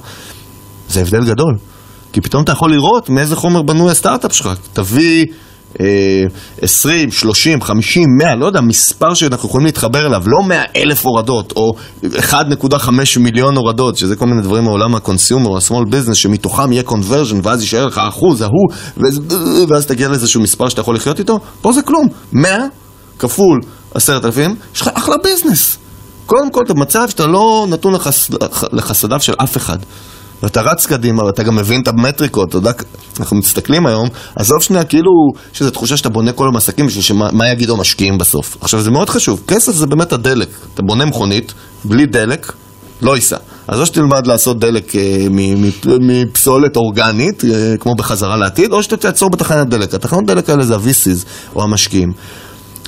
זה 0.89 1.01
הבדל 1.01 1.25
גדול. 1.25 1.72
כי 2.13 2.21
פתאום 2.21 2.43
אתה 2.45 2.53
יכול 2.53 2.73
לראות 2.73 3.11
מאיזה 3.11 3.37
חומר 3.37 3.63
בנוי 3.63 3.91
הסטארט-אפ 3.91 4.33
שלך. 4.33 4.51
תביא 4.73 5.27
אה, 5.81 5.87
20, 6.63 7.11
30, 7.11 7.63
50, 7.63 8.09
100, 8.19 8.35
לא 8.35 8.47
יודע, 8.47 8.61
מספר 8.61 9.15
שאנחנו 9.15 9.49
יכולים 9.49 9.67
להתחבר 9.67 10.07
אליו, 10.07 10.23
לא 10.27 10.49
100 10.49 10.63
אלף 10.77 11.07
הורדות, 11.07 11.53
או 11.57 11.73
1.5 12.05 12.91
מיליון 13.21 13.57
הורדות, 13.57 13.97
שזה 13.97 14.17
כל 14.17 14.27
מיני 14.27 14.43
דברים 14.43 14.65
מעולם 14.65 14.95
ה 14.95 15.01
consumer 15.01 15.49
או 15.49 15.57
ה-small 15.57 15.87
business, 15.93 16.15
שמתוכם 16.15 16.73
יהיה 16.73 16.83
conversion, 16.83 17.37
ואז 17.43 17.61
יישאר 17.61 17.87
לך 17.87 18.01
אחוז, 18.09 18.41
ההוא, 18.41 18.69
ואז, 19.69 19.87
תגיע 19.87 20.09
לאיזשהו 20.09 20.41
מספר 20.41 20.69
שאתה 20.69 20.81
יכול 20.81 20.95
לחיות 20.95 21.19
איתו, 21.19 21.39
פה 21.61 21.73
זה 21.73 21.83
כלום. 21.83 22.07
100 22.33 22.67
כפול 23.19 23.61
10,000, 23.95 24.55
יש 24.75 24.81
לך 24.81 24.91
אחלה 24.95 25.17
business. 25.25 25.79
קודם 26.27 26.51
כל, 26.51 26.61
במצב 26.69 27.09
שאתה 27.09 27.27
לא 27.27 27.67
נתון 27.69 27.95
לחס... 27.95 28.31
לחסדיו 28.73 29.21
של 29.21 29.35
אף 29.43 29.57
אחד. 29.57 29.79
ואתה 30.43 30.61
רץ 30.61 30.87
קדימה, 30.87 31.25
ואתה 31.25 31.43
גם 31.43 31.57
מבין 31.57 31.83
את 31.83 31.89
המטריקות, 31.89 32.49
אתה 32.49 32.57
יודע, 32.57 32.73
אנחנו 33.21 33.37
מסתכלים 33.37 33.87
היום, 33.87 34.09
עזוב 34.37 34.63
שנייה, 34.63 34.85
כאילו, 34.85 35.11
יש 35.55 35.61
איזו 35.61 35.71
תחושה 35.71 35.97
שאתה 35.97 36.09
בונה 36.09 36.33
כל 36.33 36.49
המסקים 36.49 36.87
בשביל 36.87 37.03
שמה 37.03 37.49
יגידו 37.53 37.75
המשקיעים 37.75 38.19
בסוף. 38.19 38.57
עכשיו, 38.61 38.81
זה 38.81 38.91
מאוד 38.91 39.11
חשוב, 39.11 39.43
כסף 39.49 39.73
זה 39.73 39.87
באמת 39.87 40.13
הדלק. 40.13 40.49
אתה 40.75 40.83
בונה 40.83 41.05
מכונית, 41.05 41.55
בלי 41.85 42.07
דלק, 42.07 42.53
לא 43.03 43.15
ייסע. 43.15 43.37
אז 43.69 43.81
או 43.81 43.87
שתלמד 43.87 44.27
לעשות 44.27 44.59
דלק 44.59 44.97
אה, 44.97 45.27
מפסולת 46.01 46.77
אורגנית, 46.77 47.45
אה, 47.45 47.75
כמו 47.81 47.95
בחזרה 47.95 48.37
לעתיד, 48.37 48.73
או 48.73 48.83
שאתה 48.83 48.97
תעצור 48.97 49.31
בתחנת 49.31 49.69
דלק. 49.69 49.95
התחנות 49.95 50.27
דלק 50.27 50.51
האלה 50.51 50.65
זה 50.65 50.75
ה-VCs, 50.75 51.27
או 51.57 51.63
המשקיעים. 51.63 52.13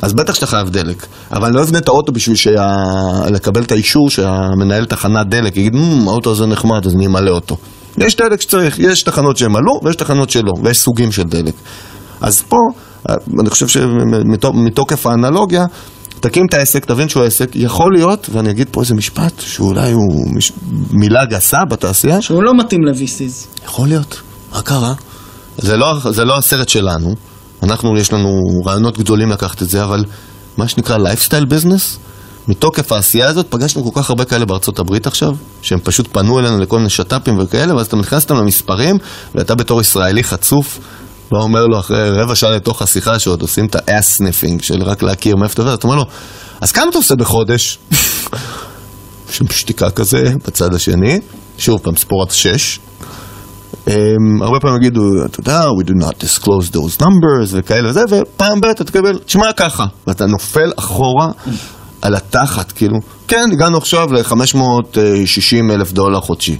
אז 0.02 0.12
בטח 0.12 0.34
שאתה 0.34 0.46
חייב 0.46 0.70
דלק, 0.70 1.06
אבל 1.30 1.46
אני 1.46 1.56
לא 1.56 1.62
אבנה 1.62 1.78
את 1.78 1.88
האוטו 1.88 2.12
בשביל 2.12 2.36
שה... 2.36 2.74
לקבל 3.30 3.62
את 3.62 3.72
האישור 3.72 4.10
שהמנהל 4.10 4.84
תחנת 4.84 5.26
דלק 5.28 5.56
יגיד, 5.56 5.72
האוטו 6.06 6.30
הזה 6.30 6.46
נחמד, 6.46 6.86
אז 6.86 6.94
אני 6.94 7.06
אמלא 7.06 7.30
אותו. 7.30 7.56
יש 7.98 8.16
דלק 8.16 8.40
שצריך, 8.40 8.78
יש 8.78 9.02
תחנות 9.02 9.36
שהן 9.36 9.56
עלו 9.56 9.80
ויש 9.84 9.96
תחנות 9.96 10.30
שלא, 10.30 10.52
ויש 10.64 10.78
סוגים 10.78 11.12
של 11.12 11.22
דלק. 11.22 11.54
אז 12.20 12.42
פה, 12.42 12.56
אני 13.40 13.50
חושב 13.50 13.68
שמתוקף 13.68 15.06
האנלוגיה, 15.06 15.66
תקים 16.20 16.46
את 16.48 16.54
העסק, 16.54 16.84
תבין 16.84 17.08
שהוא 17.08 17.24
עסק, 17.24 17.50
יכול 17.54 17.92
להיות, 17.94 18.28
ואני 18.32 18.50
אגיד 18.50 18.68
פה 18.70 18.80
איזה 18.80 18.94
משפט, 18.94 19.32
שאולי 19.40 19.92
הוא 19.92 20.36
מש... 20.36 20.52
מילה 20.90 21.24
גסה 21.24 21.58
בתעשייה. 21.70 22.22
שהוא 22.22 22.42
לא 22.42 22.52
מתאים 22.58 22.80
ל-VCs. 22.84 23.64
יכול 23.64 23.88
להיות, 23.88 24.20
מה 24.52 24.62
קרה? 24.62 24.94
זה 25.58 25.76
לא, 25.76 25.98
זה 26.10 26.24
לא 26.24 26.38
הסרט 26.38 26.68
שלנו. 26.68 27.14
אנחנו, 27.64 27.96
יש 27.98 28.12
לנו 28.12 28.40
רעיונות 28.66 28.98
גדולים 28.98 29.30
לקחת 29.30 29.62
את 29.62 29.68
זה, 29.68 29.84
אבל 29.84 30.04
מה 30.56 30.68
שנקרא 30.68 30.98
lifestyle 30.98 31.44
business, 31.44 31.98
מתוקף 32.48 32.92
העשייה 32.92 33.28
הזאת 33.28 33.46
פגשנו 33.48 33.92
כל 33.92 34.00
כך 34.00 34.10
הרבה 34.10 34.24
כאלה 34.24 34.44
בארצות 34.44 34.78
הברית 34.78 35.06
עכשיו, 35.06 35.36
שהם 35.62 35.78
פשוט 35.82 36.08
פנו 36.12 36.38
אלינו 36.38 36.58
לכל 36.58 36.76
מיני 36.76 36.90
שת"פים 36.90 37.38
וכאלה, 37.38 37.74
ואז 37.74 37.86
אתה 37.86 37.96
נכנס 37.96 38.22
אותם 38.22 38.36
למספרים, 38.36 38.98
ואתה 39.34 39.54
בתור 39.54 39.80
ישראלי 39.80 40.24
חצוף, 40.24 40.78
לא 41.32 41.42
אומר 41.42 41.66
לו 41.66 41.78
אחרי 41.78 42.10
רבע 42.10 42.34
שעה 42.34 42.50
לתוך 42.50 42.82
השיחה 42.82 43.18
שעוד 43.18 43.42
עושים 43.42 43.66
את 43.66 43.76
ה 43.76 43.85
ass 43.85 44.12
sniffing 44.12 44.62
של 44.62 44.82
רק 44.82 45.02
להכיר 45.02 45.36
מאיפה 45.36 45.52
אתה 45.52 45.62
עובד, 45.62 45.72
אתה 45.72 45.86
אומר 45.86 45.96
לו, 45.96 46.04
אז 46.60 46.72
כמה 46.72 46.86
אתה 46.90 46.98
עושה 46.98 47.14
בחודש? 47.16 47.78
שם 49.34 49.44
שתיקה 49.50 49.90
כזה 49.90 50.32
בצד 50.46 50.74
השני, 50.74 51.20
שוב 51.58 51.80
פעם 51.82 51.96
ספורת 51.96 52.30
שש, 52.30 52.78
Um, 53.04 53.06
הרבה 54.42 54.60
פעמים 54.60 54.76
יגידו, 54.76 55.00
אתה 55.24 55.40
יודע, 55.40 55.60
we 55.60 55.84
do 55.86 56.04
not 56.04 56.14
disclose 56.24 56.74
those 56.74 57.02
numbers 57.02 57.48
וכאלה 57.50 57.88
וזה, 57.90 58.04
ופעם 58.10 58.60
ב' 58.60 58.64
אתה 58.64 58.84
תקבל, 58.84 59.18
תשמע 59.18 59.52
ככה, 59.52 59.86
ואתה 60.06 60.26
נופל 60.26 60.72
אחורה 60.78 61.30
על 62.02 62.14
התחת, 62.14 62.72
כאילו, 62.72 62.98
כן, 63.28 63.48
הגענו 63.52 63.78
עכשיו 63.78 64.12
ל-560 64.12 65.72
אלף 65.72 65.92
דולר 65.92 66.20
חודשי. 66.20 66.58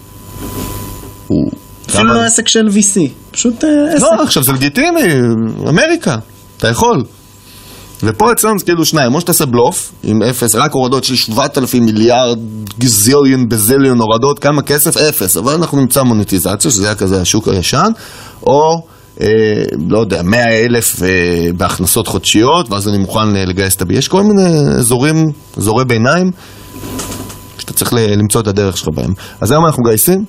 אפילו 1.91 2.15
לא 2.15 2.23
עסק 2.25 2.49
של 2.49 2.67
VC, 2.69 3.01
פשוט 3.31 3.65
עסק. 3.95 4.03
לא, 4.03 4.23
עכשיו 4.23 4.43
זה 4.43 4.53
לגיטימי, 4.53 5.03
אמריקה, 5.69 6.17
אתה 6.57 6.69
יכול. 6.69 7.05
ופה 8.03 8.33
אצלנו 8.33 8.59
זה 8.59 8.65
כאילו 8.65 8.85
שניים, 8.85 9.15
או 9.15 9.21
שאתה 9.21 9.33
עושה 9.33 9.47
בלוף 9.47 9.93
עם 10.03 10.23
אפס, 10.23 10.55
רק 10.55 10.73
הורדות 10.73 11.05
של 11.05 11.17
7,000 11.17 11.85
מיליארד 11.85 12.39
גזיליון 12.79 13.49
בזיליון 13.49 14.01
הורדות, 14.01 14.39
כמה 14.39 14.63
כסף? 14.63 14.97
אפס, 14.97 15.37
אבל 15.37 15.53
אנחנו 15.53 15.81
נמצא 15.81 16.03
מוניטיזציה, 16.03 16.71
שזה 16.71 16.87
היה 16.87 16.95
כזה 16.95 17.21
השוק 17.21 17.49
הישן, 17.49 17.91
או, 18.43 18.61
אה, 19.21 19.27
לא 19.89 19.99
יודע, 19.99 20.23
100 20.23 20.45
אלף 20.65 21.03
אה, 21.03 21.09
בהכנסות 21.57 22.07
חודשיות, 22.07 22.71
ואז 22.71 22.89
אני 22.89 22.99
מוכן 22.99 23.29
לגייס 23.29 23.77
את 23.77 23.83
ה... 23.83 23.85
יש 23.91 24.09
כל 24.09 24.23
מיני 24.23 24.59
אזורים, 24.79 25.25
אזורי 25.57 25.85
ביניים, 25.85 26.31
שאתה 27.59 27.73
צריך 27.73 27.93
למצוא 27.93 28.41
את 28.41 28.47
הדרך 28.47 28.77
שלך 28.77 28.89
בהם. 28.95 29.13
אז 29.41 29.51
היום 29.51 29.67
אנחנו 29.67 29.83
מגייסים. 29.87 30.25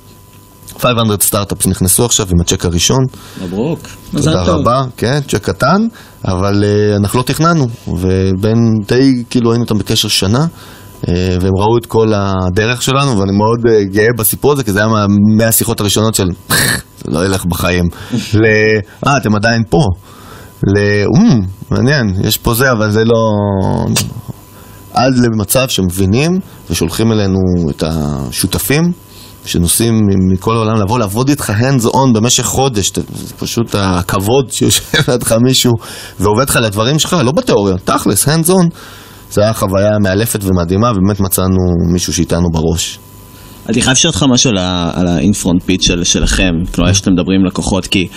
500 0.80 1.22
סטארט-אפס 1.22 1.68
נכנסו 1.68 2.06
עכשיו 2.06 2.28
עם 2.32 2.42
הצ'ק 2.42 2.66
הראשון. 2.66 3.06
מברוק. 3.42 3.80
תודה 4.12 4.42
רבה, 4.42 4.84
כן, 4.98 5.20
צ'ק 5.28 5.44
קטן, 5.44 5.88
אבל 6.26 6.64
uh, 6.64 6.98
אנחנו 6.98 7.20
לא 7.20 7.24
תכננו, 7.24 7.68
ובין 7.88 8.58
די, 8.88 9.24
כאילו 9.30 9.52
היינו 9.52 9.64
איתם 9.64 9.78
בקשר 9.78 10.08
שנה, 10.08 10.46
uh, 11.02 11.08
והם 11.42 11.54
ראו 11.58 11.78
את 11.78 11.86
כל 11.86 12.14
הדרך 12.16 12.82
שלנו, 12.82 13.20
ואני 13.20 13.32
מאוד 13.32 13.60
uh, 13.60 13.94
גאה 13.94 14.08
בסיפור 14.18 14.52
הזה, 14.52 14.64
כי 14.64 14.72
זה 14.72 14.80
היה 14.80 15.06
מהשיחות 15.38 15.80
הראשונות 15.80 16.16
של, 16.16 16.28
זה 16.98 17.12
לא 17.12 17.26
ילך 17.26 17.46
בחיים, 17.46 17.86
ל... 18.42 18.46
אה, 19.08 19.18
אתם 19.18 19.36
עדיין 19.36 19.64
פה. 19.70 19.82
ל... 20.64 20.78
אמ, 20.78 21.40
מעניין, 21.72 22.16
יש 22.24 22.38
פה 22.38 22.54
זה, 22.54 22.72
אבל 22.72 22.92
זה 22.92 23.04
לא... 23.06 23.30
עד 24.94 25.14
למצב 25.18 25.70
שמבינים 25.70 26.32
ושולחים 26.70 27.12
אלינו 27.12 27.40
את 27.70 27.84
השותפים 27.88 28.92
שנוסעים 29.45 30.01
מכל 30.31 30.55
העולם 30.55 30.81
לבוא 30.81 30.99
לעבוד 30.99 31.29
איתך 31.29 31.49
hands 31.49 31.86
on 31.86 32.13
במשך 32.13 32.43
חודש, 32.43 32.91
זה 32.95 33.34
פשוט 33.39 33.75
הכבוד 33.77 34.51
שיושב 34.51 34.84
לידך 35.08 35.31
מישהו 35.31 35.73
ועובד 36.19 36.49
לך 36.49 36.55
לדברים 36.55 36.99
שלך, 36.99 37.15
לא 37.23 37.31
בתיאוריה, 37.31 37.75
תכלס, 37.77 38.27
hands 38.27 38.49
on. 38.49 38.75
זו 39.31 39.41
הייתה 39.41 39.53
חוויה 39.53 39.99
מאלפת 39.99 40.39
ומדהימה, 40.43 40.91
ובאמת 40.91 41.19
מצאנו 41.19 41.58
מישהו 41.93 42.13
שאיתנו 42.13 42.49
בראש. 42.51 42.99
אני 43.69 43.81
חייב 43.81 43.91
לשאול 43.91 44.13
אותך 44.13 44.25
משהו 44.29 44.51
על 44.93 45.08
האינפרונט 45.08 45.63
של, 45.81 46.03
שלכם, 46.03 46.51
כלומר, 46.73 46.89
איך 46.89 46.97
שאתם 46.97 47.12
מדברים 47.12 47.39
עם 47.39 47.45
לקוחות, 47.45 47.88
כי 47.88 48.08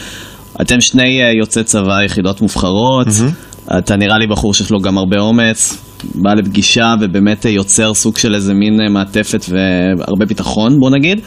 אתם 0.61 0.81
שני 0.81 1.21
יוצאי 1.41 1.65
צבא, 1.65 2.03
יחידות 2.05 2.41
מובחרות, 2.41 3.07
mm-hmm. 3.07 3.79
אתה 3.79 3.97
נראה 3.97 4.19
לי 4.19 4.27
בחור 4.27 4.55
שיש 4.55 4.71
לו 4.71 4.79
גם 4.81 4.99
הרבה 4.99 5.21
אומץ, 5.21 5.77
בא 6.15 6.35
לפגישה 6.35 6.95
ובאמת 7.01 7.45
יוצר 7.45 7.95
סוג 7.95 8.17
של 8.17 8.35
איזה 8.35 8.55
מין 8.55 8.93
מעטפת 8.93 9.45
והרבה 9.49 10.27
ביטחון, 10.27 10.79
בוא 10.81 10.91
נגיד. 10.91 11.21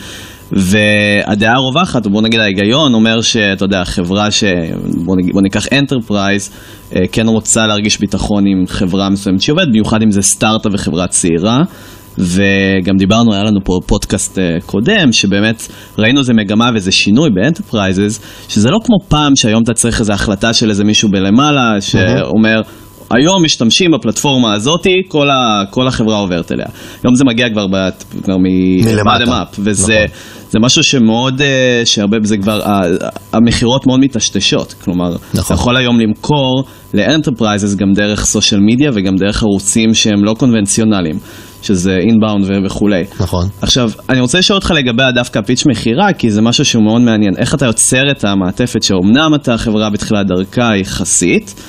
והדעה 0.52 1.54
הרווחת, 1.54 2.08
בוא 2.08 2.22
נגיד 2.22 2.40
ההיגיון, 2.40 2.94
אומר 2.94 3.22
שאתה 3.22 3.66
יודע, 3.66 3.86
חברה 3.86 4.32
ש... 4.32 4.44
בוא, 5.06 5.16
נגיד, 5.16 5.34
בוא 5.34 5.42
ניקח 5.42 5.66
enterprise, 5.74 6.52
כן 7.12 7.28
רוצה 7.28 7.68
להרגיש 7.68 8.00
ביטחון 8.00 8.44
עם 8.48 8.68
חברה 8.68 9.10
מסוימת 9.10 9.42
שעובדת, 9.42 9.68
במיוחד 9.68 10.02
אם 10.04 10.12
זה 10.12 10.22
סטארט-אפ 10.22 10.74
וחברה 10.74 11.08
צעירה. 11.08 11.64
וגם 12.18 12.98
דיברנו, 12.98 13.34
היה 13.34 13.44
לנו 13.44 13.60
פה 13.64 13.80
פודקאסט 13.86 14.40
אה, 14.40 14.58
קודם, 14.66 15.12
שבאמת 15.12 15.68
ראינו 15.98 16.20
איזה 16.20 16.34
מגמה 16.34 16.70
ואיזה 16.74 16.92
שינוי 16.92 17.30
ב 17.30 17.37
enterprises, 17.37 18.20
שזה 18.50 18.70
לא 18.70 18.78
כמו 18.84 18.96
פעם 19.08 19.36
שהיום 19.36 19.64
אתה 19.64 19.74
צריך 19.74 20.00
איזו 20.00 20.14
החלטה 20.14 20.54
של 20.54 20.70
איזה 20.70 20.84
מישהו 20.84 21.10
בלמעלה, 21.10 21.82
שאומר... 21.82 22.62
היום 23.14 23.44
משתמשים 23.46 23.92
בפלטפורמה 23.92 24.54
הזאתי, 24.54 25.02
כל, 25.08 25.30
ה, 25.30 25.64
כל 25.70 25.88
החברה 25.88 26.18
עוברת 26.18 26.52
אליה. 26.52 26.66
היום 27.04 27.16
זה 27.16 27.24
מגיע 27.26 27.50
כבר, 27.50 27.68
בת, 27.68 28.04
כבר 28.24 28.38
מלמטה. 28.38 29.04
מ-bottom 29.04 29.30
up, 29.30 29.56
וזה 29.60 30.06
נכון. 30.50 30.66
משהו 30.66 30.84
שמאוד, 30.84 31.42
אה, 31.42 31.82
שהרבה 31.86 32.18
בזה 32.20 32.38
כבר, 32.38 32.62
המכירות 33.34 33.88
מאוד 33.88 34.00
מטשטשות. 34.00 34.74
כלומר, 34.74 35.10
נכון. 35.34 35.42
אתה 35.46 35.54
יכול 35.54 35.78
היום 35.78 36.00
למכור 36.00 36.64
ל 36.94 37.00
enterprise 37.00 37.69
ס 37.69 37.76
גם 37.76 37.94
דרך 37.94 38.26
social 38.26 38.62
media 38.62 38.92
וגם 38.94 39.16
דרך 39.16 39.44
ערוצים 39.44 39.94
שהם 39.94 40.24
לא 40.24 40.34
קונבנציונליים, 40.34 41.16
שזה 41.62 41.98
inbound 41.98 42.66
וכולי. 42.66 43.04
נכון. 43.20 43.48
עכשיו, 43.62 43.92
אני 44.10 44.20
רוצה 44.20 44.40
לשאול 44.40 44.56
אותך 44.56 44.72
לגבי 44.72 45.04
דווקא 45.16 45.42
pitch 45.42 45.66
מכירה, 45.66 46.14
כי 46.14 46.32
זה 46.32 46.42
משהו 46.42 46.66
שהוא 46.66 46.84
מאוד 46.84 47.02
מעניין. 47.02 47.34
איך 47.38 47.56
אתה 47.56 47.66
יוצר 47.66 48.12
את 48.12 48.24
המעטפת 48.24 48.84
שאומנם 48.84 49.36
אתה 49.36 49.58
חברה 49.58 49.90
בתחילת 49.90 50.28
דרכה 50.28 50.78
יחסית, 50.78 51.62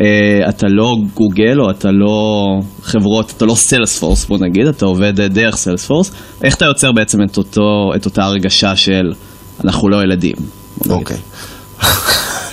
אה, 0.00 0.06
אתה 0.48 0.66
לא 0.68 0.96
גוגל 1.14 1.60
או 1.60 1.70
אתה 1.70 1.88
לא 1.90 2.46
חברות, 2.82 3.32
אתה 3.36 3.44
לא 3.44 3.54
Salesforce 3.54 4.24
בוא 4.24 4.38
נגיד, 4.38 4.66
אתה 4.66 4.86
עובד 4.86 5.20
אה, 5.20 5.28
דרך 5.28 5.56
Salesforce, 5.56 6.12
איך 6.44 6.54
אתה 6.54 6.64
יוצר 6.64 6.92
בעצם 6.92 7.18
את, 7.22 7.36
אותו, 7.36 7.90
את 7.96 8.04
אותה 8.04 8.24
הרגשה 8.24 8.76
של 8.76 9.12
אנחנו 9.64 9.88
לא 9.88 10.02
ילדים? 10.02 10.36
אוקיי. 10.90 11.16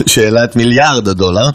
שאלת 0.05 0.55
מיליארד 0.55 1.07
הדולר. 1.07 1.49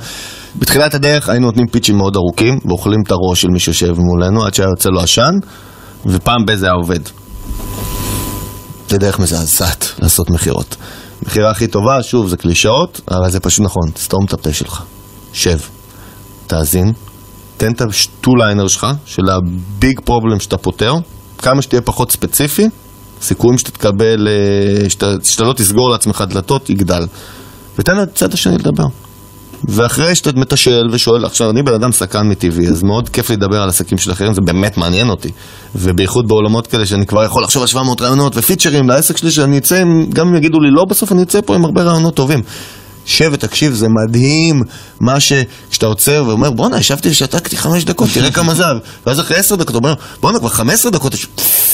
בתחילת 0.59 0.95
הדרך 0.95 1.29
היינו 1.29 1.47
נותנים 1.47 1.67
פיצ'ים 1.67 1.97
מאוד 1.97 2.17
ארוכים 2.17 2.59
ואוכלים 2.65 3.01
את 3.07 3.11
הראש 3.11 3.43
של 3.43 3.49
מי 3.49 3.61
שיושב 3.61 3.95
מולנו 3.99 4.45
עד 4.45 4.55
שהיה 4.55 4.69
יוצא 4.69 4.89
לו 4.89 5.01
עשן 5.01 5.35
ופעם 6.07 6.47
בזה 6.47 6.67
היה 6.67 6.75
עובד. 6.75 7.01
זה 8.89 8.99
דרך 8.99 9.19
מזעזעת 9.19 9.93
לעשות 9.99 10.31
מכירות. 10.31 10.77
מכירה 11.27 11.51
הכי 11.51 11.67
טובה, 11.67 12.03
שוב, 12.03 12.29
זה 12.29 12.37
קלישאות, 12.37 13.01
אבל 13.11 13.31
זה 13.31 13.41
פשוט 13.41 13.65
נכון, 13.65 13.91
תסתום 13.95 14.25
את 14.25 14.33
הפה 14.33 14.53
שלך. 14.53 14.83
שב, 15.33 15.59
תאזין, 16.47 16.93
תן 17.57 17.73
את 17.73 17.81
ה 17.81 17.89
two-liner 17.89 18.69
שלך, 18.69 18.87
של 19.05 19.23
ה 19.31 19.48
big 19.48 20.01
problem 20.05 20.41
שאתה 20.41 20.57
פותר, 20.57 20.95
כמה 21.39 21.63
שתהיה 21.63 21.81
פחות 21.81 22.13
ספציפי, 22.13 22.69
סיכויים 23.21 23.59
שתתקבל, 23.59 24.29
אה, 24.29 24.91
שאתה, 24.91 25.07
שאתה 25.25 25.45
לא 25.45 25.53
תסגור 25.53 25.91
לעצמך 25.91 26.25
דלתות, 26.29 26.71
יגדל. 26.71 27.07
ותן 27.79 27.97
לצד 27.97 28.35
השני 28.35 28.59
לדבר. 28.59 28.85
ואחרי 29.69 30.15
שאתה 30.15 30.31
מתשאל 30.37 30.89
ושואל, 30.93 31.25
עכשיו 31.25 31.51
אני 31.51 31.63
בן 31.63 31.75
אדם 31.75 31.93
סקרן 31.93 32.29
מטבעי, 32.29 32.69
אז 32.69 32.83
מאוד 32.83 33.09
כיף 33.09 33.31
לי 33.31 33.37
לדבר 33.37 33.63
על 33.63 33.69
עסקים 33.69 33.99
של 33.99 34.13
אחרים, 34.13 34.35
זה 34.35 34.41
באמת 34.45 34.77
מעניין 34.77 35.09
אותי. 35.09 35.29
ובייחוד 35.75 36.29
בעולמות 36.29 36.67
כאלה 36.67 36.87
שאני 36.87 37.07
כבר 37.07 37.25
יכול 37.25 37.43
לחשוב 37.43 37.63
על 37.63 37.69
700 37.69 38.01
רעיונות 38.03 38.37
ופיצ'רים 38.37 38.89
לעסק 38.89 39.17
שלי, 39.17 39.31
שאני 39.31 39.59
אצא 39.59 39.77
עם, 39.77 40.07
גם 40.11 40.29
אם 40.29 40.37
יגידו 40.37 40.61
לי 40.61 40.71
לא, 40.71 40.85
בסוף 40.85 41.13
אני 41.13 41.23
אצא 41.23 41.41
פה 41.41 41.55
עם 41.55 41.65
הרבה 41.65 41.83
רעיונות 41.83 42.15
טובים. 42.15 42.41
שב 43.07 43.31
ותקשיב, 43.33 43.73
זה 43.75 43.87
מדהים 43.89 44.63
מה 45.01 45.21
ש... 45.21 45.33
כשאתה 45.71 45.87
עוצר 45.87 46.25
ואומר, 46.27 46.51
בואנה, 46.51 46.79
ישבתי 46.79 47.09
ושתקתי 47.09 47.57
חמש 47.57 47.85
דקות, 47.85 48.09
תראה 48.15 48.31
כמה 48.39 48.55
זה... 48.55 48.65
ואז 49.07 49.21
אחרי 49.21 49.37
עשר 49.37 49.55
דקות 49.55 49.75
אומר, 49.75 49.95
בואנה, 50.21 50.39
כבר 50.39 50.49
חמש 50.49 50.75
עשרה 50.75 50.91
דקות, 50.91 51.15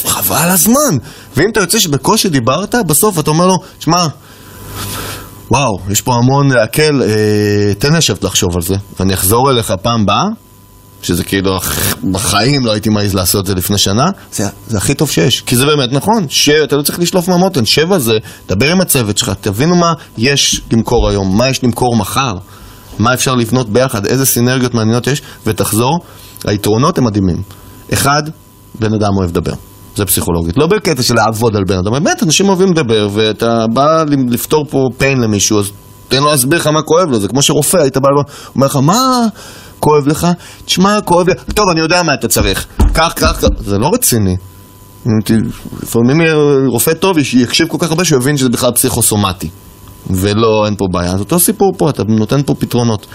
חבל 0.06 0.48
הזמן. 0.50 0.96
ואם 1.36 1.50
אתה 1.52 1.60
יוצא 1.60 1.78
שבקושי 1.78 2.28
דיברת, 2.28 2.74
בסוף 2.86 3.18
אתה 3.18 3.30
אומר 3.30 3.46
לו, 3.46 3.56
שמע, 3.80 4.06
וואו, 5.50 5.78
יש 5.90 6.00
פה 6.02 6.14
המון 6.14 6.50
להקל, 6.50 7.02
אה, 7.02 7.74
תן 7.78 7.92
לי 7.92 7.98
לשבת 7.98 8.24
לחשוב 8.24 8.48
על 8.54 8.62
זה, 8.62 8.76
ואני 9.00 9.14
אחזור 9.14 9.50
אליך 9.50 9.72
פעם 9.82 10.06
באה, 10.06 10.24
שזה 11.02 11.24
כאילו, 11.24 11.58
בחיים 12.12 12.66
לא 12.66 12.72
הייתי 12.72 12.88
מעז 12.88 13.14
לעשות 13.14 13.40
את 13.40 13.46
זה 13.46 13.54
לפני 13.54 13.78
שנה, 13.78 14.04
זה, 14.32 14.48
זה 14.66 14.76
הכי 14.78 14.94
טוב 14.94 15.10
שיש, 15.10 15.40
כי 15.40 15.56
זה 15.56 15.66
באמת 15.66 15.92
נכון, 15.92 16.26
שאתה 16.28 16.76
לא 16.76 16.82
צריך 16.82 16.98
לשלוף 16.98 17.28
מהמותן, 17.28 17.64
שב 17.64 17.92
על 17.92 18.00
זה, 18.00 18.12
דבר 18.48 18.72
עם 18.72 18.80
הצוות 18.80 19.18
שלך, 19.18 19.32
תבינו 19.40 19.76
מה 19.76 19.92
יש 20.18 20.60
למכור 20.72 21.08
היום, 21.08 21.38
מה 21.38 21.48
יש 21.48 21.64
למכור 21.64 21.96
מחר, 21.96 22.32
מה 22.98 23.14
אפשר 23.14 23.34
לבנות 23.34 23.70
ביחד, 23.70 24.06
איזה 24.06 24.26
סינרגיות 24.26 24.74
מעניינות 24.74 25.06
יש, 25.06 25.22
ותחזור, 25.46 25.98
היתרונות 26.44 26.98
הם 26.98 27.04
מדהימים. 27.04 27.42
אחד, 27.92 28.22
בן 28.80 28.94
אדם 28.94 29.10
אוהב 29.18 29.30
לדבר. 29.30 29.67
זה 29.98 30.04
פסיכולוגית. 30.04 30.56
לא 30.56 30.66
בקטע 30.66 31.02
של 31.02 31.14
לעבוד 31.14 31.56
על 31.56 31.62
בן 31.68 31.78
אדם, 31.78 31.92
באמת, 31.92 32.22
אנשים 32.22 32.48
אוהבים 32.48 32.72
לדבר, 32.72 33.08
ואתה 33.12 33.66
בא 33.72 34.04
לפתור 34.28 34.64
פה 34.70 34.88
pain 34.98 35.18
למישהו, 35.22 35.58
אז 35.58 35.70
תן 36.08 36.22
לו 36.22 36.30
להסביר 36.30 36.58
לך 36.58 36.66
מה 36.66 36.82
כואב 36.82 37.08
לו, 37.10 37.20
זה 37.20 37.28
כמו 37.28 37.42
שרופא, 37.42 37.76
היית 37.76 37.96
בא, 37.96 38.08
אומר 38.54 38.66
לך, 38.66 38.76
מה 38.76 39.26
כואב 39.80 40.06
לך? 40.06 40.26
תשמע, 40.64 41.00
כואב 41.04 41.28
לי, 41.28 41.34
טוב, 41.54 41.66
אני 41.72 41.80
יודע 41.80 42.02
מה 42.02 42.14
אתה 42.14 42.28
צריך, 42.28 42.66
קח, 42.92 43.12
קח, 43.16 43.40
קח, 43.40 43.48
זה 43.58 43.78
לא 43.78 43.90
רציני. 43.94 44.36
לפעמים 45.82 46.20
רופא 46.66 46.92
טוב 46.94 47.18
יקשיב 47.18 47.68
כל 47.68 47.76
כך 47.80 47.90
הרבה 47.90 48.04
שהוא 48.04 48.22
יבין 48.22 48.36
שזה 48.36 48.48
בכלל 48.48 48.72
פסיכוסומטי, 48.72 49.48
ולא, 50.10 50.66
אין 50.66 50.76
פה 50.76 50.84
בעיה. 50.92 51.12
אז 51.12 51.20
אותו 51.20 51.38
סיפור 51.40 51.72
פה, 51.76 51.90
אתה 51.90 52.02
נותן 52.08 52.42
פה 52.42 52.54
פתרונות. 52.54 53.06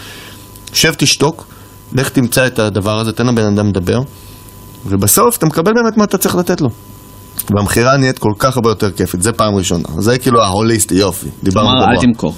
שב, 0.73 0.93
תשתוק, 0.97 1.45
לך 1.93 2.09
תמצא 2.09 2.47
את 2.47 2.59
הדבר 2.59 2.99
הזה, 2.99 3.11
תן 3.11 3.27
לבן 3.27 3.57
אדם 3.57 3.67
לדבר, 3.67 3.99
ובסוף 4.85 5.37
אתה 5.37 5.45
מקבל 5.45 5.71
באמת 5.73 5.97
מה 5.97 6.03
אתה 6.03 6.17
צריך 6.17 6.35
לתת 6.35 6.61
לו. 6.61 6.69
והמכירה 7.55 7.97
נהיית 7.97 8.19
כל 8.19 8.31
כך 8.39 8.55
הרבה 8.57 8.69
יותר 8.69 8.91
כיפית, 8.91 9.21
זה 9.21 9.31
פעם 9.31 9.55
ראשונה. 9.55 9.83
זה 9.97 10.17
כאילו 10.17 10.43
ההוליסטי, 10.43 10.95
יופי, 10.95 11.27
דיברנו 11.43 11.69
כלומר, 11.69 11.85
אל. 11.91 12.01
תמכור. 12.01 12.33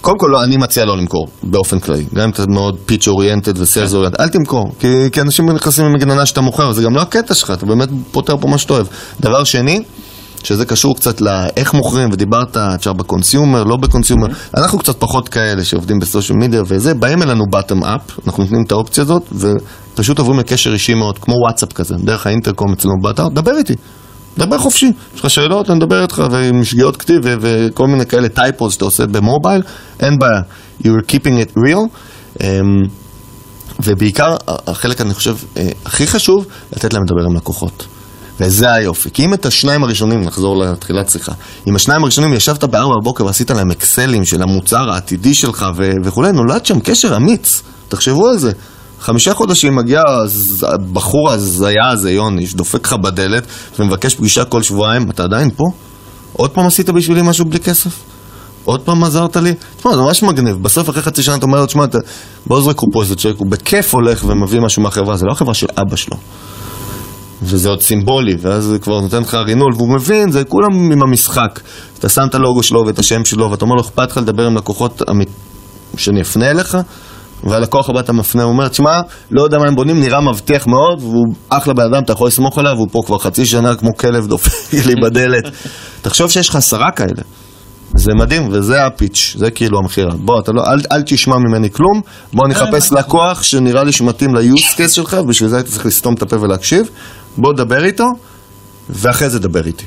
קודם 0.00 0.18
כל, 0.18 0.28
לא, 0.32 0.44
אני 0.44 0.56
מציע 0.56 0.84
לא 0.84 0.96
למכור, 0.98 1.26
באופן 1.42 1.78
כללי. 1.78 2.04
גם 2.14 2.24
אם 2.24 2.30
אתה 2.30 2.44
מאוד 2.48 2.78
פיץ' 2.86 3.08
אוריינטד 3.08 3.60
וסיילס 3.60 3.94
אוריינטד, 3.94 4.20
אל 4.20 4.28
תמכור. 4.28 4.72
כי, 4.78 5.10
כי 5.12 5.20
אנשים 5.20 5.50
נכנסים 5.50 5.84
למגננה 5.84 6.26
שאתה 6.26 6.40
מוכר, 6.40 6.72
זה 6.72 6.82
גם 6.82 6.94
לא 6.94 7.00
הקטע 7.00 7.34
שלך, 7.34 7.50
אתה 7.50 7.66
באמת 7.66 7.88
פותר 8.10 8.36
פה 8.36 8.48
מה 8.48 8.58
שאתה 8.58 8.72
אוהב. 8.72 8.86
דבר 9.20 9.44
שני, 9.44 9.82
שזה 10.42 10.64
קשור 10.66 10.96
קצת 10.96 11.20
לאיך 11.20 11.74
מוכרים, 11.74 12.08
ודיברת 12.12 12.56
עכשיו 12.56 12.94
ב 12.94 13.01
consumer, 13.01 13.64
לא 13.64 13.76
ב 13.76 13.81
consumer, 13.81 14.26
אנחנו 14.56 14.78
קצת 14.78 15.00
פחות 15.00 15.28
כאלה 15.28 15.64
שעובדים 15.64 15.98
ב 15.98 16.04
social 16.04 16.38
media 16.38 16.62
וזה, 16.66 16.94
באים 16.94 17.22
אלינו 17.22 17.44
ב 17.52 17.57
thumb 17.57 17.84
up, 17.84 18.18
אנחנו 18.26 18.42
נותנים 18.42 18.62
את 18.66 18.72
האופציה 18.72 19.02
הזאת, 19.02 19.22
ופשוט 19.32 20.18
עוברים 20.18 20.38
לקשר 20.38 20.72
אישי 20.72 20.94
מאוד, 20.94 21.18
כמו 21.18 21.34
וואטסאפ 21.34 21.72
כזה, 21.72 21.94
דרך 21.98 22.26
האינטרקום 22.26 22.72
אצלנו 22.72 22.94
באתר, 23.02 23.28
דבר 23.28 23.56
איתי. 23.58 23.74
דבר 24.38 24.58
חופשי, 24.58 24.92
יש 25.14 25.20
לך 25.20 25.30
שאלות, 25.30 25.70
אני 25.70 25.76
מדבר 25.76 26.02
איתך, 26.02 26.22
ועם 26.30 26.64
שגיאות 26.64 26.96
כתיב 26.96 27.20
ו- 27.24 27.34
וכל 27.40 27.86
מיני 27.86 28.06
כאלה 28.06 28.28
typos 28.28 28.72
שאתה 28.72 28.84
עושה 28.84 29.06
במובייל, 29.06 29.62
אין 30.00 30.18
בעיה. 30.18 30.40
You're 30.82 31.12
keeping 31.12 31.44
it 31.44 31.58
real. 31.58 31.88
Um, 32.38 32.42
ובעיקר, 33.84 34.36
החלק, 34.48 35.00
אני 35.00 35.14
חושב, 35.14 35.36
אה, 35.56 35.68
הכי 35.86 36.06
חשוב, 36.06 36.46
לתת 36.72 36.92
להם 36.92 37.02
לדבר 37.02 37.24
עם 37.30 37.36
לקוחות. 37.36 37.86
וזה 38.40 38.72
היופי. 38.72 39.10
כי 39.10 39.24
אם 39.24 39.34
את 39.34 39.46
השניים 39.46 39.84
הראשונים, 39.84 40.20
נחזור 40.20 40.58
לתחילת 40.58 41.08
שיחה, 41.10 41.32
אם 41.68 41.76
השניים 41.76 42.02
הראשונים 42.02 42.34
ישבת 42.34 42.64
בארבע 42.64 42.94
בבוקר 43.02 43.24
ועשית 43.26 43.50
להם 43.50 43.70
אקסלים 43.70 44.24
של 44.24 44.42
המוצר 44.42 44.90
העתידי 44.90 45.34
שלך 45.34 45.66
ו- 45.76 45.92
וכולי, 46.04 46.32
נולד 46.32 46.66
שם 46.66 46.80
קשר 46.80 47.16
אמיץ. 47.16 47.62
תחשבו 47.88 48.28
על 48.28 48.38
זה. 48.38 48.52
חמישה 49.00 49.34
חודשים 49.34 49.76
מגיע 49.76 50.02
הבחור 50.62 51.30
הזיה 51.30 51.88
הזה, 51.92 52.10
יוני, 52.10 52.46
שדופק 52.46 52.86
לך 52.86 52.92
בדלת 52.92 53.46
ומבקש 53.78 54.14
פגישה 54.14 54.44
כל 54.44 54.62
שבועיים, 54.62 55.10
אתה 55.10 55.24
עדיין 55.24 55.50
פה? 55.50 55.64
עוד 56.32 56.50
פעם 56.50 56.66
עשית 56.66 56.90
בשבילי 56.90 57.22
משהו 57.22 57.44
בלי 57.44 57.58
כסף? 57.58 57.90
עוד 58.64 58.80
פעם 58.80 59.04
עזרת 59.04 59.36
לי? 59.36 59.54
תשמע, 59.78 59.94
זה 59.94 60.00
ממש 60.00 60.22
מגניב. 60.22 60.56
בסוף 60.62 60.90
אחרי 60.90 61.02
חצי 61.02 61.22
שנה 61.22 61.34
אתה 61.34 61.46
אומר 61.46 61.60
לו, 61.60 61.66
תשמע, 61.66 61.84
בוא 62.46 62.62
זרק 62.62 62.80
פה 62.92 63.02
איזה 63.02 63.16
צ'ק, 63.16 63.34
הוא 63.36 63.46
בכיף 63.50 63.94
הולך 63.94 64.24
ומביא 64.24 64.60
משהו 64.60 64.82
מהחברה, 64.82 65.16
זה 65.16 65.26
לא 65.26 65.32
החברה 65.32 65.54
של 65.54 65.66
אבא 65.78 65.96
שלו. 65.96 66.16
וזה 67.42 67.68
עוד 67.68 67.82
סימבולי, 67.82 68.34
ואז 68.40 68.64
זה 68.64 68.78
כבר 68.78 69.00
נותן 69.00 69.20
לך 69.20 69.34
רינול, 69.34 69.72
והוא 69.76 69.94
מבין, 69.94 70.30
זה 70.30 70.44
כולם 70.44 70.92
עם 70.92 71.02
המשחק. 71.02 71.60
אתה 71.98 72.08
שם 72.08 72.22
את 72.28 72.34
הלוגו 72.34 72.62
שלו 72.62 72.86
ואת 72.86 72.98
השם 72.98 73.24
שלו, 73.24 73.50
ואתה 73.50 73.64
אומר 73.64 73.74
לו, 73.74 73.80
אכפת 73.80 74.10
לך 74.10 74.16
לדבר 74.16 74.46
עם 74.46 74.56
לקוחות 74.56 75.02
אמית... 75.10 75.28
שאני 75.96 76.20
אפנה 76.20 76.50
אליך? 76.50 76.78
והלקוח 77.44 77.90
הבא 77.90 78.00
אתה 78.00 78.12
מפנה, 78.12 78.42
הוא 78.42 78.52
אומר, 78.52 78.68
תשמע, 78.68 79.00
לא 79.30 79.42
יודע 79.42 79.58
מה 79.58 79.68
הם 79.68 79.74
בונים, 79.74 80.00
נראה 80.00 80.20
מבטיח 80.20 80.66
מאוד, 80.66 81.00
והוא 81.00 81.24
אחלה 81.48 81.74
בן 81.74 81.82
אדם, 81.82 82.02
אתה 82.04 82.12
יכול 82.12 82.26
לסמוך 82.26 82.58
עליו, 82.58 82.72
והוא 82.76 82.88
פה 82.92 83.00
כבר 83.06 83.18
חצי 83.18 83.46
שנה 83.46 83.74
כמו 83.74 83.96
כלב 83.96 84.26
דופק 84.26 84.74
לי 84.86 84.94
בדלת. 85.02 85.44
תחשוב 86.02 86.30
שיש 86.30 86.48
לך 86.48 86.56
עשרה 86.56 86.90
כאלה. 86.90 87.22
זה 87.94 88.12
מדהים, 88.14 88.48
וזה 88.52 88.86
הפיץ', 88.86 89.34
זה 89.38 89.50
כאילו 89.50 89.78
המכירה. 89.78 90.14
בוא, 90.14 90.40
אתה 90.40 90.52
לא, 90.52 90.62
אל, 90.66 90.80
אל 90.92 91.02
תשמע 91.02 91.36
ממני 91.36 91.70
כלום, 91.70 92.00
בוא 92.32 92.48
נחפש 92.48 92.92
לקוח 92.92 93.42
שנראה 93.42 93.84
לי 93.84 93.92
שמתאים 93.92 94.34
ל-use 94.34 94.76
case 94.76 94.94
שלך, 94.94 95.16
ובשביל 95.22 95.48
זה 95.48 95.56
היית 95.56 95.66
צריך 95.66 95.86
לסתום 95.86 96.14
את 96.14 96.22
הפה 96.22 96.36
ולהקשיב. 96.40 96.90
בוא 97.38 97.52
דבר 97.52 97.84
איתו, 97.84 98.04
ואחרי 98.90 99.30
זה 99.30 99.38
דבר 99.38 99.66
איתי. 99.66 99.84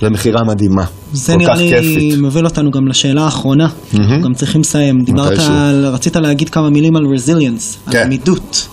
זה 0.00 0.10
מכירה 0.10 0.40
מדהימה, 0.44 0.84
זה 1.12 1.32
כל 1.32 1.38
נראה 1.38 1.54
כך 1.54 1.60
לי 1.60 1.70
כיפית. 1.70 2.18
מביא 2.18 2.42
אותנו 2.44 2.70
גם 2.70 2.88
לשאלה 2.88 3.24
האחרונה. 3.24 3.68
אנחנו 3.94 4.22
גם 4.22 4.34
צריכים 4.34 4.60
לסיים. 4.60 5.04
דיברת. 5.04 5.38
על, 5.38 5.86
רצית 5.86 6.16
להגיד 6.16 6.48
כמה 6.50 6.70
מילים 6.70 6.96
על 6.96 7.02
רזיליאנס, 7.14 7.76
על 7.86 7.92
כן. 7.92 8.02
עמידות, 8.04 8.68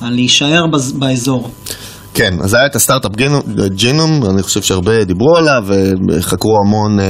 על 0.00 0.14
להישאר 0.14 0.64
בז- 0.72 0.92
באזור. 0.98 1.50
כן, 2.14 2.34
אז 2.44 2.54
היה 2.54 2.66
את 2.66 2.76
הסטארט-אפ 2.76 3.16
גינו- 3.16 3.42
ג'ינום, 3.74 4.24
אני 4.30 4.42
חושב 4.42 4.62
שהרבה 4.62 5.04
דיברו 5.04 5.36
עליו, 5.36 5.64
וחקרו 6.10 6.56
המון, 6.66 7.00
אה, 7.00 7.04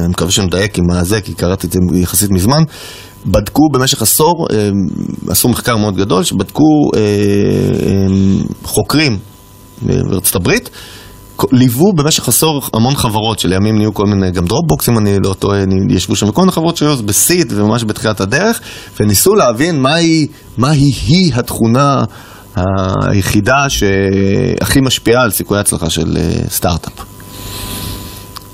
אני 0.00 0.08
מקווה 0.08 0.30
שנדייק 0.30 0.78
עם 0.78 0.90
הזה, 0.90 1.20
כי 1.20 1.34
קראתי 1.34 1.66
את 1.66 1.72
זה 1.72 1.78
יחסית 1.94 2.30
מזמן. 2.30 2.62
בדקו 3.26 3.68
במשך 3.72 4.02
עשור, 4.02 4.46
אה, 4.52 4.70
עשו 5.28 5.48
מחקר 5.48 5.76
מאוד 5.76 5.96
גדול, 5.96 6.24
שבדקו 6.24 6.90
אה, 6.96 7.00
אה, 7.00 8.06
חוקרים 8.64 9.18
בארצות 9.82 10.36
הברית, 10.36 10.70
ליוו 11.52 11.92
במשך 11.92 12.28
עשור 12.28 12.62
המון 12.74 12.94
חברות 12.96 13.38
שלימים 13.38 13.78
נהיו 13.78 13.94
כל 13.94 14.06
מיני, 14.06 14.30
גם 14.30 14.44
דרופבוקס 14.44 14.88
אם 14.88 14.98
אני 14.98 15.16
לא 15.24 15.34
טועה, 15.34 15.62
ישבו 15.90 16.16
שם 16.16 16.30
כל 16.30 16.40
מיני 16.40 16.52
חברות 16.52 16.76
שהיו 16.76 16.92
אז 16.92 17.02
ב 17.02 17.12
seed 17.12 17.52
וממש 17.56 17.84
בתחילת 17.84 18.20
הדרך, 18.20 18.60
וניסו 19.00 19.34
להבין 19.34 19.80
מהי, 19.80 20.26
מהי 20.58 20.92
היא 21.06 21.32
התכונה 21.34 22.04
היחידה 23.10 23.68
שהכי 23.68 24.80
משפיעה 24.80 25.22
על 25.22 25.30
סיכויי 25.30 25.60
הצלחה 25.60 25.90
של 25.90 26.18
סטארט-אפ. 26.48 27.17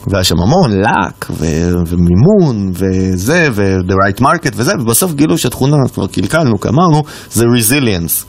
והיה 0.09 0.25
שם 0.25 0.35
המון 0.47 0.71
לק 0.81 1.27
ו- 1.31 1.73
ומימון 1.87 2.73
וזה 2.75 3.49
ו-the 3.53 3.93
right 3.93 4.21
market 4.21 4.53
וזה, 4.57 4.73
ובסוף 4.81 5.15
גילו 5.15 5.39
שהתכונה, 5.39 5.77
כבר 5.95 6.07
קלקלנו, 6.07 6.61
כי 6.61 6.69
אמרנו, 6.69 7.03
זה 7.33 7.45
resilience. 7.45 8.25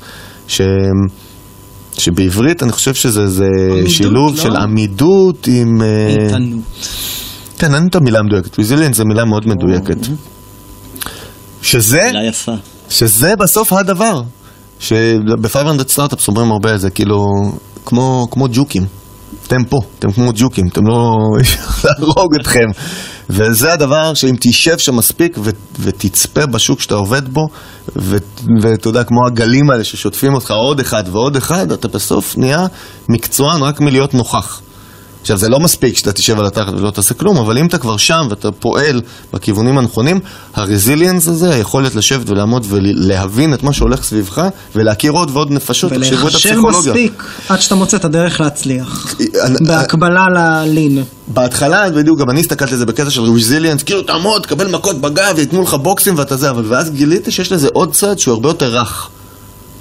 ש... 0.47 0.61
שבעברית 1.97 2.63
אני 2.63 2.71
חושב 2.71 2.93
שזה 2.93 3.27
זה 3.27 3.45
עמידות, 3.71 3.89
שילוב 3.89 4.31
לא? 4.35 4.41
של 4.43 4.55
עמידות 4.55 5.47
עם... 5.47 5.81
אה, 5.81 6.15
איתנות. 6.25 6.59
כן, 7.57 7.75
אין 7.75 7.87
את 7.87 7.95
המילה 7.95 8.19
המדויקת. 8.19 8.59
resilience 8.59 8.93
זו 8.93 9.03
מילה 9.05 9.25
מאוד 9.25 9.47
מדויקת. 9.47 10.07
שזה, 11.61 12.01
מילה 12.13 12.25
יפה. 12.25 12.53
שזה 12.89 13.35
בסוף 13.35 13.73
הדבר. 13.73 14.21
שב-500 14.79 15.87
סטארט-אפס 15.87 16.27
אומרים 16.27 16.51
הרבה 16.51 16.71
על 16.71 16.77
זה, 16.77 16.89
כאילו, 16.89 17.25
כמו, 17.85 18.27
כמו 18.31 18.47
ג'וקים. 18.51 18.83
אתם 19.47 19.63
פה, 19.63 19.79
אתם 19.99 20.11
כמו 20.11 20.31
ג'וקים, 20.35 20.65
אתם 20.71 20.81
לא... 20.87 21.17
להרוג 21.83 22.35
אתכם. 22.41 22.65
וזה 23.29 23.73
הדבר 23.73 24.13
שאם 24.13 24.35
תשב 24.39 24.77
שם 24.77 24.95
מספיק 24.95 25.37
ו- 25.43 25.49
ותצפה 25.79 26.45
בשוק 26.45 26.81
שאתה 26.81 26.95
עובד 26.95 27.29
בו, 27.29 27.47
ואתה 28.61 28.87
יודע, 28.87 29.03
כמו 29.03 29.27
הגלים 29.27 29.69
האלה 29.69 29.83
ששוטפים 29.83 30.33
אותך 30.33 30.51
עוד 30.51 30.79
אחד 30.79 31.03
ועוד 31.11 31.35
אחד, 31.35 31.71
אתה 31.71 31.87
בסוף 31.87 32.37
נהיה 32.37 32.65
מקצוען 33.09 33.61
רק 33.61 33.81
מלהיות 33.81 34.13
נוכח. 34.13 34.61
עכשיו, 35.25 35.37
זה 35.37 35.49
לא 35.49 35.59
מספיק 35.59 35.97
שאתה 35.97 36.11
תשב 36.11 36.39
על 36.39 36.45
התחת 36.45 36.73
ולא 36.73 36.91
תעשה 36.91 37.13
כלום, 37.13 37.37
אבל 37.37 37.57
אם 37.57 37.65
אתה 37.65 37.77
כבר 37.77 37.97
שם 37.97 38.27
ואתה 38.29 38.51
פועל 38.51 39.01
בכיוונים 39.33 39.77
הנכונים, 39.77 40.19
הרזיליאנס 40.53 41.27
הזה, 41.27 41.53
היכולת 41.53 41.95
לשבת 41.95 42.29
ולעמוד 42.29 42.65
ולהבין 42.69 43.53
את 43.53 43.63
מה 43.63 43.73
שהולך 43.73 44.03
סביבך, 44.03 44.47
ולהכיר 44.75 45.11
עוד 45.11 45.31
ועוד 45.33 45.51
נפשות, 45.51 45.93
תחשבו 45.93 46.27
את 46.27 46.33
הפסיכולוגיה. 46.33 46.93
מספיק 46.93 47.23
עד 47.49 47.61
שאתה 47.61 47.75
מוצא 47.75 47.97
את 47.97 48.05
הדרך 48.05 48.41
להצליח. 48.41 49.15
בהקבלה 49.67 50.25
ללין. 50.35 51.03
בהתחלה, 51.27 51.89
בדיוק, 51.89 52.19
גם 52.19 52.29
אני 52.29 52.39
הסתכלתי 52.39 52.73
על 52.73 52.79
זה 52.79 52.85
בקטע 52.85 53.09
של 53.09 53.21
רזיליאנס, 53.21 53.83
כאילו 53.83 54.01
תעמוד, 54.01 54.41
תקבל 54.41 54.67
מכות 54.67 55.01
בגב, 55.01 55.39
ייתנו 55.39 55.61
לך 55.61 55.73
בוקסים 55.73 56.17
ואתה 56.17 56.37
זה, 56.37 56.49
אבל 56.49 56.65
ואז 56.67 56.91
גיליתי 56.91 57.31
שיש 57.31 57.51
לזה 57.51 57.67
עוד 57.73 57.91
צד 57.93 58.19
שהוא 58.19 58.33
הרבה 58.33 58.49
יותר 58.49 58.79
רך. 58.79 59.09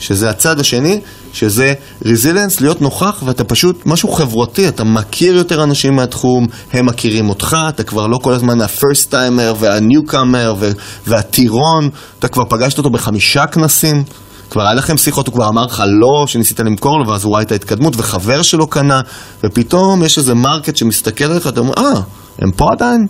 שזה 0.04 0.30
הצד 0.30 0.60
השני, 0.60 1.00
שזה 1.32 1.74
רזיליאנס, 2.04 2.60
להיות 2.60 2.80
נוכח 2.80 3.22
ואתה 3.26 3.44
פשוט, 3.44 3.86
משהו 3.86 4.08
חברותי, 4.08 4.68
אתה 4.68 4.84
מכיר 4.84 5.34
יותר 5.34 5.64
אנשים 5.64 5.96
מהתחום, 5.96 6.46
הם 6.72 6.86
מכירים 6.86 7.28
אותך, 7.28 7.56
אתה 7.68 7.82
כבר 7.82 8.06
לא 8.06 8.18
כל 8.22 8.32
הזמן 8.32 8.60
ה-first 8.60 9.10
timer 9.10 9.54
וה-newcomer 9.58 10.64
והטירון, 11.06 11.88
אתה 12.18 12.28
כבר 12.28 12.44
פגשת 12.48 12.78
אותו 12.78 12.90
בחמישה 12.90 13.46
כנסים. 13.46 14.04
כבר 14.50 14.62
היה 14.62 14.74
לכם 14.74 14.96
שיחות, 14.96 15.26
הוא 15.26 15.34
כבר 15.34 15.48
אמר 15.48 15.64
לך 15.64 15.82
לא, 15.86 16.26
שניסית 16.26 16.60
למכור 16.60 16.98
לו, 16.98 17.08
ואז 17.08 17.24
הוא 17.24 17.34
ראה 17.34 17.42
את 17.42 17.52
ההתקדמות, 17.52 17.94
וחבר 17.96 18.42
שלו 18.42 18.66
קנה, 18.66 19.00
ופתאום 19.44 20.04
יש 20.04 20.18
איזה 20.18 20.34
market 20.34 20.76
שמסתכל 20.76 21.24
עליך, 21.24 21.46
אתה 21.46 21.60
אומר, 21.60 21.72
אה, 21.76 22.00
הם 22.38 22.50
פה 22.56 22.68
עדיין? 22.72 23.06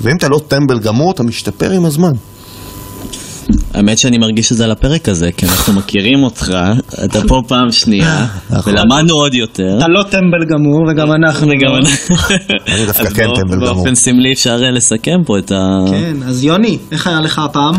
ואם 0.00 0.16
אתה 0.16 0.28
לא 0.28 0.40
טמבל 0.48 0.78
גמור, 0.78 1.10
אתה 1.10 1.22
משתפר 1.22 1.70
עם 1.70 1.84
הזמן. 1.84 2.12
האמת 3.74 3.98
שאני 3.98 4.18
מרגיש 4.18 4.52
את 4.52 4.56
זה 4.56 4.64
על 4.64 4.70
הפרק 4.70 5.08
הזה, 5.08 5.32
כי 5.36 5.46
אנחנו 5.46 5.72
מכירים 5.72 6.22
אותך, 6.22 6.52
אתה 7.04 7.20
פה 7.28 7.42
פעם 7.48 7.70
שנייה, 7.70 8.26
נכון. 8.50 8.72
ולמדנו 8.72 9.14
עוד 9.14 9.34
יותר. 9.34 9.78
אתה 9.78 9.86
לא 9.88 10.02
טמבל 10.02 10.44
גמור, 10.48 10.80
וגם 10.90 11.12
אנחנו 11.12 11.46
וגם 11.46 11.72
לא. 11.72 11.76
אני. 11.76 11.90
אני 12.74 12.86
דווקא 12.86 13.10
כן 13.10 13.26
טמבל 13.34 13.56
גמור. 13.56 13.74
באופן 13.74 13.94
סמלי 13.94 14.32
אפשר 14.32 14.62
אה, 14.64 14.70
לסכם 14.70 15.18
פה 15.26 15.38
את 15.38 15.52
ה... 15.52 15.56
כן, 15.90 16.16
אז 16.26 16.44
יוני, 16.44 16.78
איך 16.92 17.06
היה 17.06 17.20
לך 17.20 17.38
הפעם? 17.38 17.74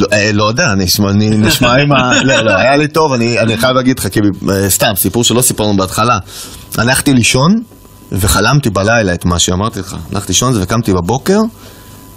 לא, 0.00 0.06
אה, 0.12 0.30
לא 0.32 0.44
יודע, 0.44 0.74
נשמע, 0.74 1.10
אני 1.10 1.30
נשמע 1.30 1.74
עם 1.74 1.92
ה... 1.92 2.12
לא, 2.24 2.40
לא, 2.40 2.50
היה 2.56 2.76
לי 2.76 2.88
טוב, 2.88 3.12
אני, 3.12 3.38
אני 3.38 3.56
חייב 3.56 3.76
להגיד 3.76 3.98
לך, 3.98 4.08
כי 4.08 4.20
אה, 4.50 4.70
סתם, 4.70 4.92
סיפור 4.96 5.24
שלא 5.24 5.42
סיפרנו 5.42 5.76
בהתחלה. 5.76 6.18
הלכתי 6.78 7.12
לישון 7.12 7.62
וחלמתי 8.12 8.70
בלילה 8.70 9.14
את 9.14 9.24
מה 9.24 9.38
שאמרתי 9.38 9.80
לך. 9.80 9.96
הלכתי 10.12 10.32
לישון 10.32 10.52
וקמתי 10.62 10.92
בבוקר, 10.92 11.38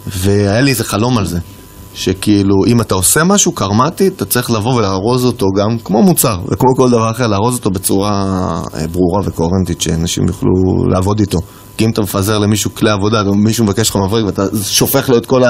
והיה 0.08 0.62
לי 0.62 0.72
איזה 0.72 0.84
חלום 0.84 1.18
על 1.18 1.26
זה. 1.26 1.40
שכאילו, 1.96 2.56
אם 2.68 2.82
אתה 2.82 2.96
עושה 2.96 3.24
משהו 3.24 3.52
קרמטי, 3.52 4.08
אתה 4.08 4.26
צריך 4.26 4.52
לבוא 4.52 4.76
ולארוז 4.76 5.26
אותו 5.26 5.46
גם, 5.58 5.78
כמו 5.84 6.02
מוצר, 6.04 6.38
וכמו 6.52 6.76
כל 6.76 6.90
דבר 6.90 7.12
אחר, 7.12 7.28
לארוז 7.28 7.56
אותו 7.58 7.70
בצורה 7.70 8.12
אה, 8.76 8.88
ברורה 8.88 9.22
וקוהרנטית, 9.26 9.82
שאנשים 9.82 10.28
יוכלו 10.28 10.52
לעבוד 10.92 11.20
איתו. 11.20 11.40
כי 11.78 11.86
אם 11.86 11.90
אתה 11.90 12.02
מפזר 12.02 12.40
למישהו 12.40 12.76
כלי 12.76 12.90
עבודה, 12.90 13.22
או 13.22 13.36
מישהו 13.36 13.66
מבקש 13.66 13.90
לך 13.90 13.96
מבריק, 13.96 14.26
ואתה 14.26 14.44
שופך 14.64 15.10
לו 15.10 15.18
את 15.18 15.26
כל 15.26 15.42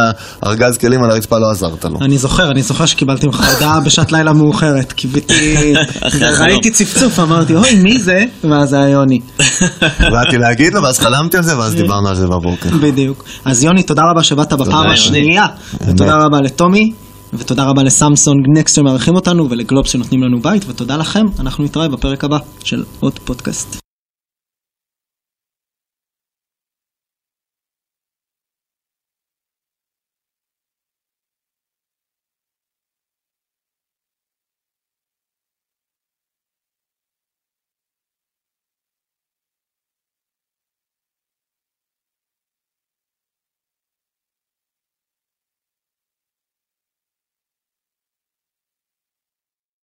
הארגז 0.44 0.78
כלים 0.78 1.04
על 1.04 1.12
הרצפה, 1.12 1.40
לא 1.40 1.52
עזרת 1.52 1.86
לו. 1.86 1.98
אני 2.02 2.18
זוכר, 2.18 2.52
אני 2.52 2.62
זוכר 2.62 2.86
שקיבלתי 2.86 3.26
ממך 3.28 3.54
הודעה 3.54 3.80
בשעת 3.80 4.12
לילה 4.12 4.34
מאוחרת. 4.34 4.94
קיוויתי. 4.94 5.74
ראיתי 6.40 6.72
צפצוף, 6.72 7.20
אמרתי, 7.20 7.56
אוי, 7.56 7.76
מי 7.76 8.00
זה? 8.00 8.26
ואז 8.44 8.70
זה 8.70 8.78
היה 8.78 8.90
יוני. 8.90 9.20
באתי 10.14 10.38
להגיד 10.38 10.74
לו, 10.74 10.84
ואז 10.84 11.00
חלמתי 11.00 11.38
על 11.38 11.44
זה, 11.44 11.58
ואז 11.58 11.76
דיברנו 11.82 12.10
על 12.10 12.16
זה 12.16 12.28
בבוקר. 12.28 12.70
בדיוק. 12.82 13.24
אז 13.46 13.64
יוני, 13.64 13.84
תודה 13.84 14.02
רבה 14.12 14.24
שבאת 14.24 14.54
בפעם. 14.54 14.90
השנייה. 14.90 15.46
ותודה 15.88 16.16
רבה 16.16 16.42
לטומי. 16.42 16.92
ותודה 17.34 17.64
רבה 17.64 17.84
לסמסונג 17.84 18.46
נקסט 18.58 18.76
שמארחים 18.76 19.16
אותנו 19.16 19.50
ולגלובס 19.50 19.90
שנותנים 19.90 20.24
לנו 20.24 20.40
בית 20.42 20.66
ותודה 20.68 20.98
לכם, 20.98 21.26
אנחנו 21.40 21.64
נתראה 21.64 21.88
בפרק 21.88 22.24
הבא 22.24 22.38
של 22.64 22.84
עוד 23.00 23.20
פודקאסט. 23.26 23.85